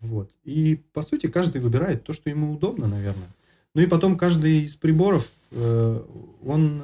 Вот. 0.00 0.36
И, 0.42 0.76
по 0.92 1.02
сути, 1.02 1.28
каждый 1.28 1.60
выбирает 1.60 2.04
то, 2.04 2.12
что 2.12 2.28
ему 2.28 2.52
удобно, 2.52 2.88
наверное. 2.88 3.28
Ну 3.74 3.82
и 3.82 3.86
потом 3.86 4.16
каждый 4.16 4.64
из 4.64 4.76
приборов, 4.76 5.30
э, 5.50 6.00
он 6.46 6.82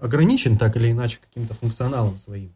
ограничен 0.00 0.58
так 0.58 0.76
или 0.76 0.90
иначе 0.90 1.18
каким-то 1.20 1.54
функционалом 1.54 2.18
своим 2.18 2.52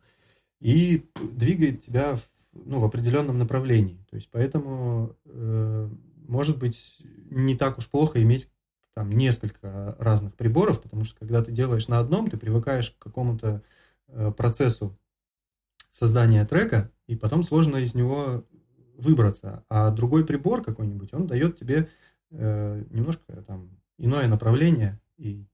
и 0.60 1.04
двигает 1.32 1.82
тебя 1.82 2.16
в, 2.16 2.22
ну, 2.52 2.80
в 2.80 2.84
определенном 2.84 3.38
направлении. 3.38 4.04
То 4.10 4.16
есть 4.16 4.28
поэтому 4.30 5.16
э, 5.24 5.88
может 6.26 6.58
быть 6.58 6.98
не 7.30 7.56
так 7.56 7.78
уж 7.78 7.88
плохо 7.88 8.22
иметь 8.22 8.48
там 8.94 9.12
несколько 9.12 9.96
разных 9.98 10.34
приборов, 10.34 10.82
потому 10.82 11.04
что 11.04 11.16
когда 11.20 11.42
ты 11.42 11.52
делаешь 11.52 11.86
на 11.88 12.00
одном, 12.00 12.28
ты 12.28 12.36
привыкаешь 12.36 12.90
к 12.90 13.02
какому-то 13.02 13.62
э, 14.08 14.32
процессу 14.36 14.98
создания 15.90 16.44
трека, 16.44 16.90
и 17.06 17.16
потом 17.16 17.42
сложно 17.42 17.76
из 17.76 17.94
него 17.94 18.44
выбраться. 18.96 19.64
А 19.68 19.90
другой 19.90 20.26
прибор 20.26 20.62
какой-нибудь, 20.62 21.14
он 21.14 21.26
дает 21.26 21.56
тебе 21.56 21.88
э, 22.30 22.84
немножко 22.90 23.42
там 23.42 23.70
иное 23.96 24.28
направление, 24.28 25.00
и 25.16 25.44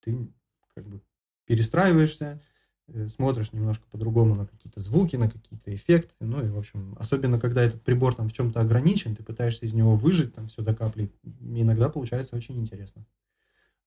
ты 0.00 0.28
как 0.74 0.86
бы 0.86 1.00
перестраиваешься, 1.44 2.42
э, 2.88 3.08
смотришь 3.08 3.52
немножко 3.52 3.86
по-другому 3.90 4.34
на 4.34 4.46
какие-то 4.46 4.80
звуки, 4.80 5.16
на 5.16 5.30
какие-то 5.30 5.74
эффекты. 5.74 6.14
Ну 6.20 6.44
и, 6.44 6.48
в 6.48 6.58
общем, 6.58 6.96
особенно 6.98 7.38
когда 7.40 7.62
этот 7.62 7.82
прибор 7.82 8.14
там 8.14 8.28
в 8.28 8.32
чем-то 8.32 8.60
ограничен, 8.60 9.14
ты 9.16 9.22
пытаешься 9.22 9.66
из 9.66 9.74
него 9.74 9.94
выжить 9.94 10.34
там 10.34 10.48
все 10.48 10.62
до 10.62 10.74
капли, 10.74 11.10
иногда 11.40 11.88
получается 11.88 12.36
очень 12.36 12.58
интересно. 12.58 13.06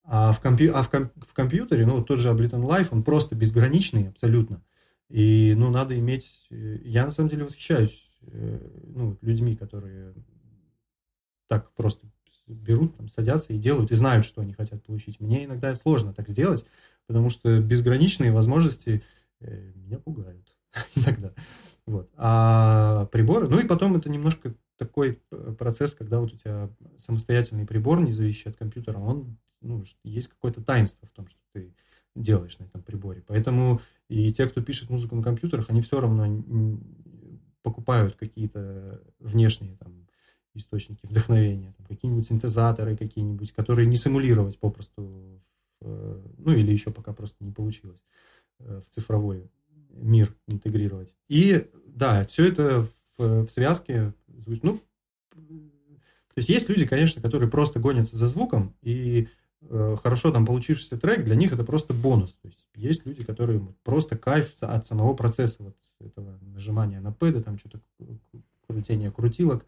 А 0.04 0.32
в, 0.32 0.42
компью... 0.42 0.76
а 0.76 0.82
в, 0.82 0.90
ком... 0.90 1.12
в 1.16 1.34
компьютере, 1.34 1.86
ну, 1.86 2.04
тот 2.04 2.20
же 2.20 2.30
Ableton 2.30 2.64
Live, 2.64 2.88
он 2.92 3.04
просто 3.04 3.36
безграничный 3.36 4.10
абсолютно. 4.10 4.64
И, 5.10 5.54
ну, 5.56 5.70
надо 5.70 5.98
иметь... 6.00 6.48
Э, 6.50 6.80
я, 6.84 7.06
на 7.06 7.12
самом 7.12 7.30
деле, 7.30 7.44
восхищаюсь 7.44 8.06
ну, 8.22 9.18
людьми, 9.22 9.56
которые 9.56 10.14
так 11.50 11.70
просто 11.72 12.08
берут, 12.48 12.96
там, 12.96 13.08
садятся 13.08 13.54
и 13.54 13.58
делают, 13.58 13.92
и 13.92 13.96
знают, 13.96 14.26
что 14.26 14.42
они 14.42 14.54
хотят 14.54 14.84
получить. 14.84 15.20
Мне 15.20 15.46
иногда 15.46 15.76
сложно 15.76 16.14
так 16.14 16.30
сделать, 16.30 16.66
потому 17.08 17.30
что 17.30 17.60
безграничные 17.60 18.32
возможности 18.32 19.04
э, 19.42 19.72
меня 19.76 19.98
пугают 19.98 20.56
иногда. 20.96 21.34
Вот. 21.86 22.10
А 22.16 23.08
приборы, 23.12 23.50
ну 23.50 23.60
и 23.60 23.68
потом 23.68 23.98
это 23.98 24.10
немножко 24.10 24.54
такой 24.78 25.22
процесс, 25.58 25.94
когда 25.94 26.20
вот 26.20 26.34
у 26.34 26.38
тебя 26.38 26.70
самостоятельный 26.98 27.66
прибор, 27.66 28.00
не 28.00 28.14
зависящий 28.14 28.52
от 28.52 28.58
компьютера, 28.58 28.98
он 28.98 29.38
ну, 29.62 29.84
есть 30.04 30.30
какое-то 30.30 30.62
таинство 30.62 31.08
в 31.08 31.12
том, 31.12 31.28
что 31.28 31.40
ты 31.54 31.74
делаешь 32.16 32.58
на 32.60 32.66
этом 32.66 32.82
приборе. 32.82 33.24
Поэтому 33.28 33.82
и 34.08 34.32
те, 34.32 34.48
кто 34.48 34.62
пишет 34.62 34.90
музыку 34.90 35.16
на 35.16 35.24
компьютерах, 35.24 35.70
они 35.70 35.82
все 35.82 36.00
равно 36.00 36.40
покупают 37.62 38.16
какие-то 38.16 39.02
внешние 39.20 39.76
там, 39.78 39.99
источники 40.60 41.06
вдохновения, 41.06 41.74
там, 41.78 41.86
какие-нибудь 41.86 42.28
синтезаторы 42.28 42.98
какие-нибудь, 42.98 43.52
которые 43.54 43.88
не 43.88 43.96
симулировать 43.96 44.60
попросту, 44.60 45.42
в, 45.82 46.22
ну 46.38 46.54
или 46.54 46.72
еще 46.72 46.92
пока 46.92 47.14
просто 47.14 47.44
не 47.44 47.52
получилось 47.52 48.02
э, 48.60 48.82
в 48.86 48.94
цифровой 48.94 49.50
мир 49.92 50.36
интегрировать. 50.48 51.14
И 51.28 51.70
да, 51.86 52.26
все 52.26 52.48
это 52.48 52.88
в, 53.18 53.46
в 53.46 53.50
связке 53.50 54.14
звучит, 54.28 54.64
ну, 54.64 54.80
то 55.32 56.38
есть 56.38 56.50
есть 56.50 56.70
люди, 56.70 56.86
конечно, 56.86 57.22
которые 57.22 57.50
просто 57.50 57.80
гонятся 57.80 58.16
за 58.16 58.28
звуком, 58.28 58.74
и 58.82 59.28
Э, 59.62 59.98
хорошо 60.02 60.32
там 60.32 60.46
получившийся 60.46 60.98
трек, 60.98 61.24
для 61.24 61.36
них 61.36 61.52
это 61.52 61.64
просто 61.64 61.94
бонус. 61.94 62.32
То 62.42 62.48
есть 62.48 62.68
есть 62.76 63.06
люди, 63.06 63.24
которые 63.24 63.62
просто 63.84 64.18
кайф 64.18 64.54
от 64.62 64.86
самого 64.86 65.14
процесса 65.14 65.64
вот 65.64 65.76
этого 66.00 66.40
нажимания 66.42 67.02
на 67.02 67.12
пэды, 67.12 67.42
там 67.42 67.58
что-то 67.60 67.82
крутение 68.68 69.12
крутилок 69.12 69.66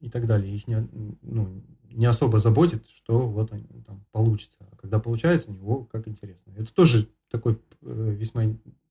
и 0.00 0.08
так 0.08 0.26
далее. 0.26 0.54
Их 0.54 0.66
не, 0.66 0.88
ну, 1.22 1.62
не 1.90 2.06
особо 2.06 2.38
заботит, 2.38 2.88
что 2.88 3.28
вот 3.28 3.52
они, 3.52 3.66
там 3.86 4.04
получится. 4.12 4.58
А 4.60 4.76
когда 4.76 4.98
получается, 4.98 5.50
него 5.50 5.84
как 5.84 6.08
интересно. 6.08 6.52
Это 6.56 6.72
тоже 6.72 7.08
такой 7.30 7.60
э, 7.82 8.14
весьма 8.16 8.44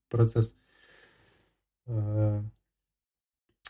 процесс 0.09 0.55
э, 1.87 2.43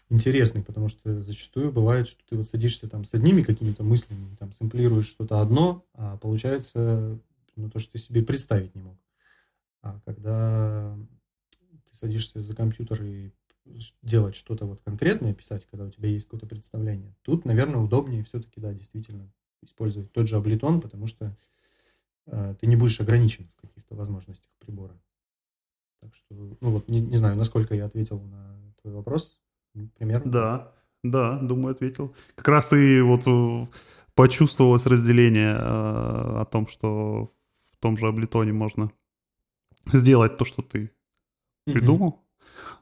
интересный, 0.10 0.64
потому 0.64 0.88
что 0.90 1.22
зачастую 1.22 1.72
бывает, 1.72 2.08
что 2.08 2.22
ты 2.28 2.38
вот 2.38 2.48
садишься 2.48 2.90
там 2.90 3.06
с 3.06 3.14
одними 3.14 3.44
какими-то 3.44 3.84
мыслями, 3.84 4.36
там 4.38 4.52
сэмплируешь 4.52 5.08
что-то 5.08 5.42
одно, 5.42 5.86
а 5.94 6.18
получается 6.18 7.20
ну, 7.56 7.70
то, 7.70 7.80
что 7.80 7.94
ты 7.94 8.00
себе 8.00 8.24
представить 8.24 8.76
не 8.76 8.82
мог. 8.82 8.98
А 9.82 10.00
когда 10.06 10.98
ты 11.90 11.96
садишься 11.96 12.42
за 12.42 12.56
компьютер 12.56 13.04
и 13.04 13.32
делать 14.02 14.36
что-то 14.36 14.66
вот 14.66 14.82
конкретное, 14.82 15.34
писать, 15.34 15.66
когда 15.70 15.86
у 15.86 15.90
тебя 15.90 16.10
есть 16.10 16.26
какое-то 16.26 16.48
представление, 16.48 17.16
тут, 17.22 17.46
наверное, 17.46 17.80
удобнее 17.80 18.24
все-таки, 18.24 18.60
да, 18.60 18.74
действительно 18.74 19.32
использовать 19.62 20.12
тот 20.12 20.28
же 20.28 20.38
облитон, 20.38 20.82
потому 20.82 21.08
что 21.08 21.36
э, 22.28 22.56
ты 22.60 22.68
не 22.68 22.76
будешь 22.76 23.00
ограничен 23.02 23.50
в 23.58 23.62
каких-то 23.62 23.96
возможностях 23.96 24.52
прибора. 24.60 24.98
Так 26.02 26.16
что, 26.16 26.34
ну 26.34 26.70
вот, 26.70 26.88
не, 26.88 27.02
не 27.02 27.18
знаю, 27.18 27.36
насколько 27.36 27.76
я 27.76 27.86
ответил 27.86 28.22
на 28.22 28.74
твой 28.82 28.94
вопрос 28.94 29.40
примерно. 29.96 30.32
Да, 30.32 30.74
да, 31.04 31.38
думаю, 31.40 31.74
ответил. 31.74 32.16
Как 32.36 32.48
раз 32.48 32.74
и 32.74 33.02
вот 33.02 33.24
э, 33.28 33.68
почувствовалось 34.16 34.86
разделение 34.86 35.54
э, 35.54 35.60
о 35.60 36.46
том, 36.50 36.68
что 36.68 37.34
в 37.72 37.78
том 37.78 37.98
же 37.98 38.08
облитоне 38.08 38.54
можно 38.54 38.92
сделать 39.94 40.38
то, 40.38 40.46
что 40.46 40.62
ты 40.62 40.92
придумал. 41.66 42.20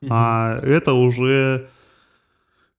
Uh-huh. 0.02 0.08
А 0.10 0.60
это 0.62 0.94
уже 0.94 1.70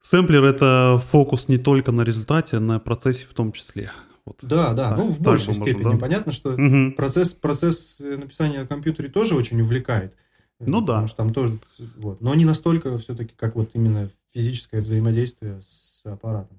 сэмплер 0.01 0.45
это 0.45 1.03
фокус 1.11 1.49
не 1.49 1.59
только 1.59 1.93
на 1.93 2.03
результате, 2.03 2.59
на 2.59 2.79
процессе 2.79 3.27
в 3.29 3.35
том 3.35 3.53
числе. 3.53 3.91
Вот. 4.25 4.39
Да, 4.43 4.75
да, 4.75 4.91
так, 4.91 4.99
ну 4.99 5.09
в 5.09 5.21
большей 5.21 5.55
степени. 5.55 5.85
Можно, 5.85 5.93
да? 5.93 6.07
Понятно, 6.07 6.33
что 6.33 6.51
угу. 6.51 6.93
процесс, 6.97 7.33
процесс 7.33 7.99
написания 7.99 8.61
на 8.61 8.67
компьютере 8.67 9.09
тоже 9.09 9.35
очень 9.35 9.61
увлекает. 9.61 10.17
Ну 10.61 10.81
да. 10.81 10.95
Потому 10.95 11.07
что 11.07 11.17
там 11.17 11.33
тоже, 11.33 11.59
вот. 11.97 12.21
Но 12.21 12.35
не 12.35 12.45
настолько 12.45 12.97
все-таки, 12.99 13.33
как 13.37 13.55
вот 13.55 13.71
именно 13.75 14.11
физическое 14.35 14.81
взаимодействие 14.81 15.61
с 15.63 16.03
аппаратом. 16.05 16.59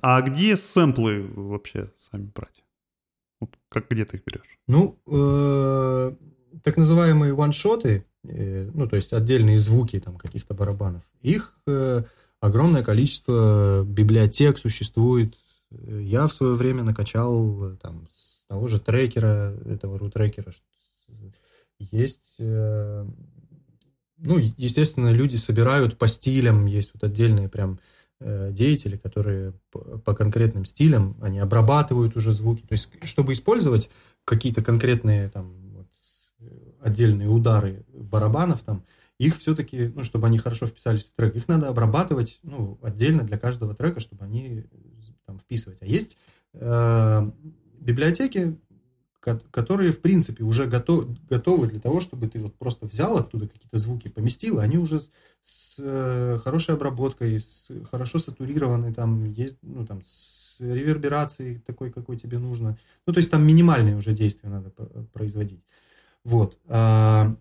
А 0.00 0.20
где 0.22 0.56
сэмплы 0.56 1.22
вообще 1.34 1.90
сами 1.96 2.30
брать? 2.34 2.64
Вот 3.40 3.50
как 3.68 3.88
где 3.88 4.04
ты 4.04 4.16
их 4.16 4.24
берешь? 4.24 4.58
Ну, 4.66 4.98
э, 5.06 6.12
так 6.62 6.76
называемые 6.76 7.34
ваншоты, 7.34 8.04
э, 8.24 8.70
ну, 8.72 8.88
то 8.88 8.96
есть 8.96 9.12
отдельные 9.12 9.58
звуки 9.58 9.98
там 10.00 10.16
каких-то 10.16 10.54
барабанов, 10.54 11.02
их 11.22 11.58
э, 11.66 12.02
огромное 12.40 12.82
количество 12.82 13.84
библиотек 13.84 14.58
существует. 14.58 15.34
Я 15.70 16.26
в 16.26 16.34
свое 16.34 16.54
время 16.54 16.82
накачал 16.82 17.76
там 17.82 18.08
с 18.10 18.46
того 18.48 18.68
же 18.68 18.80
трекера, 18.80 19.54
этого 19.66 19.98
рутрекера, 19.98 20.52
есть, 21.78 22.34
э, 22.38 23.06
ну, 24.18 24.38
естественно, 24.56 25.12
люди 25.12 25.36
собирают 25.36 25.96
по 25.96 26.08
стилям, 26.08 26.66
есть 26.66 26.90
вот 26.94 27.04
отдельные 27.04 27.48
прям 27.48 27.78
э, 28.20 28.50
деятели, 28.52 28.96
которые 28.96 29.52
по 29.70 30.14
конкретным 30.14 30.64
стилям, 30.64 31.16
они 31.20 31.38
обрабатывают 31.38 32.16
уже 32.16 32.32
звуки. 32.32 32.62
То 32.62 32.72
есть, 32.72 32.90
чтобы 33.04 33.32
использовать 33.32 33.90
какие-то 34.24 34.62
конкретные 34.62 35.28
там 35.28 35.67
отдельные 36.80 37.28
удары 37.28 37.84
барабанов 37.92 38.60
там, 38.60 38.84
их 39.18 39.36
все-таки, 39.38 39.92
ну, 39.94 40.04
чтобы 40.04 40.28
они 40.28 40.38
хорошо 40.38 40.66
вписались 40.66 41.04
в 41.04 41.14
трек, 41.14 41.34
их 41.34 41.48
надо 41.48 41.68
обрабатывать, 41.68 42.38
ну, 42.42 42.78
отдельно 42.82 43.24
для 43.24 43.38
каждого 43.38 43.74
трека, 43.74 44.00
чтобы 44.00 44.24
они 44.24 44.64
там 45.26 45.38
вписывать. 45.40 45.78
А 45.82 45.86
есть 45.86 46.16
э, 46.54 47.30
библиотеки, 47.80 48.56
которые, 49.50 49.92
в 49.92 50.00
принципе, 50.00 50.44
уже 50.44 50.66
готов, 50.66 51.06
готовы 51.28 51.66
для 51.66 51.80
того, 51.80 52.00
чтобы 52.00 52.28
ты 52.28 52.38
вот 52.38 52.54
просто 52.54 52.86
взял 52.86 53.18
оттуда 53.18 53.48
какие-то 53.48 53.76
звуки, 53.76 54.08
поместил, 54.08 54.60
они 54.60 54.78
уже 54.78 55.00
с, 55.00 55.10
с 55.42 55.76
э, 55.78 56.38
хорошей 56.42 56.74
обработкой, 56.74 57.40
с 57.40 57.68
хорошо 57.90 58.20
сатурированы, 58.20 58.94
там 58.94 59.24
есть, 59.24 59.56
ну, 59.62 59.84
там, 59.84 60.00
с 60.02 60.60
реверберацией 60.60 61.58
такой, 61.58 61.90
какой 61.90 62.16
тебе 62.16 62.38
нужно. 62.38 62.78
Ну, 63.06 63.12
то 63.12 63.18
есть 63.18 63.30
там 63.30 63.46
минимальные 63.46 63.96
уже 63.96 64.12
действия 64.12 64.48
надо 64.48 64.70
производить. 65.12 65.62
Вот. 66.24 66.58
А, 66.68 67.34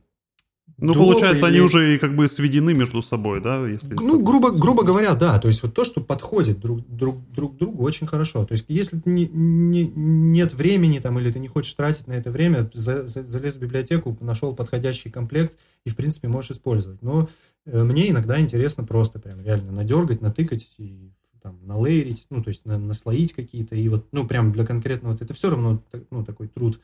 ну, 0.80 0.93
до 0.93 0.99
получается, 0.99 1.47
они 1.47 1.59
уже 1.59 1.97
как 1.97 2.15
бы 2.15 2.28
сведены 2.28 2.73
между 2.73 3.01
собой, 3.01 3.41
да? 3.41 3.67
Если 3.67 3.95
ну, 3.95 4.21
грубо, 4.21 4.51
грубо 4.51 4.84
говоря, 4.84 5.15
да. 5.15 5.39
То 5.39 5.47
есть 5.47 5.63
вот 5.63 5.73
то, 5.73 5.84
что 5.84 6.01
подходит 6.01 6.59
друг, 6.59 6.88
друг, 6.88 7.17
друг 7.32 7.57
другу, 7.57 7.84
очень 7.84 8.05
хорошо. 8.05 8.45
То 8.45 8.53
есть 8.53 8.65
если 8.67 9.01
не, 9.05 9.28
не, 9.28 9.88
нет 9.88 10.53
времени 10.53 10.99
там, 10.99 11.17
или 11.17 11.32
ты 11.32 11.39
не 11.39 11.47
хочешь 11.47 11.73
тратить 11.73 12.05
на 12.05 12.13
это 12.13 12.30
время, 12.30 12.69
за, 12.73 13.07
за, 13.07 13.23
залез 13.23 13.55
в 13.55 13.59
библиотеку, 13.59 14.15
нашел 14.21 14.55
подходящий 14.55 15.09
комплект 15.09 15.57
и, 15.84 15.89
в 15.89 15.95
принципе, 15.95 16.28
можешь 16.28 16.51
использовать. 16.51 17.01
Но 17.01 17.28
э, 17.65 17.84
мне 17.84 18.11
иногда 18.11 18.39
интересно 18.39 18.84
просто 18.84 19.17
прям 19.17 19.41
реально 19.41 19.71
надергать, 19.71 20.21
натыкать 20.21 20.67
и 20.78 21.11
там 21.41 21.59
налейрить, 21.65 22.28
ну, 22.30 22.43
то 22.43 22.49
есть 22.49 22.65
на, 22.65 22.78
наслоить 22.78 23.34
какие-то, 23.34 23.75
и 23.75 23.88
вот, 23.89 24.07
ну, 24.11 24.28
прям 24.28 24.51
для 24.51 24.65
конкретного, 24.65 25.15
это 25.15 25.34
все 25.34 25.49
равно, 25.49 25.82
ну, 26.11 26.25
такой 26.25 26.49
труд 26.49 26.80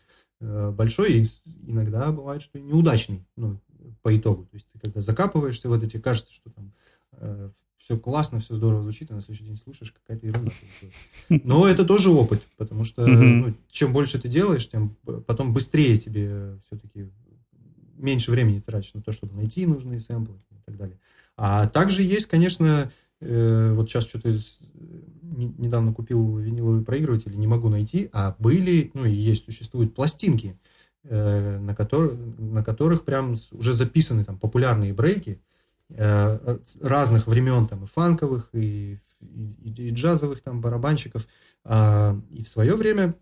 большой, 0.71 1.13
и 1.13 1.25
иногда 1.65 2.11
бывает, 2.11 2.41
что 2.41 2.59
неудачный, 2.59 3.25
ну, 3.35 3.59
по 4.01 4.15
итогу. 4.15 4.43
То 4.45 4.55
есть 4.55 4.67
ты 4.71 4.79
когда 4.79 5.01
закапываешься 5.01 5.69
в 5.69 5.73
это, 5.73 5.89
тебе 5.89 6.01
кажется, 6.01 6.33
что 6.33 6.49
там 6.49 6.71
э, 7.13 7.49
все 7.77 7.97
классно, 7.97 8.39
все 8.39 8.55
здорово 8.55 8.81
звучит, 8.81 9.11
а 9.11 9.15
на 9.15 9.21
следующий 9.21 9.45
день 9.45 9.57
слушаешь, 9.57 9.91
какая-то 9.91 10.25
ерунда. 10.25 10.51
Но 11.29 11.67
это 11.67 11.85
тоже 11.85 12.11
опыт, 12.11 12.41
потому 12.57 12.85
что 12.85 13.05
ну, 13.05 13.53
чем 13.69 13.91
больше 13.91 14.19
ты 14.19 14.29
делаешь, 14.29 14.69
тем 14.69 14.95
потом 15.25 15.53
быстрее 15.53 15.97
тебе 15.97 16.59
все-таки 16.65 17.09
меньше 17.97 18.31
времени 18.31 18.59
тратишь 18.59 18.93
на 18.93 19.01
то, 19.01 19.11
чтобы 19.11 19.35
найти 19.35 19.65
нужные 19.65 19.99
сэмплы 19.99 20.35
и 20.51 20.61
так 20.65 20.77
далее. 20.77 20.97
А 21.35 21.67
также 21.67 22.03
есть, 22.03 22.27
конечно, 22.27 22.91
э, 23.19 23.73
вот 23.73 23.89
сейчас 23.89 24.05
что-то 24.05 24.37
недавно 25.35 25.93
купил 25.93 26.37
виниловый 26.37 26.83
проигрыватель, 26.83 27.37
не 27.37 27.47
могу 27.47 27.69
найти, 27.69 28.09
а 28.13 28.35
были, 28.39 28.91
ну 28.93 29.05
и 29.05 29.11
есть, 29.11 29.45
существуют 29.45 29.95
пластинки, 29.95 30.57
Э, 31.05 31.59
на, 31.59 31.75
который, 31.75 32.15
на 32.37 32.63
которых 32.63 33.03
прям 33.03 33.35
уже 33.51 33.73
записаны 33.73 34.23
там 34.23 34.39
популярные 34.39 34.93
брейки 34.93 35.41
э, 35.89 36.57
разных 36.81 37.27
времен, 37.27 37.67
там 37.67 37.83
и 37.83 37.87
фанковых, 37.87 38.47
и, 38.53 38.97
и, 39.19 39.69
и 39.69 39.89
джазовых 39.89 40.39
там 40.39 40.61
барабанщиков. 40.61 41.27
А, 41.65 42.17
и 42.31 42.41
в 42.41 42.47
свое 42.47 42.77
время, 42.77 43.15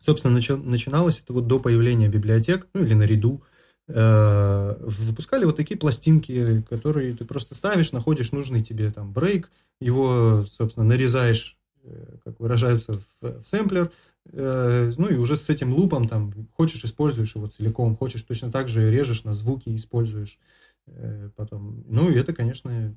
собственно, 0.00 0.32
начи, 0.32 0.54
начиналось 0.54 1.20
это 1.20 1.34
вот 1.34 1.46
до 1.46 1.60
появления 1.60 2.08
библиотек, 2.08 2.68
ну 2.72 2.84
или 2.84 2.94
наряду 2.94 3.42
э, 3.88 4.76
выпускали 4.80 5.44
вот 5.44 5.56
такие 5.56 5.76
пластинки, 5.76 6.62
которые 6.70 7.12
ты 7.12 7.26
просто 7.26 7.54
ставишь, 7.54 7.92
находишь 7.92 8.32
нужный 8.32 8.62
тебе 8.62 8.90
там 8.90 9.12
брейк, 9.12 9.50
его, 9.80 10.44
собственно, 10.44 10.86
нарезаешь, 10.86 11.58
э, 11.82 12.18
как 12.24 12.38
выражаются, 12.38 12.92
в, 12.92 13.42
в 13.42 13.48
сэмплер, 13.48 13.90
э, 14.26 14.92
ну 14.96 15.08
и 15.08 15.16
уже 15.16 15.36
с 15.36 15.48
этим 15.48 15.72
лупом 15.72 16.06
там 16.06 16.32
хочешь 16.54 16.84
используешь 16.84 17.34
его 17.34 17.48
целиком, 17.48 17.96
хочешь 17.96 18.22
точно 18.22 18.52
так 18.52 18.68
же 18.68 18.90
режешь 18.90 19.24
на 19.24 19.32
звуки, 19.32 19.74
используешь 19.74 20.38
э, 20.86 21.30
потом. 21.34 21.82
Ну 21.88 22.10
и 22.10 22.14
это, 22.14 22.34
конечно, 22.34 22.94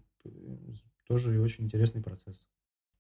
тоже 1.08 1.40
очень 1.42 1.66
интересный 1.66 2.02
процесс. 2.02 2.46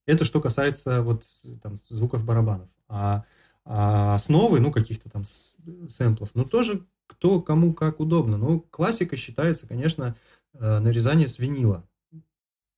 Это 0.06 0.26
что 0.26 0.42
касается 0.42 1.02
вот 1.02 1.26
там 1.62 1.76
звуков 1.90 2.26
барабанов. 2.26 2.70
А, 2.88 3.26
а 3.66 4.16
основы, 4.16 4.60
ну, 4.60 4.72
каких-то 4.72 5.10
там 5.10 5.24
сэмплов, 5.90 6.32
ну, 6.34 6.44
тоже 6.44 6.86
кто 7.08 7.42
кому 7.42 7.74
как 7.74 8.02
удобно. 8.02 8.38
Ну, 8.38 8.60
классика 8.60 9.16
считается, 9.16 9.66
конечно, 9.66 10.18
нарезание 10.54 11.30
с 11.30 11.40
винила. 11.40 11.88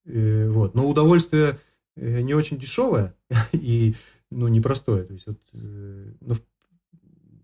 Э, 0.06 0.50
вот. 0.50 0.76
Но 0.76 0.90
удовольствие 0.90 1.60
э, 1.96 2.22
не 2.22 2.34
очень 2.34 2.58
дешевое 2.58 3.16
и 3.52 3.96
ну, 4.32 4.48
непростое. 4.48 5.04
То 5.04 5.14
есть, 5.14 5.28
вот, 5.28 5.40
ну, 5.54 6.36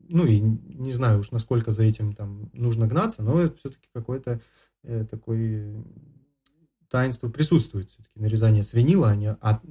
ну, 0.09 0.25
и 0.25 0.39
не 0.39 0.91
знаю 0.91 1.19
уж, 1.19 1.31
насколько 1.31 1.71
за 1.71 1.83
этим 1.83 2.13
там 2.13 2.49
нужно 2.53 2.87
гнаться, 2.87 3.23
но 3.23 3.39
это 3.39 3.57
все-таки 3.57 3.87
какое-то 3.93 4.41
э, 4.83 5.05
такое 5.09 5.83
таинство 6.89 7.29
присутствует. 7.29 7.89
Все-таки 7.89 8.19
нарезание 8.19 8.63
с 8.63 8.73
винила, 8.73 9.09
а, 9.09 9.15
не, 9.15 9.29
а, 9.29 9.61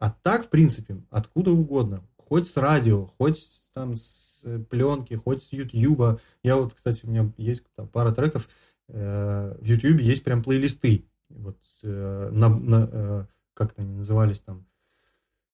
а 0.00 0.10
так, 0.10 0.46
в 0.46 0.48
принципе, 0.48 1.00
откуда 1.10 1.52
угодно. 1.52 2.02
Хоть 2.16 2.48
с 2.48 2.56
радио, 2.56 3.06
хоть 3.06 3.46
там 3.72 3.94
с 3.94 4.44
пленки, 4.68 5.14
хоть 5.14 5.42
с 5.42 5.52
Ютьюба. 5.52 6.20
Я 6.42 6.56
вот, 6.56 6.74
кстати, 6.74 7.04
у 7.04 7.10
меня 7.10 7.32
есть 7.36 7.64
там 7.76 7.88
пара 7.88 8.10
треков, 8.12 8.48
э, 8.88 9.56
в 9.60 9.64
Ютьюбе 9.64 10.04
есть 10.04 10.24
прям 10.24 10.42
плейлисты. 10.42 11.06
Вот, 11.30 11.58
э, 11.82 12.30
на, 12.32 12.48
на, 12.48 12.88
э, 12.92 13.26
как 13.54 13.72
они 13.76 13.94
назывались 13.94 14.40
там, 14.42 14.66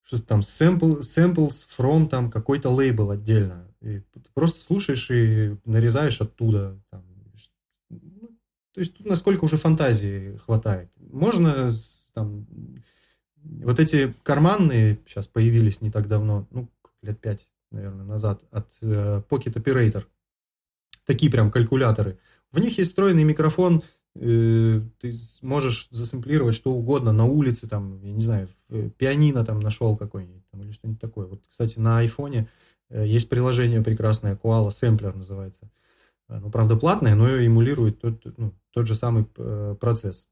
что-то 0.03 0.25
там 0.25 0.41
sample, 0.41 1.01
samples 1.01 1.67
from 1.67 2.09
там 2.09 2.31
какой-то 2.31 2.71
лейбл 2.71 3.11
отдельно. 3.11 3.69
И 3.81 4.03
просто 4.35 4.63
слушаешь 4.65 5.11
и 5.11 5.57
нарезаешь 5.65 6.21
оттуда. 6.21 6.81
Там, 6.91 7.05
ну, 7.91 8.29
то 8.73 8.81
есть 8.81 8.97
тут 8.97 9.07
насколько 9.07 9.45
уже 9.45 9.57
фантазии 9.57 10.37
хватает. 10.39 10.91
Можно 10.97 11.73
там 12.15 12.47
вот 13.43 13.79
эти 13.79 14.15
карманные 14.23 14.99
сейчас 15.07 15.27
появились 15.27 15.81
не 15.81 15.91
так 15.91 16.09
давно, 16.09 16.47
ну, 16.51 16.69
лет 17.03 17.21
пять, 17.21 17.47
наверное, 17.71 18.05
назад, 18.05 18.43
от 18.51 18.69
э, 18.83 19.23
Pocket 19.29 19.55
Operator. 19.55 20.05
Такие 21.05 21.31
прям 21.31 21.51
калькуляторы. 21.51 22.19
В 22.51 22.59
них 22.59 22.79
есть 22.79 22.91
встроенный 22.91 23.25
микрофон, 23.25 23.83
ты 24.19 25.19
можешь 25.43 25.89
засэмплировать 25.91 26.55
что 26.55 26.73
угодно 26.73 27.13
на 27.13 27.25
улице, 27.25 27.67
там, 27.67 28.01
я 28.03 28.13
не 28.13 28.25
знаю, 28.25 28.49
э, 28.71 28.91
пианино 28.97 29.45
там 29.45 29.61
нашел 29.61 29.97
какой-нибудь, 29.97 30.43
или 30.55 30.73
что-нибудь 30.73 31.01
такое. 31.01 31.27
Вот, 31.27 31.43
кстати, 31.49 31.79
на 31.79 31.99
айфоне 31.99 32.49
э, 32.89 33.07
есть 33.07 33.29
приложение 33.29 33.83
прекрасное, 33.83 34.37
Koala 34.37 34.71
Sampler 34.71 35.17
называется. 35.17 35.71
Ну, 36.29 36.51
правда, 36.51 36.77
платное, 36.77 37.15
но 37.15 37.29
эмулирует 37.29 38.01
тот, 38.01 38.21
ну, 38.37 38.53
тот 38.73 38.87
же 38.87 38.97
самый 38.97 39.27
э, 39.37 39.77
процесс. 39.79 40.27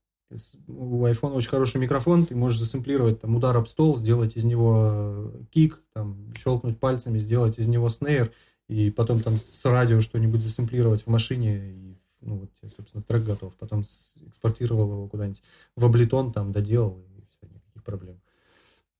У 0.66 1.06
iPhone 1.06 1.34
очень 1.34 1.50
хороший 1.50 1.80
микрофон, 1.80 2.26
ты 2.26 2.34
можешь 2.34 2.58
засэмплировать 2.58 3.20
там 3.20 3.36
удар 3.36 3.56
об 3.56 3.68
стол, 3.68 3.96
сделать 3.96 4.36
из 4.36 4.44
него 4.44 5.32
кик, 5.50 5.80
там, 5.92 6.32
щелкнуть 6.36 6.80
пальцами, 6.80 7.18
сделать 7.18 7.58
из 7.58 7.68
него 7.68 7.88
снейр, 7.88 8.32
и 8.68 8.90
потом 8.90 9.20
там 9.20 9.36
с 9.36 9.64
радио 9.64 10.00
что-нибудь 10.00 10.42
засэмплировать 10.42 11.02
в 11.02 11.06
машине, 11.06 11.70
и 11.70 11.96
ну, 12.24 12.36
вот 12.36 12.52
тебе, 12.54 12.70
собственно, 12.70 13.02
трек 13.02 13.22
готов. 13.22 13.54
Потом 13.56 13.82
экспортировал 13.82 14.90
его 14.90 15.08
куда-нибудь 15.08 15.42
в 15.76 15.84
Ableton, 15.84 16.32
там, 16.32 16.52
доделал, 16.52 17.04
и 17.16 17.24
все, 17.30 17.46
никаких 17.46 17.84
проблем. 17.84 18.20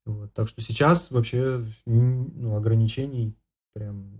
Вот. 0.04 0.32
Так 0.34 0.48
что 0.48 0.60
сейчас 0.60 1.10
вообще 1.10 1.64
ну, 1.86 2.56
ограничений 2.56 3.34
прям 3.72 4.10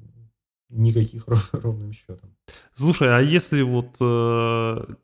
никаких 0.71 1.27
ровным 1.53 1.93
счетом. 1.93 2.35
Слушай, 2.73 3.17
а 3.17 3.21
если 3.21 3.63
вот 3.63 3.97
э, 4.01 4.95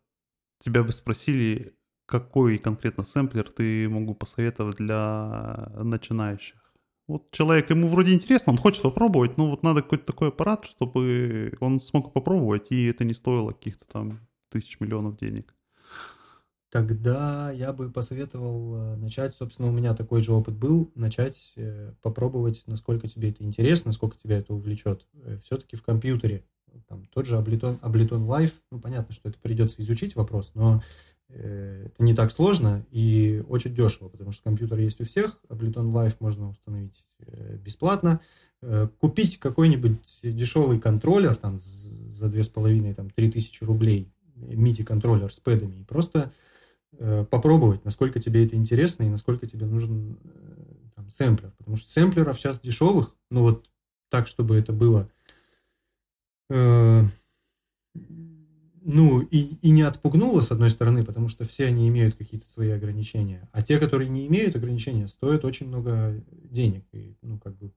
тебя 0.60 0.82
бы 0.82 0.92
спросили, 0.92 1.74
какой 2.06 2.58
конкретно 2.58 3.04
сэмплер 3.04 3.48
ты 3.50 3.88
могу 3.88 4.14
посоветовать 4.14 4.76
для 4.76 5.70
начинающих? 5.76 6.59
Вот 7.10 7.32
человек, 7.32 7.68
ему 7.70 7.88
вроде 7.88 8.14
интересно, 8.14 8.52
он 8.52 8.58
хочет 8.58 8.82
попробовать, 8.82 9.36
но 9.36 9.50
вот 9.50 9.64
надо 9.64 9.82
какой-то 9.82 10.06
такой 10.06 10.28
аппарат, 10.28 10.64
чтобы 10.64 11.52
он 11.58 11.80
смог 11.80 12.12
попробовать, 12.12 12.68
и 12.70 12.84
это 12.84 13.02
не 13.02 13.14
стоило 13.14 13.50
каких-то 13.50 13.84
там 13.90 14.20
тысяч 14.48 14.78
миллионов 14.78 15.16
денег. 15.16 15.52
Тогда 16.70 17.50
я 17.50 17.72
бы 17.72 17.90
посоветовал 17.90 18.76
э, 18.76 18.96
начать, 18.96 19.34
собственно, 19.34 19.68
у 19.68 19.72
меня 19.72 19.92
такой 19.96 20.22
же 20.22 20.32
опыт 20.32 20.54
был, 20.54 20.92
начать 20.94 21.52
э, 21.56 21.94
попробовать, 22.00 22.62
насколько 22.68 23.08
тебе 23.08 23.30
это 23.30 23.42
интересно, 23.42 23.88
насколько 23.88 24.16
тебя 24.16 24.38
это 24.38 24.54
увлечет. 24.54 25.04
Э, 25.14 25.38
Все-таки 25.42 25.74
в 25.74 25.82
компьютере. 25.82 26.44
Там 26.86 27.06
тот 27.06 27.26
же 27.26 27.34
Ableton, 27.34 27.80
Ableton 27.80 28.24
Live, 28.24 28.52
ну, 28.70 28.78
понятно, 28.78 29.12
что 29.12 29.30
это 29.30 29.38
придется 29.40 29.82
изучить 29.82 30.14
вопрос, 30.14 30.52
но 30.54 30.80
это 31.32 32.02
не 32.02 32.14
так 32.14 32.32
сложно 32.32 32.84
и 32.90 33.42
очень 33.48 33.74
дешево, 33.74 34.08
потому 34.08 34.32
что 34.32 34.42
компьютер 34.42 34.78
есть 34.78 35.00
у 35.00 35.04
всех, 35.04 35.40
Ableton 35.48 35.92
Live 35.92 36.16
можно 36.20 36.50
установить 36.50 37.04
бесплатно. 37.64 38.20
Купить 38.98 39.38
какой-нибудь 39.38 39.98
дешевый 40.22 40.80
контроллер 40.80 41.36
там 41.36 41.58
за 41.60 42.26
2,5-3 42.26 43.30
тысячи 43.30 43.64
рублей, 43.64 44.12
MIDI-контроллер 44.36 45.32
с 45.32 45.40
пэдами, 45.40 45.76
и 45.76 45.84
просто 45.84 46.32
Э, 46.98 47.24
попробовать, 47.24 47.84
насколько 47.84 48.20
тебе 48.20 48.44
это 48.44 48.56
интересно 48.56 49.04
и 49.04 49.08
насколько 49.08 49.46
тебе 49.46 49.64
нужен 49.64 50.18
э, 50.24 50.88
там, 50.96 51.08
сэмплер. 51.08 51.52
Потому 51.56 51.76
что 51.76 51.90
сэмплеров 51.90 52.38
сейчас 52.38 52.60
дешевых, 52.60 53.14
ну 53.30 53.42
вот 53.42 53.70
так, 54.08 54.26
чтобы 54.26 54.56
это 54.56 54.72
было, 54.72 55.08
э, 56.50 57.02
ну 58.82 59.20
и, 59.20 59.56
и 59.62 59.70
не 59.70 59.82
отпугнуло, 59.82 60.40
с 60.40 60.50
одной 60.50 60.70
стороны, 60.70 61.04
потому 61.04 61.28
что 61.28 61.44
все 61.44 61.66
они 61.66 61.88
имеют 61.88 62.16
какие-то 62.16 62.50
свои 62.50 62.70
ограничения. 62.70 63.48
А 63.52 63.62
те, 63.62 63.78
которые 63.78 64.08
не 64.08 64.26
имеют 64.26 64.56
ограничения, 64.56 65.08
стоят 65.08 65.44
очень 65.44 65.68
много 65.68 66.22
денег. 66.30 66.84
И, 66.92 67.14
ну, 67.22 67.38
как 67.38 67.56
бы 67.58 67.72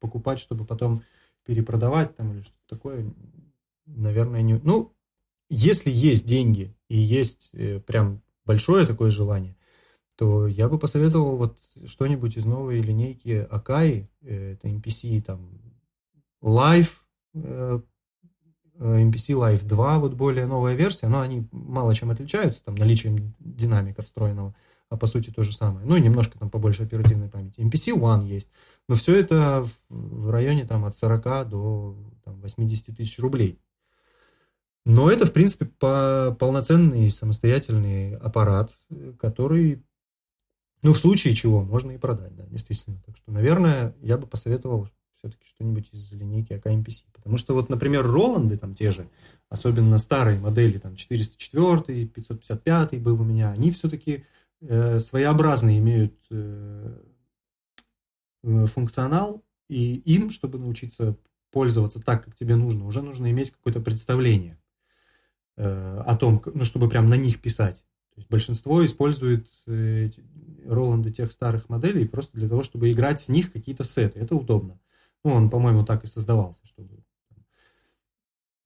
покупать, 0.00 0.40
чтобы 0.40 0.64
потом 0.64 1.02
перепродавать 1.44 2.16
там 2.16 2.32
или 2.32 2.42
что-то 2.42 2.76
такое, 2.76 3.12
наверное, 3.86 4.42
не... 4.42 4.54
Ну, 4.54 4.92
если 5.48 5.90
есть 5.90 6.24
деньги 6.24 6.74
и 6.88 6.96
есть 6.96 7.50
э, 7.52 7.78
прям 7.80 8.22
большое 8.44 8.86
такое 8.86 9.10
желание, 9.10 9.56
то 10.16 10.46
я 10.46 10.68
бы 10.68 10.78
посоветовал 10.78 11.36
вот 11.36 11.58
что-нибудь 11.84 12.36
из 12.36 12.46
новой 12.46 12.80
линейки 12.80 13.46
Akai, 13.50 14.08
э, 14.22 14.52
это 14.54 14.68
MPC 14.68 15.22
там 15.22 15.60
Live, 16.42 16.90
э, 17.34 17.40
э, 17.44 17.80
MPC 18.78 19.34
Live 19.34 19.64
2, 19.64 19.98
вот 19.98 20.14
более 20.14 20.46
новая 20.46 20.74
версия, 20.74 21.08
но 21.08 21.20
они 21.20 21.46
мало 21.50 21.94
чем 21.94 22.10
отличаются, 22.10 22.62
там 22.64 22.74
наличием 22.74 23.34
динамика 23.38 24.02
встроенного, 24.02 24.54
а 24.88 24.96
по 24.96 25.06
сути 25.06 25.30
то 25.30 25.42
же 25.42 25.52
самое. 25.52 25.86
Ну 25.86 25.96
и 25.96 26.00
немножко 26.00 26.38
там 26.38 26.50
побольше 26.50 26.82
оперативной 26.82 27.28
памяти. 27.28 27.60
MPC 27.60 27.98
One 27.98 28.24
есть, 28.24 28.48
но 28.88 28.94
все 28.94 29.16
это 29.16 29.66
в 29.88 30.30
районе 30.30 30.64
там 30.66 30.84
от 30.84 30.96
40 30.96 31.48
до 31.48 31.96
там, 32.24 32.40
80 32.40 32.96
тысяч 32.96 33.18
рублей. 33.18 33.58
Но 34.84 35.10
это, 35.10 35.26
в 35.26 35.32
принципе, 35.32 35.64
по 35.64 36.36
полноценный 36.38 37.10
самостоятельный 37.10 38.14
аппарат, 38.16 38.72
который, 39.18 39.82
ну, 40.84 40.92
в 40.92 40.98
случае 40.98 41.34
чего, 41.34 41.64
можно 41.64 41.90
и 41.90 41.98
продать, 41.98 42.36
да, 42.36 42.46
действительно. 42.46 43.02
Так 43.04 43.16
что, 43.16 43.32
наверное, 43.32 43.96
я 44.00 44.16
бы 44.16 44.28
посоветовал 44.28 44.86
все-таки 45.28 45.46
что-нибудь 45.46 45.88
из 45.92 46.12
линейки 46.12 46.52
AKMPC. 46.52 47.04
Потому 47.12 47.38
что 47.38 47.54
вот, 47.54 47.68
например, 47.68 48.06
Роланды 48.06 48.56
там 48.56 48.74
те 48.74 48.90
же, 48.90 49.08
особенно 49.48 49.98
старые 49.98 50.38
модели, 50.38 50.78
там 50.78 50.96
404, 50.96 52.06
555 52.06 53.00
был 53.00 53.20
у 53.20 53.24
меня, 53.24 53.50
они 53.50 53.70
все-таки 53.70 54.24
э, 54.60 54.98
своеобразные 54.98 55.78
имеют 55.78 56.14
э, 56.30 56.98
э, 58.44 58.66
функционал, 58.66 59.42
и 59.68 59.96
им, 60.04 60.30
чтобы 60.30 60.58
научиться 60.58 61.16
пользоваться 61.50 62.00
так, 62.00 62.24
как 62.24 62.34
тебе 62.34 62.56
нужно, 62.56 62.86
уже 62.86 63.02
нужно 63.02 63.30
иметь 63.30 63.50
какое-то 63.50 63.80
представление 63.80 64.58
Э, 65.58 66.02
о 66.04 66.16
том, 66.16 66.42
ну, 66.52 66.64
чтобы 66.64 66.88
прям 66.88 67.08
на 67.08 67.16
них 67.16 67.40
писать. 67.40 67.76
То 68.14 68.20
есть 68.20 68.28
большинство 68.28 68.84
использует 68.84 69.48
э, 69.66 70.10
Роланды 70.66 71.10
тех 71.10 71.32
старых 71.32 71.70
моделей 71.70 72.06
просто 72.06 72.36
для 72.36 72.48
того, 72.48 72.62
чтобы 72.62 72.92
играть 72.92 73.22
с 73.22 73.28
них 73.28 73.52
какие-то 73.52 73.82
сеты. 73.82 74.20
Это 74.20 74.36
удобно. 74.36 74.78
Ну, 75.26 75.32
он, 75.32 75.50
по-моему, 75.50 75.84
так 75.84 76.04
и 76.04 76.06
создавался, 76.06 76.60
чтобы... 76.62 77.02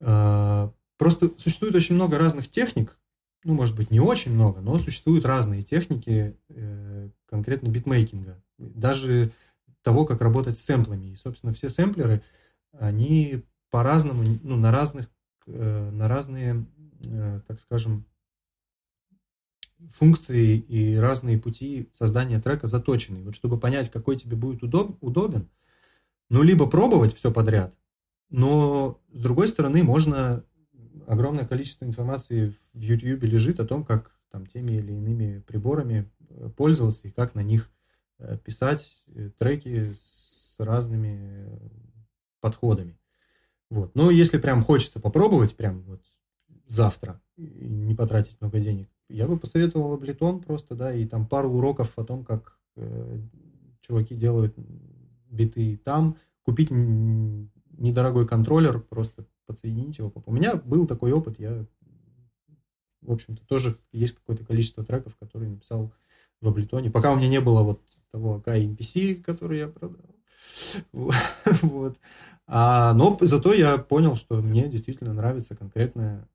Э, 0.01 0.71
просто 0.99 1.31
существует 1.39 1.75
очень 1.75 1.95
много 1.95 2.19
разных 2.19 2.51
техник, 2.51 2.99
ну, 3.45 3.55
может 3.55 3.75
быть, 3.75 3.91
не 3.91 3.99
очень 3.99 4.35
много, 4.35 4.61
но 4.61 4.79
существуют 4.79 5.25
разные 5.25 5.63
техники 5.63 6.37
конкретно 7.25 7.69
битмейкинга. 7.69 8.43
Даже 8.59 9.33
того, 9.81 10.05
как 10.05 10.21
работать 10.21 10.59
с 10.59 10.63
сэмплами. 10.63 11.07
И, 11.07 11.17
собственно, 11.17 11.55
все 11.55 11.71
сэмплеры, 11.71 12.21
они 12.73 13.43
по-разному, 13.71 14.23
ну, 14.43 14.57
на 14.57 14.71
разных 14.71 15.09
э, 15.47 15.91
на 15.91 16.09
разные, 16.09 16.67
э, 17.07 17.41
так 17.47 17.59
скажем, 17.61 18.05
функции 19.95 20.59
и 20.59 20.97
разные 20.97 21.39
пути 21.39 21.89
создания 21.91 22.39
трека 22.39 22.67
заточены. 22.67 23.25
Вот 23.25 23.35
чтобы 23.35 23.59
понять, 23.59 23.91
какой 23.91 24.17
тебе 24.17 24.37
будет 24.37 24.63
удоб, 24.63 25.03
удобен, 25.03 25.49
ну, 26.31 26.43
либо 26.43 26.67
пробовать 26.67 27.15
все 27.15 27.31
подряд, 27.31 27.77
но, 28.31 29.01
с 29.13 29.21
другой 29.21 29.49
стороны, 29.49 29.83
можно 29.83 30.45
огромное 31.07 31.47
количество 31.47 31.85
информации 31.85 32.55
в 32.73 32.81
YouTube 32.81 33.25
лежит 33.25 33.61
о 33.61 33.67
том, 33.67 33.85
как 33.85 34.17
там 34.31 34.47
теми 34.47 34.73
или 34.73 34.93
иными 34.93 35.41
приборами 35.41 36.11
э, 36.29 36.49
пользоваться 36.57 37.09
и 37.09 37.11
как 37.11 37.35
на 37.35 37.43
них 37.43 37.71
э, 38.19 38.39
писать 38.39 39.03
э, 39.09 39.31
треки 39.37 39.93
с 39.95 40.55
разными 40.59 41.49
подходами. 42.41 42.97
Вот. 43.71 43.95
Но 43.95 44.11
если 44.11 44.39
прям 44.39 44.63
хочется 44.63 45.01
попробовать, 45.01 45.57
прям 45.57 45.83
вот 45.83 46.03
завтра, 46.67 47.21
и 47.37 47.69
не 47.69 47.95
потратить 47.95 48.41
много 48.41 48.61
денег, 48.61 48.89
я 49.09 49.27
бы 49.27 49.37
посоветовал 49.37 49.97
Ableton 49.97 50.43
просто, 50.45 50.77
да, 50.77 50.93
и 50.95 51.07
там 51.07 51.27
пару 51.27 51.51
уроков 51.51 51.99
о 51.99 52.05
том, 52.05 52.25
как 52.25 52.59
э, 52.77 53.19
чуваки 53.81 54.15
делают 54.15 54.55
биты 55.31 55.81
там, 55.85 56.17
купить 56.43 56.71
недорогой 56.71 58.27
контроллер, 58.27 58.81
просто 58.81 59.25
подсоединить 59.47 59.99
его. 59.99 60.13
У 60.27 60.33
меня 60.33 60.57
был 60.57 60.87
такой 60.87 61.13
опыт, 61.13 61.39
я, 61.39 61.65
в 63.01 63.13
общем-то, 63.13 63.45
тоже 63.47 63.79
есть 63.93 64.15
какое-то 64.15 64.45
количество 64.45 64.85
треков, 64.85 65.17
которые 65.17 65.51
написал 65.51 65.91
в 66.41 66.49
Ableton. 66.49 66.91
Пока 66.91 67.13
у 67.13 67.17
меня 67.17 67.29
не 67.29 67.41
было 67.41 67.63
вот 67.63 67.83
того 68.13 68.37
АК 68.37 68.49
MPC, 68.49 69.23
который 69.23 69.59
я 69.59 69.69
продал. 69.69 69.99
Вот. 71.63 71.99
А, 72.47 72.93
но 72.95 73.17
зато 73.21 73.53
я 73.53 73.79
понял, 73.79 74.17
что 74.17 74.43
мне 74.43 74.69
действительно 74.69 75.13
нравится 75.13 75.57
конкретная 75.57 76.29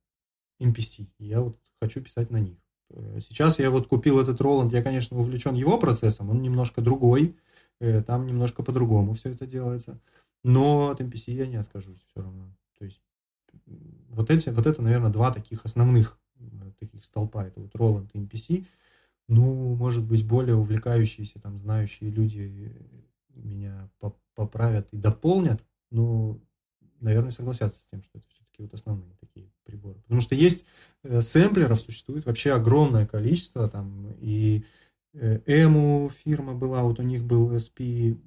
MPC. 0.62 1.08
Я 1.20 1.42
вот 1.42 1.58
хочу 1.82 2.02
писать 2.02 2.32
на 2.32 2.40
них. 2.40 2.58
Сейчас 3.20 3.60
я 3.60 3.70
вот 3.70 3.88
купил 3.88 4.20
этот 4.20 4.40
Роланд, 4.42 4.72
я, 4.72 4.82
конечно, 4.82 5.18
увлечен 5.18 5.56
его 5.56 5.78
процессом, 5.78 6.30
он 6.30 6.42
немножко 6.42 6.82
другой, 6.82 7.30
э, 7.30 7.32
там 7.80 8.26
немножко 8.26 8.64
по-другому 8.64 9.14
все 9.14 9.32
это 9.32 9.46
делается. 9.46 10.00
Но 10.44 10.90
от 10.90 11.02
MPC 11.02 11.32
я 11.32 11.48
не 11.48 11.56
откажусь 11.56 12.06
все 12.08 12.22
равно. 12.22 12.56
То 12.78 12.86
есть 12.86 13.02
вот, 14.10 14.30
эти, 14.30 14.50
вот 14.50 14.66
это, 14.66 14.82
наверное, 14.82 15.12
два 15.12 15.32
таких 15.32 15.66
основных 15.66 16.20
э, 16.40 16.46
таких 16.80 17.04
столпа. 17.04 17.46
Это 17.46 17.60
вот 17.60 17.76
Roland 17.76 18.10
и 18.14 18.20
MPC. 18.20 18.66
Ну, 19.28 19.76
может 19.76 20.04
быть, 20.04 20.26
более 20.26 20.56
увлекающиеся, 20.56 21.40
там, 21.40 21.58
знающие 21.58 22.12
люди 22.12 22.76
меня 23.34 23.90
поправят 24.36 24.88
и 24.92 24.98
дополнят. 24.98 25.64
Но, 25.90 26.40
наверное, 27.00 27.32
согласятся 27.32 27.82
с 27.82 27.88
тем, 27.88 28.04
что 28.04 28.20
это 28.20 28.28
все-таки 28.30 28.62
вот 28.62 28.74
основные 28.74 29.16
такие 29.20 29.50
приборы. 29.64 30.00
Потому 30.02 30.22
что 30.22 30.36
есть 30.36 30.66
э, 31.04 31.22
сэмплеров, 31.22 31.80
существует 31.80 32.26
вообще 32.26 32.54
огромное 32.54 33.08
количество. 33.08 33.68
Там, 33.68 34.14
и 34.20 34.60
э, 34.60 34.64
Эму 35.46 36.12
фирма 36.24 36.54
была, 36.54 36.84
вот 36.84 37.00
у 37.00 37.04
них 37.04 37.24
был 37.24 37.52
SP 37.56 38.18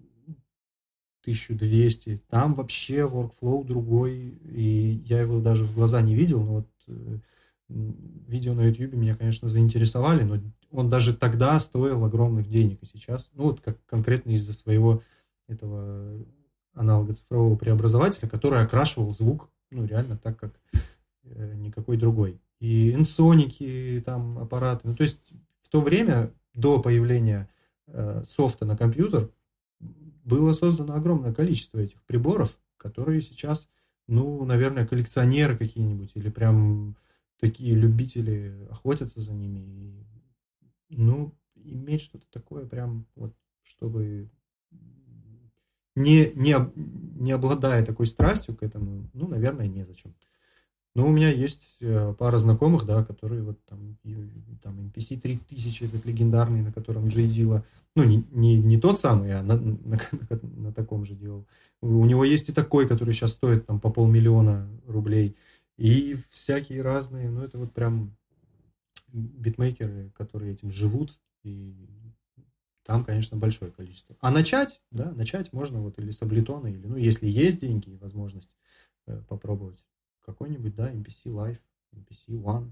1200, 1.22 2.22
там 2.28 2.54
вообще 2.54 3.00
workflow 3.00 3.64
другой, 3.64 4.38
и 4.44 5.02
я 5.06 5.20
его 5.20 5.40
даже 5.40 5.64
в 5.64 5.74
глаза 5.74 6.00
не 6.00 6.14
видел, 6.14 6.42
но 6.42 6.52
вот 6.54 6.68
э, 6.86 7.18
видео 7.68 8.54
на 8.54 8.66
YouTube 8.66 8.94
меня, 8.94 9.14
конечно, 9.14 9.48
заинтересовали, 9.48 10.22
но 10.22 10.40
он 10.70 10.88
даже 10.88 11.14
тогда 11.14 11.60
стоил 11.60 12.04
огромных 12.04 12.48
денег, 12.48 12.78
и 12.82 12.86
сейчас, 12.86 13.30
ну 13.34 13.44
вот 13.44 13.60
как 13.60 13.76
конкретно 13.86 14.30
из-за 14.30 14.52
своего 14.54 15.02
этого 15.48 16.24
аналога 16.72 17.14
цифрового 17.14 17.56
преобразователя, 17.56 18.28
который 18.28 18.62
окрашивал 18.62 19.10
звук, 19.10 19.50
ну 19.70 19.84
реально 19.84 20.16
так, 20.16 20.38
как 20.38 20.58
э, 21.24 21.54
никакой 21.56 21.96
другой. 21.96 22.40
И 22.60 22.92
инсоники, 22.92 24.02
там 24.04 24.38
аппараты, 24.38 24.88
ну 24.88 24.94
то 24.94 25.02
есть 25.02 25.32
в 25.62 25.68
то 25.68 25.80
время, 25.80 26.32
до 26.54 26.80
появления 26.80 27.48
э, 27.86 28.22
софта 28.24 28.64
на 28.64 28.76
компьютер, 28.76 29.30
было 30.24 30.52
создано 30.52 30.94
огромное 30.94 31.32
количество 31.32 31.78
этих 31.78 32.02
приборов, 32.02 32.58
которые 32.76 33.20
сейчас, 33.22 33.68
ну, 34.06 34.44
наверное, 34.44 34.86
коллекционеры 34.86 35.56
какие-нибудь 35.56 36.12
или 36.14 36.28
прям 36.30 36.96
такие 37.38 37.74
любители 37.74 38.66
охотятся 38.70 39.20
за 39.20 39.32
ними. 39.32 39.60
И, 39.60 40.96
ну, 40.96 41.34
иметь 41.54 42.02
что-то 42.02 42.26
такое 42.30 42.66
прям 42.66 43.06
вот, 43.14 43.34
чтобы 43.62 44.28
не, 45.94 46.32
не, 46.34 46.54
не 46.74 47.32
обладая 47.32 47.84
такой 47.84 48.06
страстью 48.06 48.56
к 48.56 48.62
этому, 48.62 49.08
ну, 49.14 49.28
наверное, 49.28 49.66
незачем. 49.66 50.14
Но 50.98 51.06
у 51.06 51.12
меня 51.12 51.30
есть 51.30 51.76
э, 51.78 52.12
пара 52.18 52.38
знакомых, 52.38 52.84
да, 52.84 53.04
которые 53.04 53.44
вот 53.44 53.64
там, 53.66 53.96
там 54.60 54.80
MPC 54.80 55.20
3000, 55.20 55.84
этот 55.84 56.04
легендарный, 56.04 56.60
на 56.60 56.72
котором 56.72 57.06
Джей 57.06 57.28
Дила, 57.28 57.64
ну, 57.94 58.02
не, 58.02 58.24
не, 58.32 58.58
не 58.58 58.80
тот 58.80 58.98
самый, 58.98 59.32
а 59.32 59.44
на, 59.44 59.56
на, 59.56 59.78
на, 59.84 60.40
на 60.42 60.72
таком 60.72 61.04
же 61.04 61.14
делал. 61.14 61.46
У 61.80 62.04
него 62.04 62.24
есть 62.24 62.48
и 62.48 62.52
такой, 62.52 62.88
который 62.88 63.14
сейчас 63.14 63.34
стоит 63.34 63.64
там 63.64 63.78
по 63.78 63.90
полмиллиона 63.90 64.68
рублей. 64.88 65.36
И 65.76 66.16
всякие 66.30 66.82
разные, 66.82 67.30
ну, 67.30 67.44
это 67.44 67.58
вот 67.58 67.70
прям 67.70 68.16
битмейкеры, 69.12 70.10
которые 70.16 70.54
этим 70.54 70.72
живут, 70.72 71.16
и 71.44 71.76
там, 72.82 73.04
конечно, 73.04 73.36
большое 73.36 73.70
количество. 73.70 74.16
А 74.20 74.32
начать, 74.32 74.82
да, 74.90 75.12
начать 75.12 75.52
можно 75.52 75.80
вот 75.80 75.96
или 76.00 76.10
с 76.10 76.20
облитона, 76.22 76.66
или, 76.66 76.84
ну, 76.88 76.96
если 76.96 77.28
есть 77.28 77.60
деньги 77.60 77.90
и 77.90 77.98
возможность 77.98 78.50
э, 79.06 79.22
попробовать 79.28 79.84
какой-нибудь, 80.28 80.74
да, 80.74 80.92
MPC 80.92 81.26
Live, 81.26 81.58
MPC 81.94 82.42
One. 82.42 82.70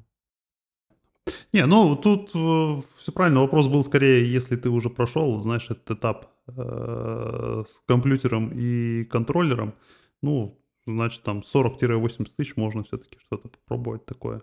Не, 1.52 1.66
ну 1.66 1.96
тут 1.96 2.30
э, 2.34 2.82
все 2.98 3.12
правильно. 3.12 3.40
Вопрос 3.40 3.68
был 3.68 3.82
скорее, 3.82 4.30
если 4.30 4.56
ты 4.56 4.68
уже 4.68 4.90
прошел, 4.90 5.40
знаешь, 5.40 5.70
этот 5.70 5.90
этап 5.98 6.26
э, 6.48 7.64
с 7.66 7.82
компьютером 7.86 8.50
и 8.54 9.04
контроллером, 9.04 9.74
ну, 10.22 10.60
значит, 10.86 11.22
там 11.22 11.40
40-80 11.40 12.28
тысяч 12.36 12.56
можно 12.56 12.82
все-таки 12.82 13.18
что-то 13.18 13.48
попробовать 13.48 14.04
такое, 14.04 14.42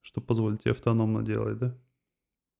что 0.00 0.20
позволит 0.20 0.62
тебе 0.62 0.72
автономно 0.72 1.22
делать, 1.22 1.58
да? 1.58 1.76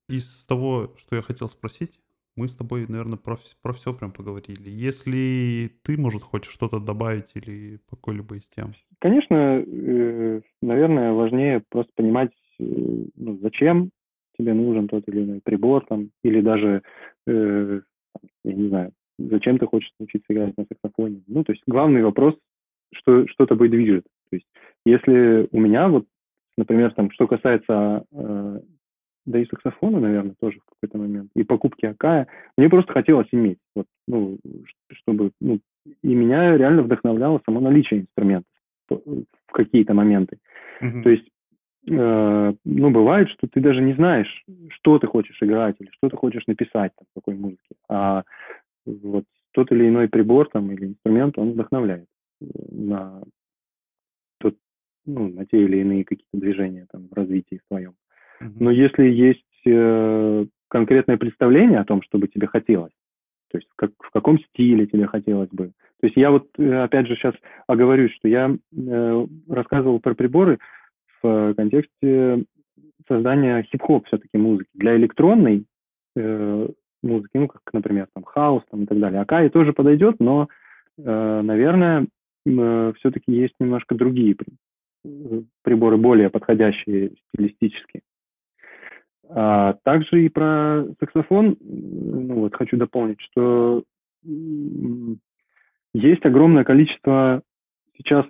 Из 0.09 0.45
того, 0.45 0.93
что 0.97 1.15
я 1.15 1.21
хотел 1.21 1.47
спросить, 1.49 1.99
мы 2.35 2.47
с 2.47 2.55
тобой, 2.55 2.85
наверное, 2.87 3.17
про, 3.17 3.37
про 3.61 3.73
все 3.73 3.93
прям 3.93 4.11
поговорили. 4.11 4.69
Если 4.69 5.71
ты, 5.83 5.97
может, 5.97 6.23
хочешь 6.23 6.51
что-то 6.51 6.79
добавить 6.79 7.31
или 7.33 7.79
по 7.89 7.95
какой-либо 7.95 8.35
из 8.35 8.47
тем. 8.49 8.73
Конечно, 8.99 9.63
э, 9.65 10.41
наверное, 10.61 11.13
важнее 11.13 11.63
просто 11.69 11.91
понимать, 11.95 12.31
э, 12.59 12.63
ну, 13.15 13.37
зачем 13.41 13.91
тебе 14.37 14.53
нужен 14.53 14.87
тот 14.87 15.07
или 15.07 15.23
иной 15.23 15.41
прибор, 15.41 15.85
там, 15.85 16.11
или 16.23 16.41
даже, 16.41 16.81
э, 17.27 17.81
я 18.43 18.53
не 18.53 18.67
знаю, 18.67 18.91
зачем 19.17 19.57
ты 19.57 19.65
хочешь 19.65 19.91
научиться 19.99 20.33
играть 20.33 20.57
на 20.57 20.65
саксофоне. 20.65 21.23
Ну, 21.27 21.43
то 21.43 21.53
есть 21.53 21.63
главный 21.67 22.03
вопрос, 22.03 22.35
что, 22.93 23.27
что 23.27 23.45
тобой 23.45 23.69
движет. 23.69 24.05
То 24.29 24.35
есть 24.35 24.47
если 24.85 25.47
у 25.51 25.59
меня 25.59 25.87
вот, 25.87 26.05
например, 26.57 26.93
там, 26.93 27.11
что 27.11 27.27
касается 27.27 28.05
да 29.25 29.39
и 29.39 29.45
саксофона, 29.45 29.99
наверное, 29.99 30.35
тоже 30.39 30.59
в 30.59 30.65
какой-то 30.65 30.97
момент, 30.97 31.31
и 31.35 31.43
покупки 31.43 31.85
Акая, 31.85 32.27
мне 32.57 32.69
просто 32.69 32.93
хотелось 32.93 33.27
иметь, 33.31 33.57
вот, 33.75 33.87
ну, 34.07 34.37
чтобы, 34.91 35.31
ну, 35.41 35.59
и 36.03 36.15
меня 36.15 36.57
реально 36.57 36.83
вдохновляло 36.83 37.41
само 37.45 37.59
наличие 37.59 38.01
инструментов 38.01 38.51
в 38.89 39.51
какие-то 39.51 39.93
моменты. 39.93 40.37
Mm-hmm. 40.81 41.01
То 41.01 41.09
есть, 41.09 41.27
э, 41.89 42.53
ну, 42.65 42.91
бывает, 42.91 43.29
что 43.29 43.47
ты 43.47 43.59
даже 43.61 43.81
не 43.81 43.93
знаешь, 43.93 44.43
что 44.69 44.99
ты 44.99 45.07
хочешь 45.07 45.37
играть 45.41 45.75
или 45.79 45.89
что 45.91 46.09
ты 46.09 46.17
хочешь 46.17 46.45
написать 46.47 46.91
там, 46.95 47.07
в 47.09 47.15
какой 47.15 47.35
музыке, 47.35 47.75
а 47.89 48.23
вот 48.85 49.25
тот 49.53 49.71
или 49.71 49.87
иной 49.87 50.07
прибор 50.07 50.49
там 50.49 50.71
или 50.71 50.85
инструмент, 50.87 51.37
он 51.37 51.53
вдохновляет 51.53 52.07
э, 52.41 52.45
на 52.69 53.23
тот, 54.39 54.55
ну, 55.05 55.29
на 55.29 55.45
те 55.45 55.63
или 55.63 55.77
иные 55.77 56.03
какие-то 56.03 56.37
движения 56.37 56.85
там 56.91 57.07
в 57.07 57.13
развитии 57.13 57.61
своем. 57.67 57.95
Но 58.39 58.71
если 58.71 59.05
есть 59.05 59.43
э, 59.65 60.45
конкретное 60.67 61.17
представление 61.17 61.79
о 61.79 61.85
том, 61.85 62.01
что 62.01 62.17
бы 62.17 62.27
тебе 62.27 62.47
хотелось, 62.47 62.91
то 63.51 63.57
есть 63.57 63.69
как, 63.75 63.91
в 63.99 64.11
каком 64.11 64.39
стиле 64.39 64.87
тебе 64.87 65.07
хотелось 65.07 65.49
бы. 65.49 65.71
То 66.01 66.07
есть 66.07 66.17
я 66.17 66.31
вот, 66.31 66.47
э, 66.57 66.83
опять 66.83 67.07
же, 67.07 67.15
сейчас 67.15 67.35
оговорюсь, 67.67 68.13
что 68.13 68.27
я 68.27 68.53
э, 68.53 69.27
рассказывал 69.49 69.99
про 69.99 70.13
приборы 70.13 70.59
в 71.21 71.53
контексте 71.55 72.43
создания 73.07 73.63
хип-хоп 73.63 74.05
все-таки 74.07 74.37
музыки. 74.37 74.69
Для 74.73 74.95
электронной 74.95 75.65
э, 76.15 76.67
музыки, 77.05 77.31
ну, 77.35 77.47
как, 77.47 77.61
например, 77.71 78.07
там, 78.13 78.23
хаос 78.23 78.63
там, 78.69 78.83
и 78.83 78.85
так 78.85 78.99
далее. 78.99 79.21
Акаи 79.21 79.49
тоже 79.49 79.73
подойдет, 79.73 80.19
но, 80.19 80.49
э, 80.97 81.41
наверное, 81.41 82.07
э, 82.45 82.93
все-таки 82.97 83.31
есть 83.31 83.53
немножко 83.59 83.95
другие 83.95 84.35
э, 85.05 85.41
приборы, 85.63 85.97
более 85.97 86.29
подходящие 86.29 87.13
стилистически. 87.29 88.01
А 89.29 89.73
также 89.83 90.25
и 90.25 90.29
про 90.29 90.85
саксофон, 90.99 91.57
ну 91.61 92.35
вот 92.41 92.55
хочу 92.55 92.77
дополнить, 92.77 93.19
что 93.21 93.83
есть 95.93 96.25
огромное 96.25 96.63
количество 96.63 97.41
сейчас 97.97 98.25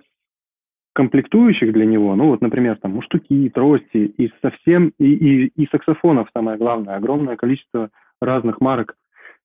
комплектующих 0.92 1.72
для 1.72 1.84
него, 1.84 2.16
ну 2.16 2.28
вот, 2.28 2.40
например, 2.40 2.78
там 2.78 2.92
муштуки, 2.92 3.50
трости 3.50 3.98
и 4.16 4.32
совсем 4.40 4.94
и, 4.98 5.12
и, 5.12 5.46
и 5.48 5.68
саксофонов 5.70 6.30
самое 6.34 6.56
главное, 6.56 6.96
огромное 6.96 7.36
количество 7.36 7.90
разных 8.20 8.62
марок 8.62 8.96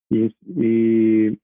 и, 0.09 0.31
и 0.45 1.37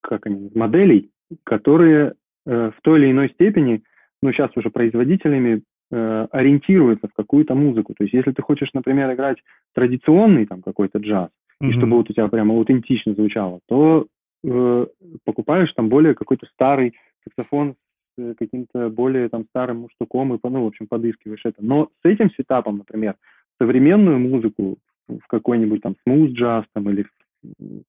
как 0.00 0.26
они, 0.26 0.50
моделей, 0.54 1.10
которые 1.44 2.14
э, 2.46 2.70
в 2.76 2.80
той 2.82 3.00
или 3.00 3.10
иной 3.10 3.30
степени, 3.30 3.82
ну 4.22 4.32
сейчас 4.32 4.50
уже 4.56 4.70
производителями 4.70 5.62
э, 5.90 6.26
ориентируются 6.30 7.08
в 7.08 7.14
какую-то 7.14 7.54
музыку. 7.54 7.94
То 7.96 8.04
есть 8.04 8.14
если 8.14 8.32
ты 8.32 8.42
хочешь, 8.42 8.72
например, 8.74 9.12
играть 9.12 9.38
традиционный 9.74 10.46
там 10.46 10.62
какой-то 10.62 10.98
джаз, 10.98 11.30
mm-hmm. 11.62 11.68
и 11.68 11.72
чтобы 11.72 11.96
вот 11.96 12.10
у 12.10 12.12
тебя 12.12 12.28
прямо 12.28 12.54
аутентично 12.54 13.14
звучало, 13.14 13.60
то 13.66 14.06
э, 14.44 14.86
покупаешь 15.24 15.72
там 15.74 15.88
более 15.88 16.14
какой-то 16.14 16.46
старый 16.46 16.94
саксофон 17.24 17.74
с 18.16 18.22
э, 18.22 18.34
каким-то 18.38 18.88
более 18.90 19.28
там 19.28 19.44
старым 19.50 19.80
муштуком 19.80 20.34
и, 20.34 20.38
ну, 20.42 20.64
в 20.64 20.66
общем, 20.66 20.86
подыскиваешь 20.86 21.44
это. 21.44 21.58
Но 21.60 21.90
с 22.02 22.08
этим 22.08 22.30
сетапом, 22.30 22.78
например, 22.78 23.16
современную 23.60 24.18
музыку 24.18 24.78
в 25.08 25.26
какой-нибудь 25.26 25.82
там 25.82 25.96
смуз 26.04 26.30
джаз 26.30 26.64
там 26.74 26.90
или 26.90 27.06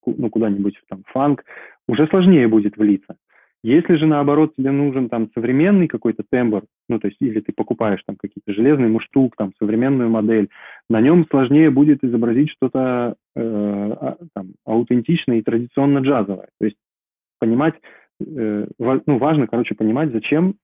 ну, 0.06 0.30
куда-нибудь 0.30 0.80
там 0.88 1.04
фанк, 1.08 1.44
уже 1.88 2.08
сложнее 2.08 2.48
будет 2.48 2.78
влиться. 2.78 3.18
Если 3.62 3.96
же, 3.96 4.06
наоборот, 4.06 4.56
тебе 4.56 4.72
нужен 4.72 5.10
там 5.10 5.30
современный 5.34 5.90
какой-то 5.90 6.24
тембр, 6.30 6.64
ну, 6.88 6.98
то 6.98 7.08
есть, 7.08 7.18
или 7.20 7.42
ты 7.42 7.52
покупаешь 7.52 8.02
там 8.06 8.16
какие-то 8.16 8.54
железный 8.54 8.88
муштук, 8.88 9.36
там, 9.36 9.52
современную 9.60 10.10
модель, 10.10 10.50
на 10.90 11.02
нем 11.02 11.28
сложнее 11.30 11.70
будет 11.70 12.04
изобразить 12.04 12.52
что-то 12.52 13.16
э, 13.36 13.42
а, 13.42 14.18
там, 14.34 14.54
аутентичное 14.66 15.40
и 15.40 15.42
традиционно 15.42 16.00
джазовое. 16.00 16.48
То 16.58 16.66
есть, 16.66 16.78
понимать, 17.40 17.76
э, 18.22 18.68
ну, 18.78 19.18
важно, 19.18 19.48
короче, 19.48 19.76
понимать, 19.76 20.14
зачем, 20.14 20.56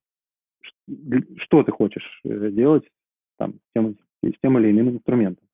что 1.38 1.64
ты 1.64 1.72
хочешь 1.74 2.22
э, 2.24 2.50
делать 2.52 2.86
там, 3.38 3.56
с 3.56 3.74
тем, 3.76 3.98
с 4.24 4.40
тем 4.42 4.58
или 4.58 4.72
иным 4.72 4.90
инструментом. 4.90 5.46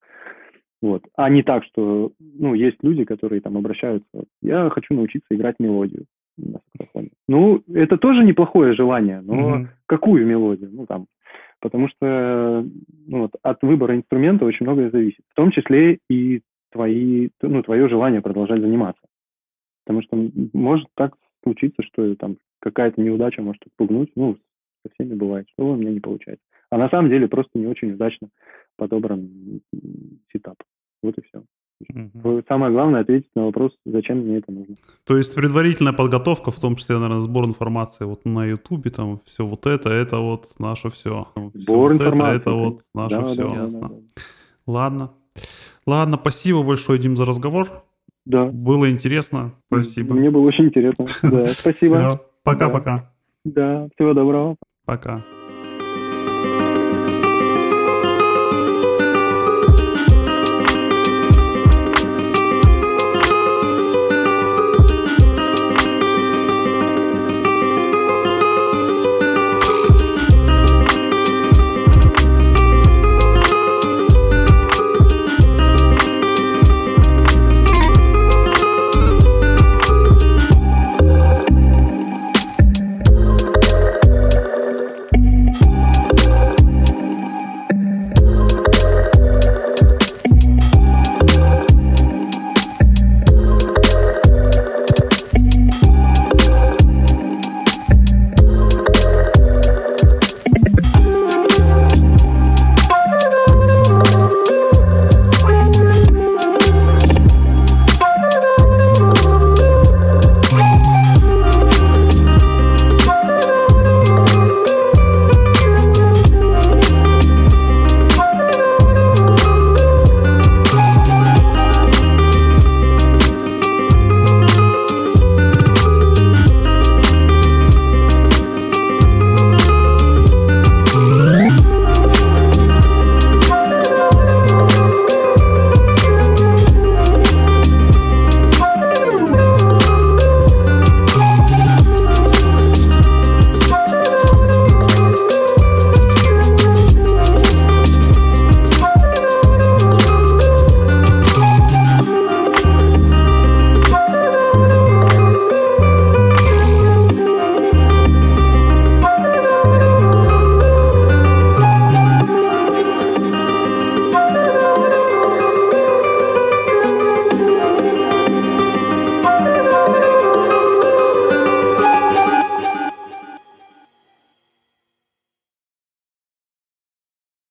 Вот. 0.80 1.04
А 1.16 1.28
не 1.28 1.42
так, 1.42 1.64
что, 1.64 2.12
ну, 2.18 2.54
есть 2.54 2.78
люди, 2.82 3.04
которые 3.04 3.40
там 3.40 3.56
обращаются, 3.56 4.24
я 4.42 4.70
хочу 4.70 4.94
научиться 4.94 5.26
играть 5.30 5.56
мелодию. 5.58 6.06
Ну, 7.28 7.62
это 7.72 7.96
тоже 7.96 8.24
неплохое 8.24 8.74
желание, 8.74 9.20
но 9.20 9.56
mm-hmm. 9.56 9.66
какую 9.86 10.26
мелодию? 10.26 10.70
Ну, 10.72 10.86
там, 10.86 11.06
потому 11.60 11.88
что 11.88 12.66
ну, 13.06 13.20
вот, 13.20 13.32
от 13.42 13.62
выбора 13.62 13.96
инструмента 13.96 14.44
очень 14.44 14.66
многое 14.66 14.90
зависит, 14.90 15.24
в 15.28 15.34
том 15.34 15.50
числе 15.50 15.98
и 16.08 16.42
твои, 16.70 17.28
ну, 17.42 17.62
твое 17.62 17.88
желание 17.88 18.20
продолжать 18.20 18.60
заниматься. 18.60 19.02
Потому 19.84 20.02
что 20.02 20.30
может 20.52 20.88
так 20.94 21.14
случиться, 21.42 21.82
что 21.82 22.14
там 22.16 22.36
какая-то 22.60 23.00
неудача 23.00 23.42
может 23.42 23.62
отпугнуть, 23.66 24.10
ну, 24.14 24.36
со 24.82 24.92
всеми 24.94 25.14
бывает, 25.14 25.46
что 25.52 25.72
у 25.72 25.76
меня 25.76 25.90
не 25.90 26.00
получается. 26.00 26.44
А 26.70 26.78
на 26.78 26.88
самом 26.88 27.10
деле 27.10 27.28
просто 27.28 27.58
не 27.58 27.66
очень 27.66 27.92
удачно 27.92 28.28
подобран 28.76 29.60
сетап. 30.32 30.56
Вот 31.02 31.18
и 31.18 31.22
все. 31.22 31.44
Угу. 31.88 32.42
Самое 32.48 32.72
главное 32.72 33.00
ответить 33.00 33.30
на 33.34 33.46
вопрос, 33.46 33.72
зачем 33.84 34.18
мне 34.18 34.38
это 34.38 34.52
нужно. 34.52 34.76
То 35.04 35.16
есть 35.16 35.34
предварительная 35.34 35.92
подготовка, 35.92 36.50
в 36.50 36.60
том 36.60 36.76
числе, 36.76 36.96
наверное, 36.96 37.20
сбор 37.20 37.46
информации 37.46 38.04
вот 38.04 38.24
на 38.24 38.44
Ютубе, 38.44 38.90
там 38.90 39.20
все 39.24 39.46
вот 39.46 39.66
это, 39.66 39.90
это 39.90 40.18
вот 40.18 40.48
наше 40.58 40.90
все. 40.90 41.28
Сбор 41.54 41.94
все 41.94 42.04
информации. 42.04 42.36
это, 42.36 42.50
это 42.50 42.52
вот 42.52 42.82
наше 42.94 43.16
да, 43.16 43.22
все. 43.24 43.48
Да, 43.48 43.62
Ясно. 43.64 43.80
Да, 43.80 43.88
да. 43.88 44.22
Ладно. 44.66 45.10
Ладно, 45.86 46.18
спасибо 46.20 46.62
большое, 46.62 46.98
Дим, 46.98 47.16
за 47.16 47.24
разговор. 47.24 47.68
Да. 48.24 48.46
Было 48.46 48.90
интересно. 48.90 49.52
Спасибо. 49.66 50.14
Мне 50.14 50.30
было 50.30 50.46
очень 50.46 50.66
интересно. 50.66 51.06
Да, 51.22 51.46
спасибо. 51.46 52.20
Пока-пока. 52.44 53.12
Да, 53.44 53.88
всего 53.94 54.14
доброго. 54.14 54.56
Пока. 54.84 55.24